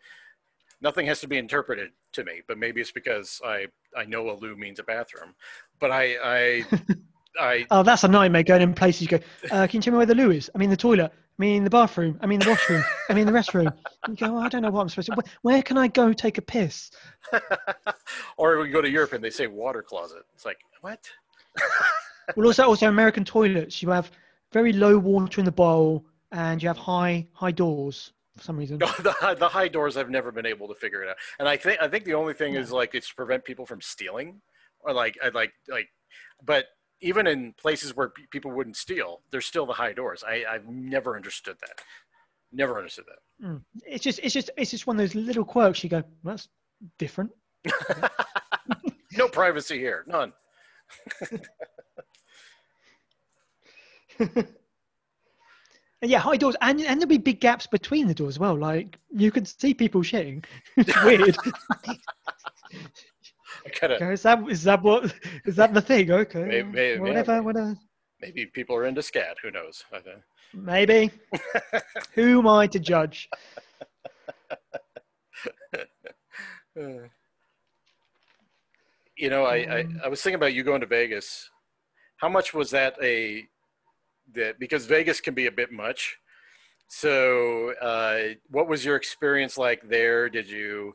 [0.81, 4.35] Nothing has to be interpreted to me, but maybe it's because I I know a
[4.41, 5.35] loo means a bathroom,
[5.79, 6.65] but I I
[7.39, 9.01] I Oh, that's a nightmare going in places.
[9.03, 9.19] You go,
[9.51, 10.49] uh, can you tell me where the loo is?
[10.55, 11.11] I mean the toilet.
[11.39, 12.19] I mean the bathroom.
[12.21, 12.83] I mean the washroom.
[13.09, 13.73] I mean the restroom.
[14.07, 15.15] You go, oh, I don't know what I'm supposed to.
[15.15, 16.91] Where, where can I go take a piss?
[18.37, 20.23] or we go to Europe and they say water closet.
[20.35, 21.09] It's like what?
[22.35, 23.81] Well, also also American toilets.
[23.81, 24.11] You have
[24.53, 28.77] very low water in the bowl, and you have high high doors for some reason.
[28.77, 31.17] No, the, the high doors I've never been able to figure it out.
[31.39, 33.81] And I think I think the only thing is like it's to prevent people from
[33.81, 34.41] stealing,
[34.81, 35.89] or like I like like,
[36.43, 36.65] but
[37.01, 40.23] even in places where pe- people wouldn't steal, there's still the high doors.
[40.27, 41.81] I I've never understood that.
[42.51, 43.45] Never understood that.
[43.45, 43.57] Hmm.
[43.85, 45.83] It's just it's just it's just one of those little quirks.
[45.83, 46.49] You go, well, that's
[46.97, 47.31] different.
[49.17, 50.31] No privacy here, none.
[56.03, 58.55] Yeah, high doors, and and there'll be big gaps between the doors as well.
[58.57, 60.43] Like you could see people shitting.
[60.77, 61.37] It's weird.
[63.79, 65.13] Gotta, Okay, is that is that what
[65.45, 66.11] is that the thing?
[66.11, 67.39] Okay, May- may- whatever, yeah.
[67.39, 67.75] whatever.
[68.21, 69.37] maybe people are into scat.
[69.43, 69.83] Who knows?
[69.93, 70.17] I think.
[70.53, 71.11] Maybe.
[72.15, 73.29] Who am I to judge?
[79.17, 81.49] You know, I, I, Um, I was thinking about you going to Vegas,
[82.17, 83.45] how much was that a
[84.33, 86.17] that because Vegas can be a bit much.
[86.87, 90.29] So, uh, what was your experience like there?
[90.29, 90.93] Did you?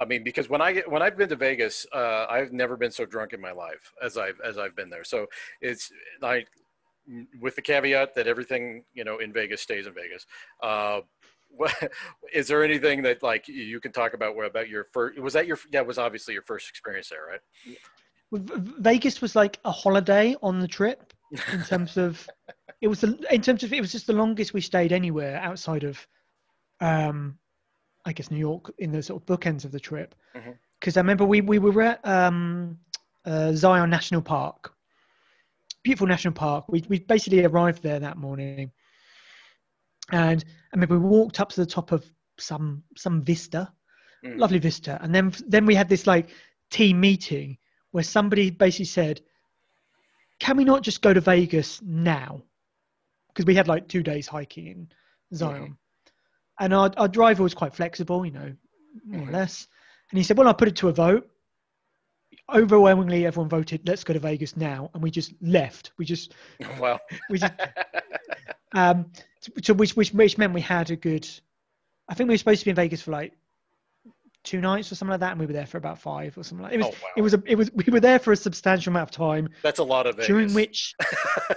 [0.00, 2.90] I mean, because when I get when I've been to Vegas, uh, I've never been
[2.90, 5.04] so drunk in my life as I've as I've been there.
[5.04, 5.26] So
[5.60, 5.90] it's
[6.22, 6.44] I,
[7.40, 10.26] with the caveat that everything you know in Vegas stays in Vegas.
[10.62, 11.00] Uh,
[11.50, 11.74] what,
[12.32, 15.18] is there anything that like you can talk about where about your first?
[15.18, 17.78] Was that your that was obviously your first experience there, right?
[18.32, 21.12] Vegas was like a holiday on the trip
[21.52, 22.28] in terms of
[22.80, 25.82] it was the, in terms of it was just the longest we stayed anywhere outside
[25.82, 26.06] of
[26.80, 27.38] um
[28.08, 30.14] I guess New York in the sort of bookends of the trip.
[30.80, 32.78] Because I remember we we were at um
[33.24, 34.72] uh, Zion National Park.
[35.82, 36.64] Beautiful national park.
[36.68, 38.72] We we basically arrived there that morning.
[40.10, 42.04] And I remember we walked up to the top of
[42.38, 43.72] some some vista.
[44.24, 44.38] Mm.
[44.38, 44.98] lovely vista.
[45.00, 46.30] And then then we had this like
[46.70, 47.58] team meeting
[47.92, 49.20] where somebody basically said
[50.40, 52.42] can we not just go to Vegas now?
[53.28, 54.88] Because we had like two days hiking in
[55.34, 55.76] Zion.
[56.60, 58.52] And our, our driver was quite flexible, you know,
[59.06, 59.66] more or less.
[60.10, 61.28] And he said, Well, I'll put it to a vote.
[62.52, 64.90] Overwhelmingly, everyone voted, let's go to Vegas now.
[64.94, 65.92] And we just left.
[65.98, 66.34] We just,
[66.80, 66.98] Well.
[67.30, 67.52] we just,
[68.74, 69.12] um,
[69.62, 71.28] so which, which, which meant we had a good,
[72.08, 73.34] I think we were supposed to be in Vegas for like
[74.44, 75.32] two nights or something like that.
[75.32, 77.08] And we were there for about five or something like It was, Oh, wow.
[77.18, 79.78] it was, a, it was, we were there for a substantial amount of time That's
[79.78, 80.26] a lot of Vegas.
[80.28, 80.94] during which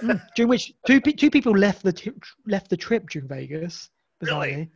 [0.02, 2.10] Mm, during which two two people left the t-
[2.46, 3.88] left the trip during Vegas.
[4.20, 4.70] Really?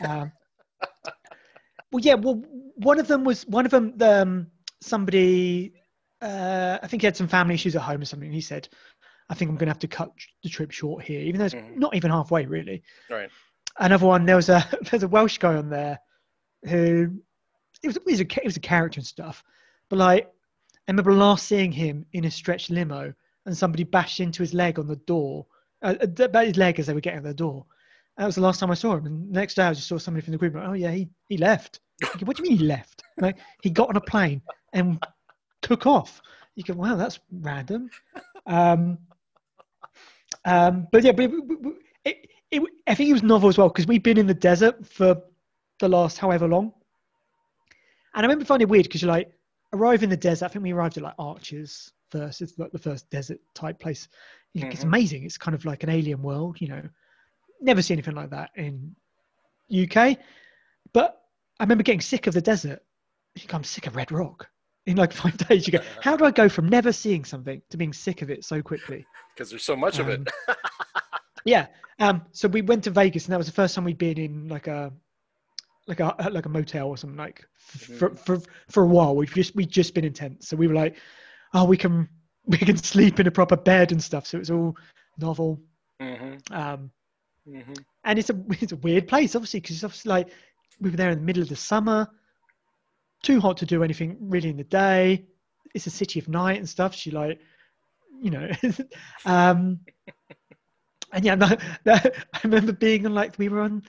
[0.00, 0.32] Um,
[1.92, 2.14] well, yeah.
[2.14, 2.42] Well,
[2.76, 3.94] one of them was one of them.
[4.00, 4.46] Um,
[4.80, 5.72] somebody,
[6.20, 8.32] uh, I think he had some family issues at home or something.
[8.32, 8.68] He said,
[9.30, 10.10] "I think I'm going to have to cut
[10.42, 11.76] the trip short here, even though it's Mhm.
[11.76, 13.30] not even halfway, really." right.
[13.78, 14.24] Another one.
[14.24, 15.98] There was a there's a Welsh guy on there
[16.68, 17.20] who
[17.82, 19.42] it was, it was a it was a character and stuff,
[19.88, 23.12] but like I remember last seeing him in a stretched limo
[23.46, 25.46] and somebody bashed into his leg on the door,
[25.82, 27.66] uh, uh, about his leg as they were getting to the door.
[28.16, 29.06] That was the last time I saw him.
[29.06, 30.54] And the next day I just saw somebody from the group.
[30.54, 31.80] Like, oh yeah, he he left.
[32.00, 33.02] Thinking, what do you mean he left?
[33.18, 34.42] Like he got on a plane
[34.72, 35.04] and
[35.62, 36.20] took off.
[36.54, 37.90] You go, wow, that's random.
[38.46, 38.98] Um,
[40.44, 41.32] um, but yeah, but it,
[42.04, 44.86] it, it, I think it was novel as well because we've been in the desert
[44.86, 45.20] for
[45.80, 46.72] the last however long.
[48.14, 49.32] And I remember finding it weird because you're like,
[49.72, 50.46] arrive in the desert.
[50.46, 52.42] I think we arrived at like Arches first.
[52.42, 54.08] It's like the first desert type place.
[54.52, 55.24] You know, It's amazing.
[55.24, 56.82] It's kind of like an alien world, you know.
[57.60, 58.94] Never seen anything like that in
[59.74, 60.18] UK.
[60.92, 61.20] But
[61.58, 62.82] I remember getting sick of the desert.
[63.52, 64.48] I'm sick of Red Rock.
[64.86, 67.76] In like five days, you go, how do I go from never seeing something to
[67.76, 69.04] being sick of it so quickly?
[69.34, 70.20] Because there's so much of it.
[70.48, 70.54] Um,
[71.44, 71.66] Yeah.
[71.98, 72.22] Um.
[72.30, 74.68] So we went to Vegas, and that was the first time we'd been in like
[74.68, 74.92] a,
[75.88, 77.44] like a like a motel or something like
[77.74, 78.40] f- for for
[78.70, 79.16] for a while.
[79.16, 80.96] We've just we'd just been in tents, so we were like,
[81.52, 82.08] oh, we can
[82.46, 84.24] we can sleep in a proper bed and stuff.
[84.26, 84.76] So it was all
[85.18, 85.60] novel.
[86.00, 86.92] hmm Um.
[87.44, 87.72] Hmm
[88.04, 90.28] And it's a it's a weird place, obviously, because it's obviously like
[90.80, 92.08] we were there in the middle of the summer,
[93.22, 95.24] too hot to do anything really in the day.
[95.74, 96.94] It's a city of night and stuff.
[96.94, 97.40] She like,
[98.22, 98.48] you know,
[99.24, 99.80] um,
[101.12, 101.48] and yeah, no,
[101.86, 103.82] no, I remember being on like we were on,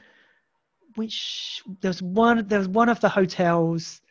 [0.96, 4.02] which there was one there was one of the hotels,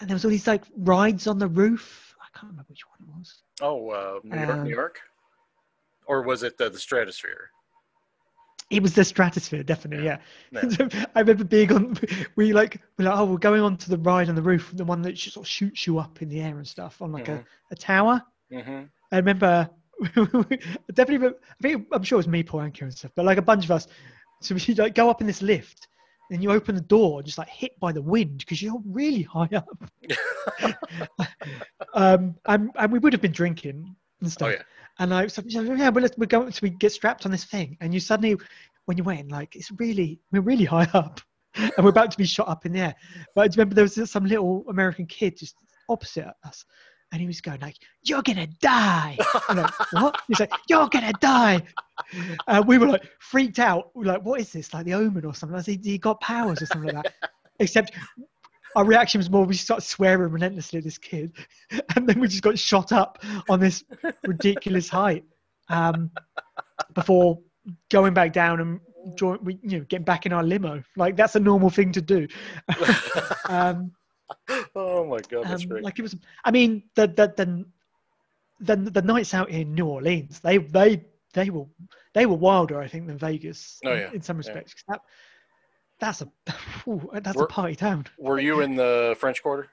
[0.00, 2.14] and there was all these like rides on the roof.
[2.20, 3.42] I can't remember which one it was.
[3.60, 5.00] Oh, uh, New York, Um, New York,
[6.06, 7.50] or was it the, the Stratosphere?
[8.70, 10.04] It was the stratosphere, definitely.
[10.04, 10.18] Yeah.
[10.52, 11.06] Yeah.
[11.14, 11.96] I remember being on.
[12.36, 14.84] We like we're like, oh, we're going on to the ride on the roof, the
[14.84, 17.38] one that sort of shoots you up in the air and stuff on like Mhm.
[17.38, 18.22] a, a tower.
[18.52, 19.70] hmm I remember.
[20.94, 23.42] definitely, I think I'm sure it was me, Paul Anker and stuff, but like a
[23.42, 23.88] bunch of us.
[24.40, 25.88] So we like go up in this lift,
[26.30, 29.48] and you open the door, just like hit by the wind because you're really high
[29.54, 29.66] up.
[31.94, 34.48] um, and, and we would have been drinking and stuff.
[34.48, 34.62] Oh yeah.
[34.98, 37.76] And I so, so, yeah, well, we're going to we get strapped on this thing,
[37.80, 38.36] and you suddenly,
[38.86, 41.20] when you went, like it's really we're really high up,
[41.54, 42.94] and we're about to be shot up in the air.
[43.34, 45.54] But I remember there was some little American kid just
[45.88, 46.64] opposite us,
[47.12, 49.16] and he was going like, "You're gonna die."
[49.48, 51.62] I'm like, "What?" He's like, "You're gonna die."
[52.48, 53.90] And we were like freaked out.
[53.94, 54.74] We were like, "What is this?
[54.74, 57.30] Like the Omen or something?" I "He got powers or something like that."
[57.60, 57.92] Except
[58.76, 61.32] our reaction was more we started swearing relentlessly at this kid,
[61.96, 63.84] and then we just got shot up on this
[64.26, 65.24] ridiculous height
[65.68, 66.10] um,
[66.94, 67.38] before
[67.90, 68.80] going back down and
[69.16, 70.82] join, we, you know, getting back in our limo.
[70.96, 72.28] Like that's a normal thing to do.
[73.48, 73.92] um,
[74.74, 75.84] oh my god, that's um, great.
[75.84, 76.16] like it was.
[76.44, 77.64] I mean, the the the
[78.60, 81.04] the, the nights out in New Orleans, they they
[81.34, 81.66] they were
[82.14, 83.80] they were wilder, I think, than Vegas.
[83.84, 84.60] Oh, in- yeah, in some yeah.
[84.88, 85.00] That,
[85.98, 86.28] that's a
[86.88, 88.06] ooh, that's We're- a party town.
[88.18, 89.68] Were you in the French Quarter?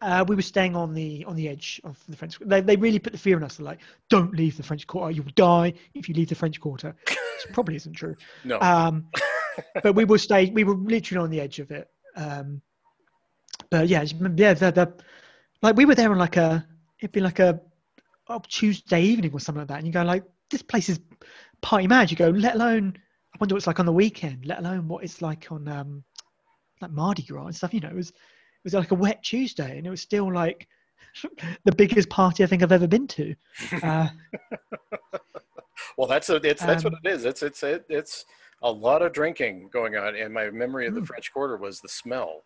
[0.00, 2.36] Uh, we were staying on the on the edge of the French.
[2.40, 3.56] They, they really put the fear in us.
[3.56, 5.12] They're like, don't leave the French Quarter.
[5.12, 6.96] You'll die if you leave the French Quarter.
[7.08, 8.16] Which probably isn't true.
[8.42, 8.58] No.
[8.60, 9.06] Um,
[9.82, 10.50] but we were stay.
[10.50, 11.88] We were literally on the edge of it.
[12.16, 12.60] Um,
[13.70, 14.04] but yeah,
[14.34, 14.54] yeah.
[14.54, 14.92] The, the
[15.62, 16.66] like we were there on like a
[16.98, 17.60] it'd be like a
[18.28, 20.98] oh, Tuesday evening or something like that, and you go like, this place is
[21.60, 22.10] party mad.
[22.10, 22.98] You go, let alone
[23.42, 24.46] wonder what it's like on the weekend.
[24.46, 26.04] Let alone what it's like on um,
[26.80, 27.74] like Mardi Gras and stuff.
[27.74, 30.68] You know, it was it was like a wet Tuesday, and it was still like
[31.64, 33.34] the biggest party I think I've ever been to.
[33.82, 34.08] Uh,
[35.96, 37.24] Well, that's a, it's that's what Um, it is.
[37.24, 38.24] It's it's it, it's
[38.62, 41.06] a lot of drinking going on, and my memory of the Mm.
[41.06, 42.44] French Quarter was the smell,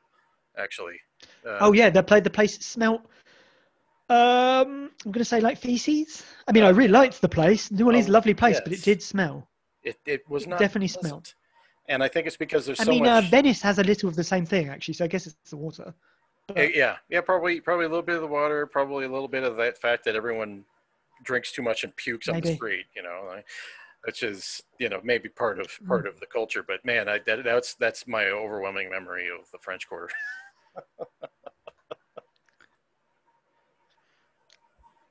[0.58, 1.00] actually.
[1.46, 3.02] Uh, oh yeah, they played the place smelt.
[4.08, 6.24] Um, I'm gonna say like feces.
[6.46, 7.70] I mean, I really liked the place.
[7.70, 9.48] New Orleans, is a Oh, lovely place, but it did smell.
[9.86, 11.08] It it was it not definitely pleasant.
[11.08, 11.34] smelled.
[11.88, 13.30] and I think it's because there's I so mean, uh, much.
[13.30, 15.94] Venice has a little of the same thing actually, so I guess it's the water.
[16.56, 19.44] Uh, yeah, yeah, probably probably a little bit of the water, probably a little bit
[19.44, 20.64] of that fact that everyone
[21.22, 22.86] drinks too much and pukes on the street.
[22.94, 23.46] You know, like,
[24.04, 25.88] which is you know maybe part of Mm.
[25.88, 26.62] part of the culture.
[26.62, 30.10] But man, I, that, that's that's my overwhelming memory of the French Quarter.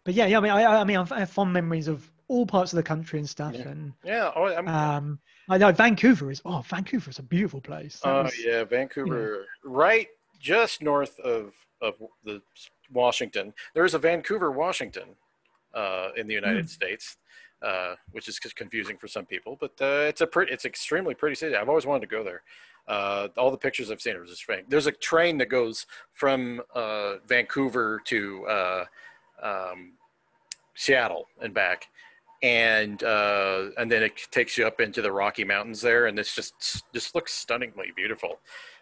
[0.06, 0.38] But yeah, yeah.
[0.38, 3.20] I mean, I, I mean, I have fond memories of all parts of the country
[3.20, 3.54] and stuff.
[3.56, 3.68] Yeah.
[3.68, 5.20] And yeah, oh, I'm, um,
[5.50, 6.42] I know Vancouver is.
[6.46, 8.00] Oh, Vancouver is a beautiful place.
[8.04, 10.08] Oh was- yeah, Vancouver, right
[10.40, 12.42] just north of of the
[12.92, 13.54] Washington.
[13.74, 15.10] There is a Vancouver, Washington,
[15.74, 16.68] uh, in the United Hmm.
[16.68, 17.18] States,
[17.62, 19.58] uh, which is confusing for some people.
[19.60, 21.56] But uh, it's a pretty, it's extremely pretty city.
[21.56, 22.42] I've always wanted to go there.
[22.88, 24.70] Uh, all the pictures I've seen are just fantastic.
[24.70, 28.86] There's a train that goes from uh, Vancouver to uh,
[29.42, 29.94] um,
[30.76, 31.88] Seattle and back,
[32.44, 36.34] and uh, and then it takes you up into the Rocky Mountains there, and this
[36.36, 38.40] just just looks stunningly beautiful,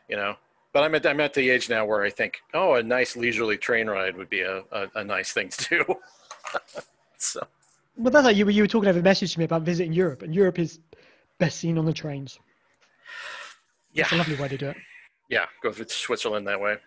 [0.09, 0.35] you know.
[0.73, 3.57] But I'm at I'm at the age now where I think, oh, a nice leisurely
[3.57, 5.95] train ride would be a, a, a nice thing to do.
[7.17, 7.45] so
[7.95, 9.93] Well, that's like you were you were talking over a message to me about visiting
[9.93, 10.79] Europe, and Europe is
[11.39, 12.39] best seen on the trains.
[13.93, 14.77] yeah, It's a lovely way to do it.
[15.29, 16.77] yeah, go through Switzerland that way.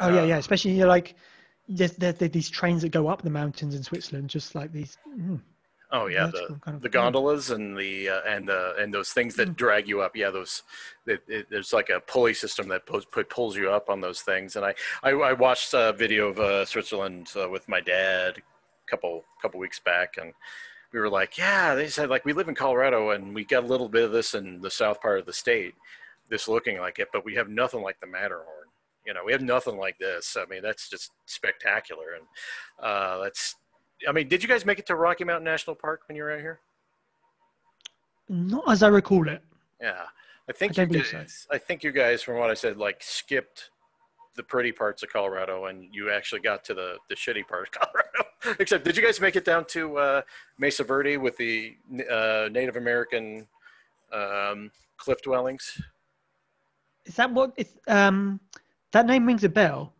[0.00, 0.36] Oh yeah, Uh, yeah.
[0.38, 1.16] Especially you know, like
[1.68, 4.96] there's, there, there, these trains that go up the mountains in Switzerland, just like these.
[5.08, 5.40] Mm,
[5.96, 9.34] Oh yeah, the, kind of the gondolas and the uh, and uh, and those things
[9.36, 9.56] that Mm.
[9.56, 10.14] drag you up.
[10.14, 10.62] Yeah, those
[11.06, 14.56] it, it, there's like a pulley system that pulls, pulls you up on those things.
[14.56, 18.90] And I I, I watched a video of uh, Switzerland uh, with my dad a
[18.90, 20.34] couple couple weeks back, and
[20.92, 23.66] we were like, yeah, they said like we live in Colorado and we got a
[23.66, 25.74] little bit of this in the south part of the state,
[26.28, 28.68] this looking like it, but we have nothing like the Matterhorn.
[29.06, 30.36] You know, we have nothing like this.
[30.36, 32.26] I mean, that's just spectacular, and
[32.82, 33.56] uh, that's.
[34.08, 36.32] I mean, did you guys make it to Rocky Mountain National Park when you were
[36.32, 36.60] out here?
[38.28, 39.42] not as I recall it.
[39.80, 40.02] Yeah,
[40.48, 41.18] I think I you believe so.
[41.18, 41.46] guys.
[41.50, 43.70] I think you guys, from what I said, like skipped
[44.36, 47.70] the pretty parts of Colorado, and you actually got to the the shitty part of
[47.80, 48.56] Colorado.
[48.60, 50.22] Except, did you guys make it down to uh,
[50.58, 51.76] Mesa Verde with the
[52.10, 53.46] uh, Native American
[54.12, 55.80] um, cliff dwellings?
[57.04, 57.52] Is that what?
[57.56, 58.40] It's um,
[58.92, 59.92] that name rings a bell.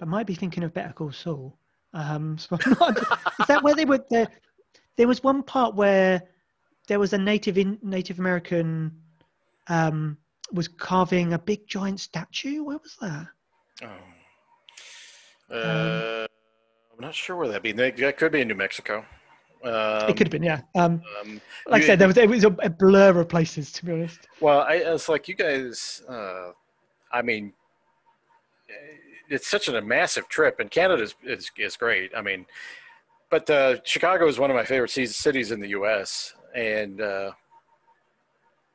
[0.00, 1.57] I might be thinking of Better Call Saul.
[1.94, 4.04] Um, so not, is that where they were?
[4.10, 4.28] There,
[4.96, 6.22] there was one part where
[6.86, 8.92] there was a native in Native American
[9.68, 10.16] um,
[10.52, 12.62] was carving a big giant statue.
[12.64, 13.26] Where was that?
[15.50, 15.54] Oh.
[15.54, 16.26] Uh,
[16.96, 17.72] I'm not sure where that'd be.
[17.72, 19.04] That could be in New Mexico.
[19.64, 20.60] Um, it could have been, yeah.
[20.76, 23.84] Um, um, like I said, there was it was a, a blur of places, to
[23.84, 24.28] be honest.
[24.40, 26.02] Well, I, it's like you guys.
[26.08, 26.52] Uh,
[27.12, 27.52] I mean,
[29.28, 32.12] it's such a massive trip, and Canada is, is is great.
[32.16, 32.46] I mean,
[33.30, 37.30] but uh, Chicago is one of my favorite ci- cities in the U.S., and uh,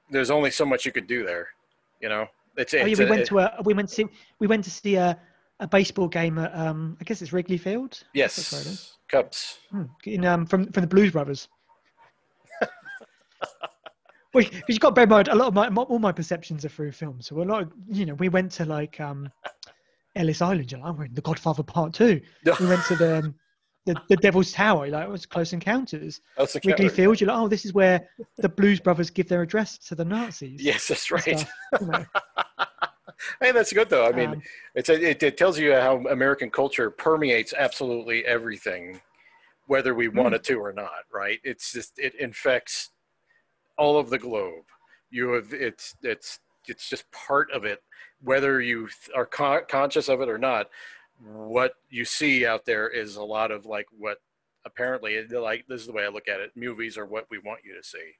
[0.09, 1.47] there's only so much you could do there.
[2.01, 2.27] You know,
[2.57, 4.05] it's, Oh yeah, we a- went to a we went to see,
[4.39, 5.19] we went to see a,
[5.59, 8.01] a baseball game at um I guess it's Wrigley Field.
[8.13, 8.71] That's where it is.
[8.73, 9.57] yes, Cubs.
[9.71, 11.47] Hmm, in um from from the Blues Brothers.
[14.33, 16.11] Well, because you've got to bear in mind, a lot of my, my all my
[16.11, 17.21] perceptions are through film.
[17.21, 19.29] So a lot of you know, we went to like um
[20.15, 20.71] Ellis Island.
[20.71, 22.21] You're like, we're in The Godfather Part Two.
[22.59, 23.35] We went to the um,
[23.85, 24.87] the, the Devil's Tower.
[24.87, 26.21] Like it was Close Encounters.
[26.37, 27.19] That's Wrigley Field.
[27.19, 28.07] You're like, oh, this is where
[28.37, 30.61] the Blues Brothers give their address to the Nazis.
[30.61, 31.39] Yes, that's right.
[31.39, 31.51] stuff,
[33.41, 34.05] hey, that's good though.
[34.05, 34.41] I mean, Um,
[34.75, 39.01] it's a, it, it tells you how American culture permeates absolutely everything,
[39.67, 40.37] whether we want Mm.
[40.37, 41.03] it to or not.
[41.13, 41.39] Right?
[41.43, 42.91] It's just it infects
[43.77, 44.65] all of the globe.
[45.09, 47.83] You have it's it's it's just part of it,
[48.21, 50.69] whether you are con- conscious of it or not.
[51.21, 54.17] What you see out there is a lot of like what
[54.65, 56.51] apparently like this is the way I look at it.
[56.55, 58.13] Movies are what we want you to see,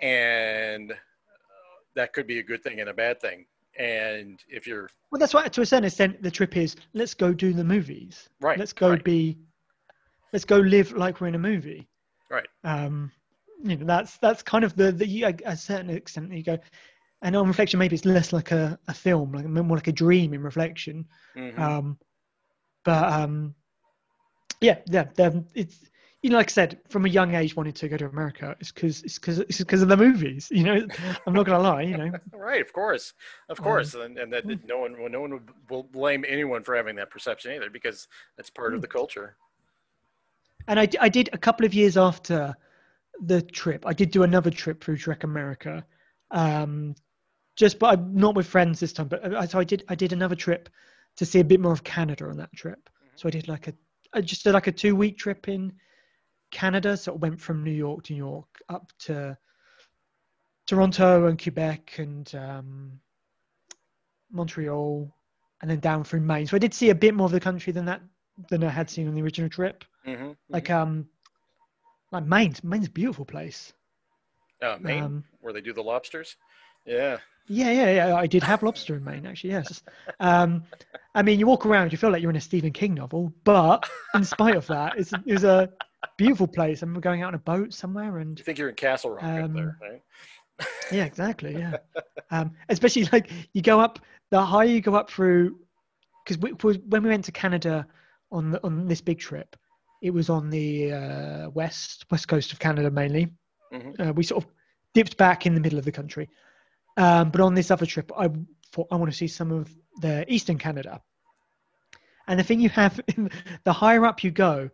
[0.00, 0.96] and uh,
[1.94, 3.46] that could be a good thing and a bad thing
[3.78, 7.32] And if you're Well, that's why, to a certain extent, the trip is let's go
[7.32, 8.28] do the movies.
[8.40, 9.04] Right, Let's go right.
[9.04, 9.38] be,
[10.32, 11.88] let's go live like we're in a movie.
[12.30, 13.10] right, Um,
[13.62, 16.58] you know, that's that's kind of the the you- a, a certain extent you go,
[17.24, 20.34] and on reflection, maybe it's less like a, a film, like more like a dream
[20.34, 21.06] in reflection.
[21.36, 21.58] Mhm.
[21.58, 21.98] Um,
[22.84, 23.54] but um,
[24.60, 25.06] yeah, yeah,
[25.54, 25.80] it's
[26.22, 28.56] you know, like I said, from a young age, wanted to go to America.
[28.60, 30.48] It's because it's because it's because of the movies.
[30.52, 30.86] You know,
[31.26, 31.82] I'm not gonna lie.
[31.82, 32.62] You know, right.
[32.62, 33.12] Of course,
[33.48, 34.54] of Um, course, and, and that hmm.
[34.64, 38.50] no one, no one would- will blame anyone for having that perception either, because that's
[38.50, 38.76] part Hmm.
[38.76, 39.36] of the culture.
[40.68, 42.54] and I, I did a couple of years after
[43.20, 43.84] the trip.
[43.86, 45.84] I did do another trip through Trek America,
[46.30, 46.94] um,
[47.56, 49.08] just but I'm not with friends this time.
[49.08, 50.68] But I, so I did I did another trip
[51.16, 52.90] to see a bit more of Canada on that trip.
[53.16, 53.74] So I did like a
[54.12, 55.72] I just did like a two week trip in
[56.50, 56.96] Canada.
[56.96, 59.36] So it went from New York to New York up to
[60.66, 63.00] Toronto and Quebec and um,
[64.30, 65.14] Montreal,
[65.60, 66.46] and then down through Maine.
[66.46, 68.02] So I did see a bit more of the country than that
[68.48, 69.84] than I had seen on the original trip.
[70.06, 70.32] Mm-hmm.
[70.48, 71.06] Like um,
[72.10, 72.54] like Maine.
[72.62, 73.72] Maine's a beautiful place.
[74.62, 76.36] uh, Maine, um, where they do the lobsters.
[76.86, 78.14] Yeah, Yeah, yeah, yeah.
[78.16, 79.50] I did have lobster in Maine, actually.
[79.50, 79.82] Yes.
[80.20, 80.64] Um,
[81.14, 83.88] I mean, you walk around, you feel like you're in a Stephen King novel, but
[84.14, 85.68] in spite of that, it's it was a
[86.16, 86.82] beautiful place.
[86.82, 89.30] We're going out on a boat somewhere, and you think you're in Castle Rock up
[89.30, 90.02] there, Um, right?
[90.90, 91.76] yeah, exactly, yeah.
[92.30, 93.98] Um, especially like you go up
[94.30, 95.58] the higher you go up through,
[96.24, 97.86] because we, we- when we went to Canada
[98.32, 99.54] on the, on this big trip,
[100.02, 103.28] it was on the uh, west west coast of Canada mainly.
[103.72, 104.08] Mhm.
[104.08, 104.50] Uh, we sort of
[104.94, 106.28] dipped back in the middle of the country,
[106.96, 108.30] um, but on this other trip, I
[108.72, 111.00] thought I want to see some of the eastern Canada.
[112.26, 113.00] And the thing you have,
[113.64, 114.70] the higher up you go,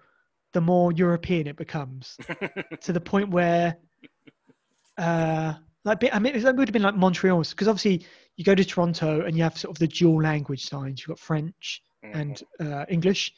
[0.53, 2.17] the more European it becomes,
[2.81, 3.77] to the point where
[4.99, 8.07] uh, like I mean, it would have been like Montreal because obviously
[8.37, 11.01] you go to Toronto and you have sort of the dual language signs.
[11.01, 13.33] You've got French and uh, English,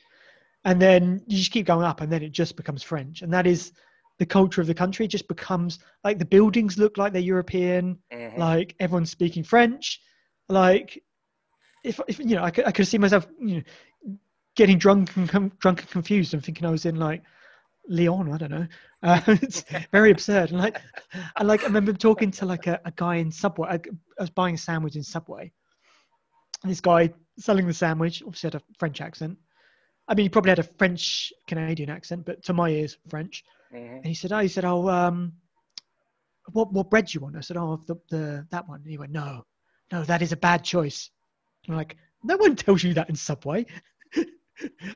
[0.65, 3.47] and then you just keep going up, and then it just becomes French, and that
[3.47, 3.73] is
[4.23, 5.09] the culture of the country.
[5.09, 8.39] Just becomes like the buildings look like they're European, Mhm.
[8.39, 10.01] like everyone's speaking French,
[10.49, 11.03] like
[11.85, 14.15] if, if you know, I could I could see myself, you know,
[14.55, 17.23] getting drunk and com- drunk and confused and thinking I was in like
[17.89, 18.33] Lyon.
[18.33, 18.67] I don't know.
[19.05, 20.51] Uh, it's very absurd.
[20.51, 20.77] And like,
[21.37, 23.69] and like I remember talking to like a, a guy in Subway.
[23.69, 25.51] I, I was buying a sandwich in Subway.
[26.63, 29.37] And this guy selling the sandwich obviously had a French accent.
[30.07, 33.43] I mean, he probably had a French Canadian accent, but to my ears, French.
[33.73, 33.97] Mhm.
[33.97, 35.33] And he said, "Oh, he said, oh, um,
[36.53, 38.99] what what bread do you want?" I said, "Oh, the, the that one." And he
[38.99, 39.45] went, "No,
[39.91, 41.11] no, that is a bad choice."
[41.69, 43.65] I'm like, "No one tells you that in Subway."
[44.15, 44.31] and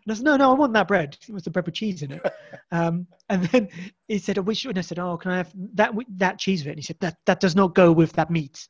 [0.08, 1.16] I said, "No, no, I want that bread.
[1.28, 2.22] It was the bread with cheese in it."
[2.72, 3.68] um, and then
[4.08, 6.68] he said, "Oh, which?" And I said, "Oh, can I have that that cheese with
[6.68, 8.68] it?" And he said, "That that does not go with that meat."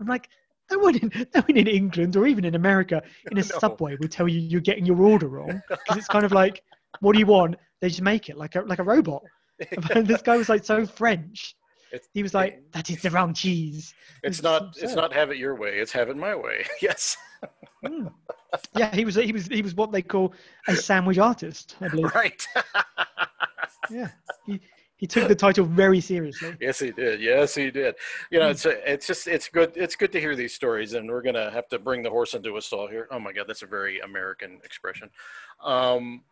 [0.00, 0.28] I'm like.
[0.68, 3.00] No one, in, no one in England or even in America
[3.30, 3.60] in a No.
[3.60, 6.60] subway will tell you you're getting your order wrong because it's kind of like,
[6.98, 7.54] what do you want?
[7.80, 9.22] They just make it like a like a robot.
[9.94, 11.56] This guy was like so French.
[11.92, 14.74] It's- He was like, "That is the wrong cheese." It's It's not.
[14.80, 15.78] It's not have it your way.
[15.78, 16.64] It's have it my way.
[16.82, 17.16] Yes.
[17.84, 18.12] Mm.
[18.76, 20.32] Yeah, he was he was he was what they call
[20.68, 22.12] a sandwich artist, I believe.
[22.14, 22.44] Right.
[23.90, 24.08] Yeah,
[24.46, 24.60] he
[24.96, 26.56] he took the title very seriously.
[26.60, 27.20] yes, he did.
[27.20, 27.94] Yes, he did.
[28.30, 29.72] You know, it's a, it's just it's good.
[29.76, 32.56] It's good to hear these stories, and we're gonna have to bring the horse into
[32.56, 33.06] a stall here.
[33.10, 35.08] Oh my God, that's a very American expression.
[35.62, 36.22] Um,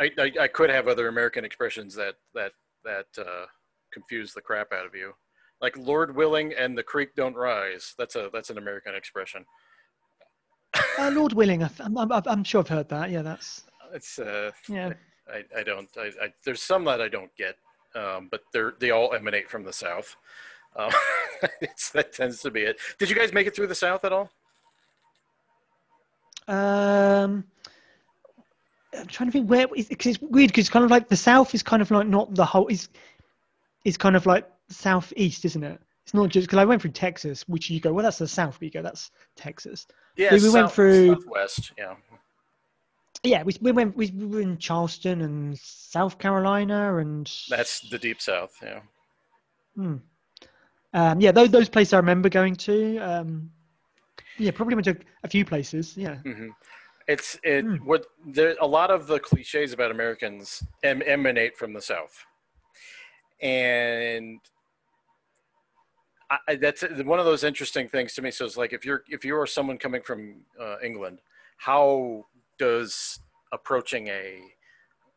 [0.00, 2.52] I, I I could have other American expressions that that
[2.84, 3.46] that uh,
[3.92, 5.12] confuse the crap out of you,
[5.60, 7.94] like Lord willing and the creek don't rise.
[7.98, 9.44] That's a that's an American expression.
[10.98, 13.10] Uh, Lord willing, I th- I'm, I'm I'm sure I've heard that.
[13.10, 14.94] Yeah, that's It's uh, yeah.
[15.32, 15.88] I, I don't.
[15.96, 17.56] I, I, there's some that I don't get,
[17.94, 20.16] um, but they're they all emanate from the South.
[20.76, 20.90] Um,
[21.60, 22.78] it's, that tends to be it.
[22.98, 24.30] Did you guys make it through the South at all?
[26.46, 27.44] Um,
[28.98, 31.54] I'm trying to think where because it's weird because it's kind of like the South
[31.54, 32.88] is kind of like not the whole is
[33.84, 35.80] is kind of like southeast, isn't it?
[36.04, 38.54] It's not just because I went through Texas, which you go, well, that's the South.
[38.58, 39.86] But you go, that's Texas.
[40.16, 41.72] Yeah, we went through- Southwest.
[41.78, 41.94] Yeah,
[43.22, 48.20] Yeah, we, we went we were in Charleston and South Carolina and that's the deep
[48.20, 48.54] South.
[48.62, 48.80] Yeah,
[49.74, 49.96] Hmm.
[50.92, 52.98] Um, yeah, those those places I remember going to.
[52.98, 53.50] Um,
[54.38, 55.96] yeah, probably went to a few places.
[55.96, 56.16] Yeah.
[56.16, 56.48] hmm
[57.06, 57.64] it's it.
[57.64, 57.76] Hmm.
[57.76, 62.24] What there a lot of the cliches about Americans em, emanate from the South,
[63.40, 64.40] and
[66.48, 68.30] I, that's one of those interesting things to me.
[68.30, 71.20] So it's like if you're if you are someone coming from uh, England,
[71.58, 72.26] how
[72.58, 73.20] does
[73.52, 74.40] approaching a,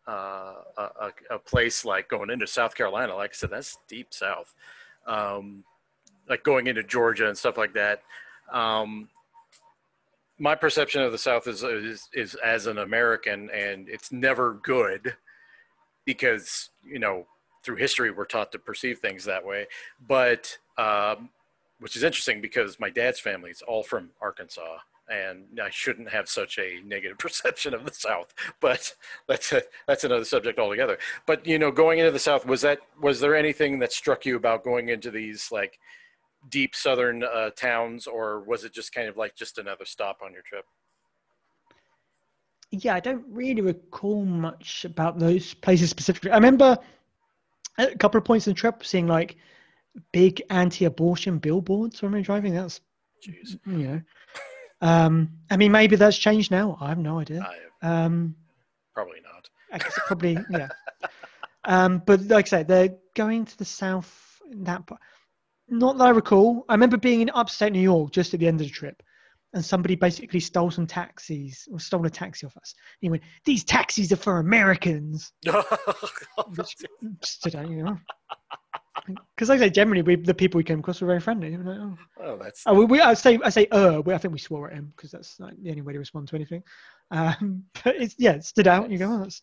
[0.08, 4.14] uh, a a a place like going into South Carolina, like I said, that's deep
[4.14, 4.54] South.
[5.06, 5.64] Um,
[6.30, 8.04] like going into Georgia and stuff like that.
[8.52, 9.08] Um,
[10.40, 15.16] my perception of the South is, is is as an American, and it's never good
[16.06, 17.26] because you know
[17.64, 19.68] through history we're taught to perceive things that way.
[20.08, 21.30] But um,
[21.80, 24.78] which is interesting because my dad's family is all from Arkansas,
[25.10, 28.34] and I shouldn't have such a negative perception of the South.
[28.60, 28.94] But
[29.28, 30.98] that's a, that's another subject altogether.
[31.26, 34.36] But you know, going into the South, was that was there anything that struck you
[34.36, 35.80] about going into these like
[36.50, 40.34] deep Southern uh, towns, or was it just kind of like just another stop on
[40.34, 40.66] your trip?
[42.72, 46.32] Yeah, I don't really recall much about those places specifically.
[46.32, 46.78] I remember
[47.78, 49.38] a couple of points in the trip seeing like
[50.12, 52.54] big anti-abortion billboards when we were driving.
[52.54, 52.82] That's,
[53.26, 53.58] Jeez.
[53.66, 54.02] you know,
[54.82, 56.78] um, I mean, maybe that's changed now.
[56.82, 57.42] I have no idea.
[57.82, 58.36] I, Um,
[58.94, 59.50] probably not.
[59.72, 60.68] I guess probably, yeah.
[61.64, 64.42] Um, but like I said, they're going to the south.
[64.52, 65.02] in That part.
[65.70, 66.66] Not that I recall.
[66.70, 69.02] I remember being in upstate New York just at the end of the trip,
[69.54, 72.74] and somebody basically stole some taxis or stole a taxi off us.
[72.78, 75.32] And he went, "These taxis are for Americans."
[76.56, 76.76] Which
[77.24, 77.98] stood out, you know.
[79.06, 81.52] Because like I say, generally, we, the people we came across were very friendly.
[81.52, 81.98] We were like, oh.
[82.24, 84.70] oh, that's Oh, we, we, I say, I say, uh, we, I think we swore
[84.70, 86.64] at him because that's like the only way to respond to anything.
[87.12, 88.90] Um, but it's yeah, it stood out.
[88.90, 89.42] You go, oh, that's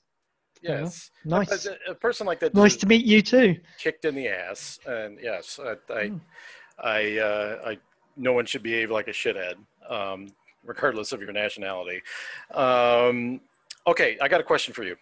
[0.65, 1.11] yes.
[1.24, 3.57] nice, A, a person like that nice to meet you too.
[3.78, 6.16] kicked in the ass and yes i i Hmm.
[6.77, 7.78] I, uh, I
[8.16, 9.55] no one should behave like a shithead
[9.89, 10.27] um,
[10.65, 12.03] regardless of your nationality
[12.53, 13.41] um,
[13.86, 14.97] okay i got a question for you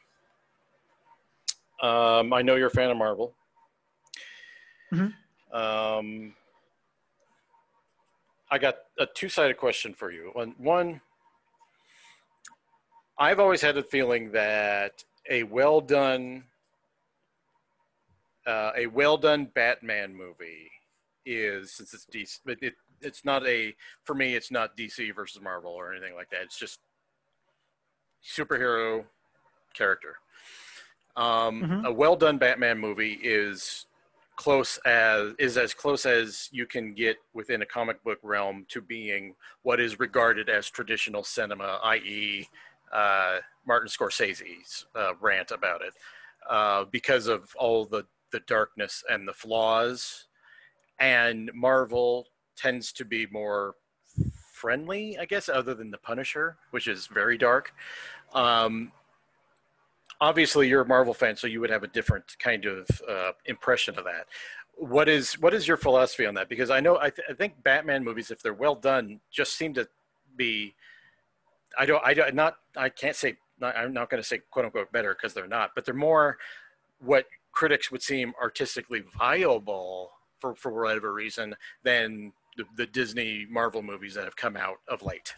[1.83, 3.33] um, i know you're a fan of marvel
[4.93, 5.13] Mhm.
[5.53, 6.35] um,
[8.51, 11.01] i got a two-sided question for you one, one
[13.19, 16.45] i've always had a feeling that a well done
[18.47, 20.71] uh, a well done Batman movie
[21.25, 23.75] is since it's DC, but it, it's not a
[24.05, 26.43] for me it's not DC versus Marvel or anything like that.
[26.43, 26.81] It's just
[28.25, 29.05] superhero
[29.75, 30.17] character.
[31.17, 31.87] Um, Mhm.
[31.87, 33.87] A well done Batman movie is
[34.37, 38.81] close as is as close as you can get within a comic book realm to
[38.81, 42.49] being what is regarded as traditional cinema, i.e.,
[42.93, 45.95] uh, Martin Scorsese's uh, rant about it,
[46.49, 50.27] uh, because of all the the darkness and the flaws.
[50.99, 53.75] And Marvel tends to be more
[54.53, 57.75] friendly, I guess, other than the Punisher, which is very dark.
[58.33, 58.93] Um,
[60.21, 63.99] obviously, you're a Marvel fan, so you would have a different kind of uh, impression
[63.99, 64.27] of that.
[64.77, 66.49] What is what is your philosophy on that?
[66.49, 69.75] Because I know I, th- I think Batman movies, if they're well done, just seem
[69.75, 69.89] to
[70.37, 70.75] be.
[71.79, 72.03] I don't.
[72.05, 72.35] I don't.
[72.35, 72.57] Not.
[72.77, 73.37] I can't say.
[73.61, 76.39] Not, I'm not going to say quote unquote better because they're not, but they're more
[77.01, 83.83] what critics would seem artistically viable for for whatever reason than the, the Disney Marvel
[83.83, 85.35] movies that have come out of late.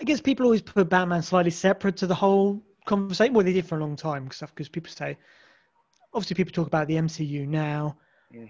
[0.00, 3.32] I guess people always put Batman slightly separate to the whole conversation.
[3.32, 5.16] Well, they did for a long time because because people say,
[6.12, 7.96] obviously, people talk about the MCU now,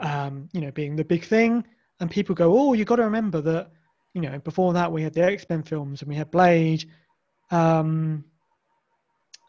[0.01, 1.65] um, you know, being the big thing,
[2.01, 3.71] and people go, "Oh, you got to remember that,
[4.15, 6.89] you know, before that we had the X Men films and we had Blade,
[7.51, 8.24] um,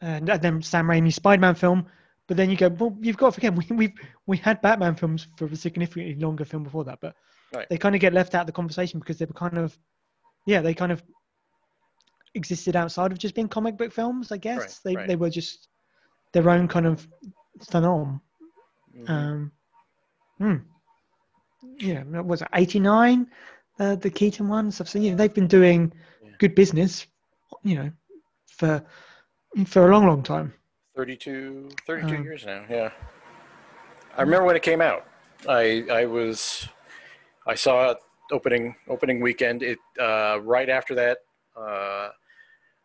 [0.01, 1.85] and, and then Sam Raimi's Spider Man film."
[2.27, 3.93] But then you go, "Well, you've got to forget we we
[4.25, 7.15] we had Batman films for a significantly longer film before that, but
[7.53, 7.69] Right.
[7.69, 9.77] they kind of get left out of the conversation because they were kind of,
[10.45, 11.01] yeah, they kind of
[12.33, 14.31] existed outside of just being comic book films.
[14.31, 15.07] I guess Right, they right.
[15.07, 15.69] they were just
[16.33, 17.07] their own kind of
[17.69, 18.19] phenomenon.
[18.97, 19.09] Mhm.
[19.09, 19.51] Um,
[20.39, 20.55] hmm.
[21.79, 23.27] Yeah, was it eighty nine?
[23.79, 24.79] Uh, the Keaton ones.
[24.79, 25.03] I've seen.
[25.03, 25.91] You know, they've been doing
[26.23, 26.29] Yeah.
[26.39, 27.07] good business.
[27.63, 27.91] You know,
[28.47, 28.83] for
[29.65, 30.53] for a long, long time.
[30.95, 32.65] 32, 32 Um, years now.
[32.69, 32.91] Yeah.
[34.17, 35.05] I remember when it came out.
[35.47, 36.67] I I was
[37.45, 37.97] I saw it
[38.31, 39.61] opening opening weekend.
[39.61, 41.17] It uh, right after that.
[41.55, 42.09] Uh,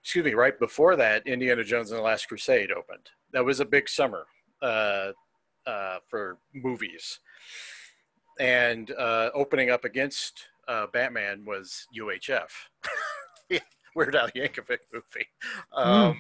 [0.03, 0.35] excuse me.
[0.35, 3.11] Right before that, Indiana Jones and the Last Crusade opened.
[3.33, 4.27] That was a big summer
[4.61, 5.13] uh,
[5.67, 7.21] uh, for movies,
[8.41, 12.49] and uh, opening up against uh, Batman was UHF.
[13.97, 15.27] Weird Al Yankovic movie.
[15.75, 16.17] Um,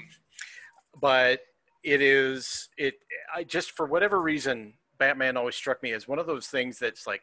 [1.01, 1.41] But
[1.85, 2.95] it is it.
[3.35, 7.07] I just for whatever reason, Batman always struck me as one of those things that's
[7.07, 7.23] like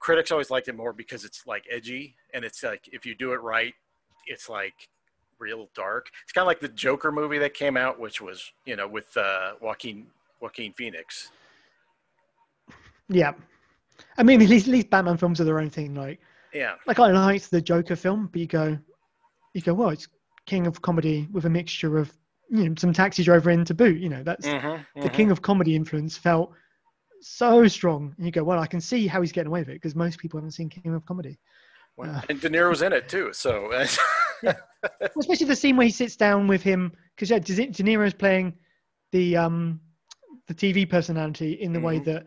[0.00, 3.32] critics always liked it more because it's like edgy and it's like if you do
[3.32, 3.74] it right,
[4.26, 4.88] it's like
[5.38, 6.08] real dark.
[6.22, 9.14] It's kind of like the Joker movie that came out, which was you know with
[9.16, 10.06] uh, Joaquin
[10.40, 11.30] Joaquin Phoenix.
[13.10, 13.34] Yeah,
[14.18, 15.94] I mean, at least, at least Batman films are their own thing.
[15.94, 16.20] Like,
[16.52, 18.78] Yeah, like I liked the Joker film, but you go,
[19.54, 20.08] you go, well, it's
[20.46, 22.12] King of Comedy with a mixture of
[22.50, 23.98] you know some taxi driver in to boot.
[24.00, 25.10] You know, that's Mhm, the mhm.
[25.10, 26.52] King of Comedy influence felt
[27.20, 28.14] so strong.
[28.16, 30.18] And you go, well, I can see how he's getting away with it because most
[30.18, 31.38] people haven't seen King of Comedy.
[31.96, 33.32] Well, and De Niro's in it too.
[33.32, 33.68] So
[34.42, 34.56] Well,
[35.20, 38.54] especially the scene where he sits down with him because yeah, De Niro's playing
[39.12, 39.80] the um
[40.46, 42.04] the TV personality in the way Mhm.
[42.04, 42.26] that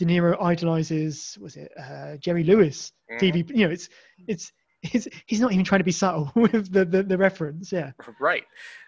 [0.00, 3.46] De Niro idolizes was it uh, Jerry Lewis TV.
[3.54, 3.88] You know, it's
[4.26, 4.50] it's.
[4.82, 7.70] He's, he's not even trying to be subtle with the, the, the reference.
[7.70, 7.92] Yeah.
[8.18, 8.44] right,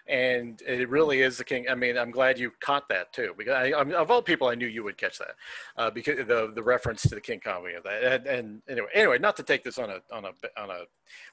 [0.07, 1.67] and it really is the king.
[1.69, 4.47] I mean, I'm glad you caught that too, because I, I mean, of all people,
[4.47, 5.35] I knew you would catch that
[5.77, 8.03] uh, because the the reference to the King Comedy of that.
[8.03, 10.79] And, and anyway, anyway, not to take this on a on a on a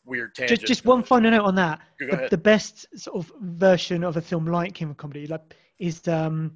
[0.04, 0.60] weird tangent.
[0.60, 1.80] Just, just one final note on that.
[1.98, 6.06] The, the best sort of version of a film like King of Comedy like, is
[6.06, 6.52] um,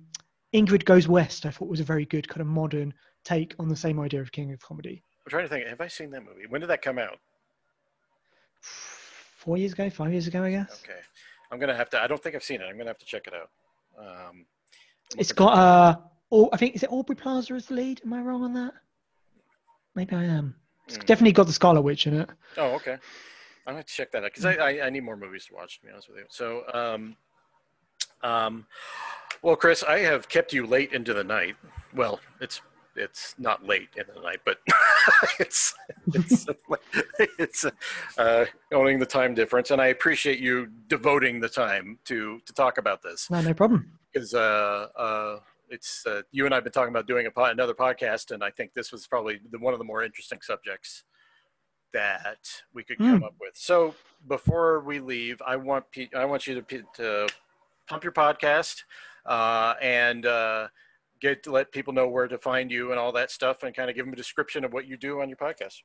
[0.55, 1.45] Ingrid Goes West.
[1.45, 2.95] I thought was a very good kind of modern
[3.25, 5.03] take on the same idea of King of Comedy.
[5.27, 5.67] I'm trying to think.
[5.67, 6.47] Have I seen that movie?
[6.49, 7.19] When did that come out?
[8.61, 10.81] Four years ago, five years ago, I guess.
[10.85, 10.99] Okay,
[11.51, 12.01] I'm gonna have to.
[12.03, 12.65] I don't think I've seen it.
[12.65, 13.51] I'm gonna have to check it out.
[13.99, 14.47] Um,
[15.19, 15.53] It's got
[16.33, 18.01] uh, I think is it Aubrey Plaza as the lead?
[18.05, 18.73] Am I wrong on that?
[19.95, 20.57] Maybe I am.
[20.87, 21.03] It's Hmm.
[21.05, 22.29] definitely got the Scarlet Witch in it.
[22.57, 22.93] Oh, okay.
[22.93, 22.99] I'm
[23.73, 25.81] gonna have to check that out because I, I I need more movies to watch.
[25.81, 26.25] To be honest with you.
[26.29, 27.17] So, um,
[28.23, 28.67] um,
[29.43, 31.57] well, Chris, I have kept you late into the night.
[31.95, 32.61] Well, it's
[32.97, 34.59] it's not late in the night, but
[35.41, 35.75] it's
[36.15, 36.47] it's
[37.39, 37.65] it's
[38.19, 42.79] uh, owning the time difference, and I appreciate you devoting the time to to talk
[42.79, 43.91] about this No, no problem.
[44.13, 48.31] because uh, uh, it's uh, you and I've been talking about doing a another podcast,
[48.31, 51.05] and I think this was probably the, one of the more interesting subjects
[51.93, 53.25] that we could come Hmm.
[53.25, 53.53] up with.
[53.55, 53.95] So
[54.29, 57.29] before we leave, I want Pete, I want you to, p- to
[57.87, 58.83] pump your podcast
[59.27, 60.69] uh, and uh,
[61.21, 63.91] get to let people know where to find you and all that stuff, and kind
[63.91, 65.83] of give them a description of what you do on your podcast.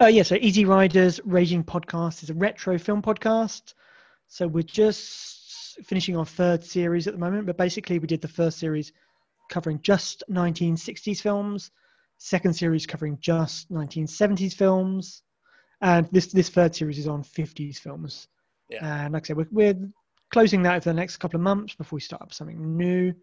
[0.00, 3.74] Uh, yeah, so Easy Riders Raging Podcast is a retro film podcast.
[4.26, 8.28] So we're just finishing our third series at the moment, but basically we did the
[8.28, 8.92] first series
[9.48, 11.70] covering just 1960s films,
[12.18, 15.22] second series covering just 1970s films,
[15.80, 18.28] and this this third series is on 50s films.
[18.70, 19.04] Yeah.
[19.04, 19.88] And like I said, we're, we're
[20.32, 23.14] closing that over the next couple of months before we start up something new.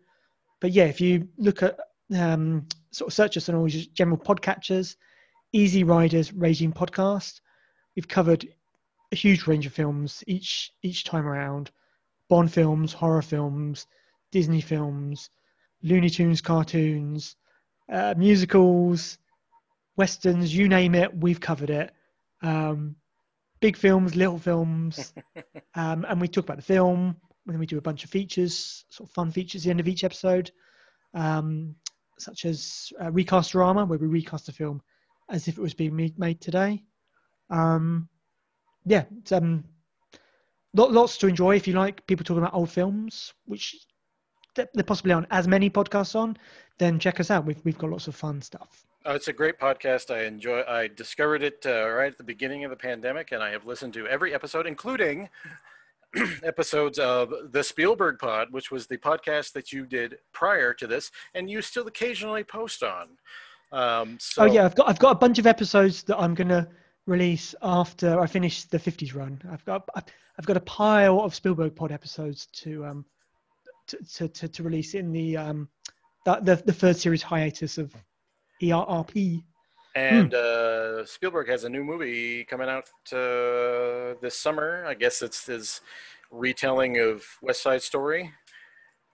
[0.62, 1.78] But yeah, if you look at
[2.16, 4.96] um, sort of search us on all your general podcatchers,
[5.52, 7.42] Easy Riders Raging Podcast.
[7.96, 8.48] We've covered
[9.12, 11.72] a huge range of films each each time around.
[12.30, 13.88] Bond films, horror films,
[14.32, 15.32] Disney films,
[15.82, 17.36] Looney Tunes cartoons,
[17.92, 19.18] uh, musicals,
[19.96, 21.92] westerns, you name it, we've covered it.
[22.44, 22.96] Um,
[23.60, 25.14] big films, little films,
[25.76, 27.16] um, and we talk about the film.
[27.46, 29.80] And then we do a bunch of features, sort of fun features at the end
[29.80, 30.52] of each episode,
[31.16, 31.76] um,
[32.20, 34.82] such as uh, recast drama, where we recast a film
[35.30, 36.84] as if it was being made, today.
[37.50, 38.08] Um,
[38.86, 39.64] yeah, it's, um,
[40.74, 43.76] lot, lots to enjoy if you like people talking about old films, which
[44.56, 46.38] there possibly aren't as many podcasts on.
[46.78, 47.46] Then check us out.
[47.46, 48.86] We've we've got lots of fun stuff.
[49.06, 50.14] Oh, it's a great podcast.
[50.14, 50.62] I enjoy.
[50.68, 53.94] I discovered it uh, right at the beginning of the pandemic, and I have listened
[53.94, 55.30] to every episode, including
[56.44, 61.12] episodes of the Spielberg Pod, which was the podcast that you did prior to this,
[61.34, 63.08] and you still occasionally post on.
[63.72, 66.68] Um, so oh yeah, I've got I've got a bunch of episodes that I'm gonna
[67.06, 69.42] release after I finish the 50s run.
[69.50, 73.06] I've got I've got a pile of Spielberg Pod episodes to um
[73.88, 75.70] to to, to, to release in the um
[76.26, 77.96] the, the the third series hiatus of
[78.62, 79.44] ERRP.
[79.96, 84.86] And uh, Spielberg has a new movie coming out uh, this summer.
[84.88, 85.82] I guess it's his
[86.32, 88.32] retelling of West Side Story,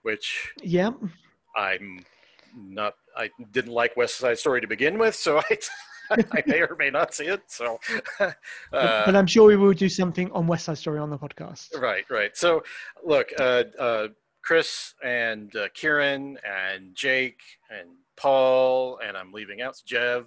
[0.02, 0.90] which Yeah.
[1.56, 2.04] I'm
[2.54, 2.94] not.
[3.16, 5.58] I didn't like West Side Story to begin with, so I,
[6.10, 7.42] I may or may not see it.
[7.46, 7.80] So,
[8.18, 8.36] But,
[8.72, 11.74] uh, but I'm sure we will do something on West Side Story on the podcast.
[11.80, 12.36] right, right.
[12.36, 12.62] So,
[13.04, 14.08] look, uh, uh,
[14.42, 17.40] Chris and uh, Kieran and Jake
[17.70, 20.26] and Paul, and I'm leaving out Jev,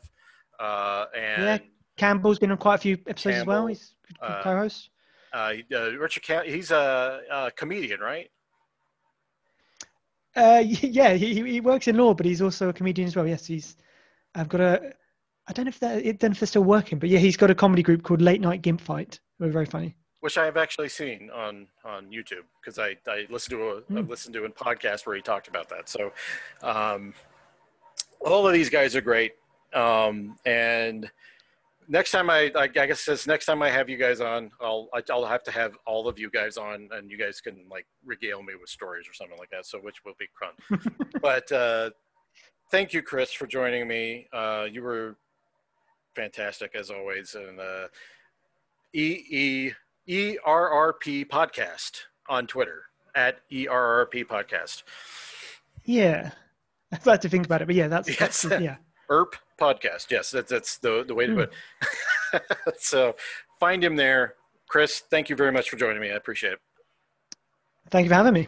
[0.60, 1.58] uh, and Yeah.
[1.98, 3.68] Campbell's been on quite a few episodes as well.
[3.68, 4.90] He's a good, good uh, co-host.
[5.34, 6.24] uh, uh, Richard.
[6.24, 8.30] Cam- he's a, a comedian, right?
[10.36, 13.28] Uh, yeah, he, he- works in law, but he's also a comedian as well.
[13.28, 13.76] Yes, he's.
[14.36, 14.94] I've got a.
[15.48, 17.36] I don't know if they're, I don't know if they're still working, but yeah, he's
[17.36, 19.20] got a comedy group called Late Night Gimp Fight.
[19.40, 19.96] We're very funny.
[20.20, 24.02] which I have actually seen on on YouTube because I I listened to a I
[24.04, 24.10] Hmm.
[24.10, 25.90] listened to a podcast where he talked about that.
[25.90, 26.14] So,
[26.62, 27.14] um,
[28.20, 29.34] all of these guys are great.
[29.74, 31.10] Um, and
[31.88, 34.90] next time I, I I guess says next time I have you guys on, I'll
[35.10, 38.42] I'll have to have all of you guys on, and you guys can like regale
[38.42, 39.66] me with stories or something like that.
[39.66, 40.80] So which will be fun.
[41.22, 41.90] but uh,
[42.72, 44.28] thank you, Chris, for joining me.
[44.32, 45.18] Uh, you were
[46.16, 47.88] fantastic as always, and uh,
[48.94, 49.74] E
[50.08, 50.38] E
[51.26, 52.84] podcast on Twitter
[53.16, 54.84] at ERRP podcast.
[55.86, 56.32] Yeah,
[56.92, 58.42] I've had to think about it, but yeah, that's, Yes.
[58.44, 58.78] that's yeah.
[59.10, 60.12] ERP podcast.
[60.12, 61.54] Yes, that's that's the the way to put it.
[62.32, 62.70] Hmm.
[62.80, 63.16] so
[63.60, 64.36] find him there.
[64.68, 66.12] Chris, thank you very much for joining me.
[66.12, 66.60] I appreciate it.
[67.90, 68.48] Thank you for having me.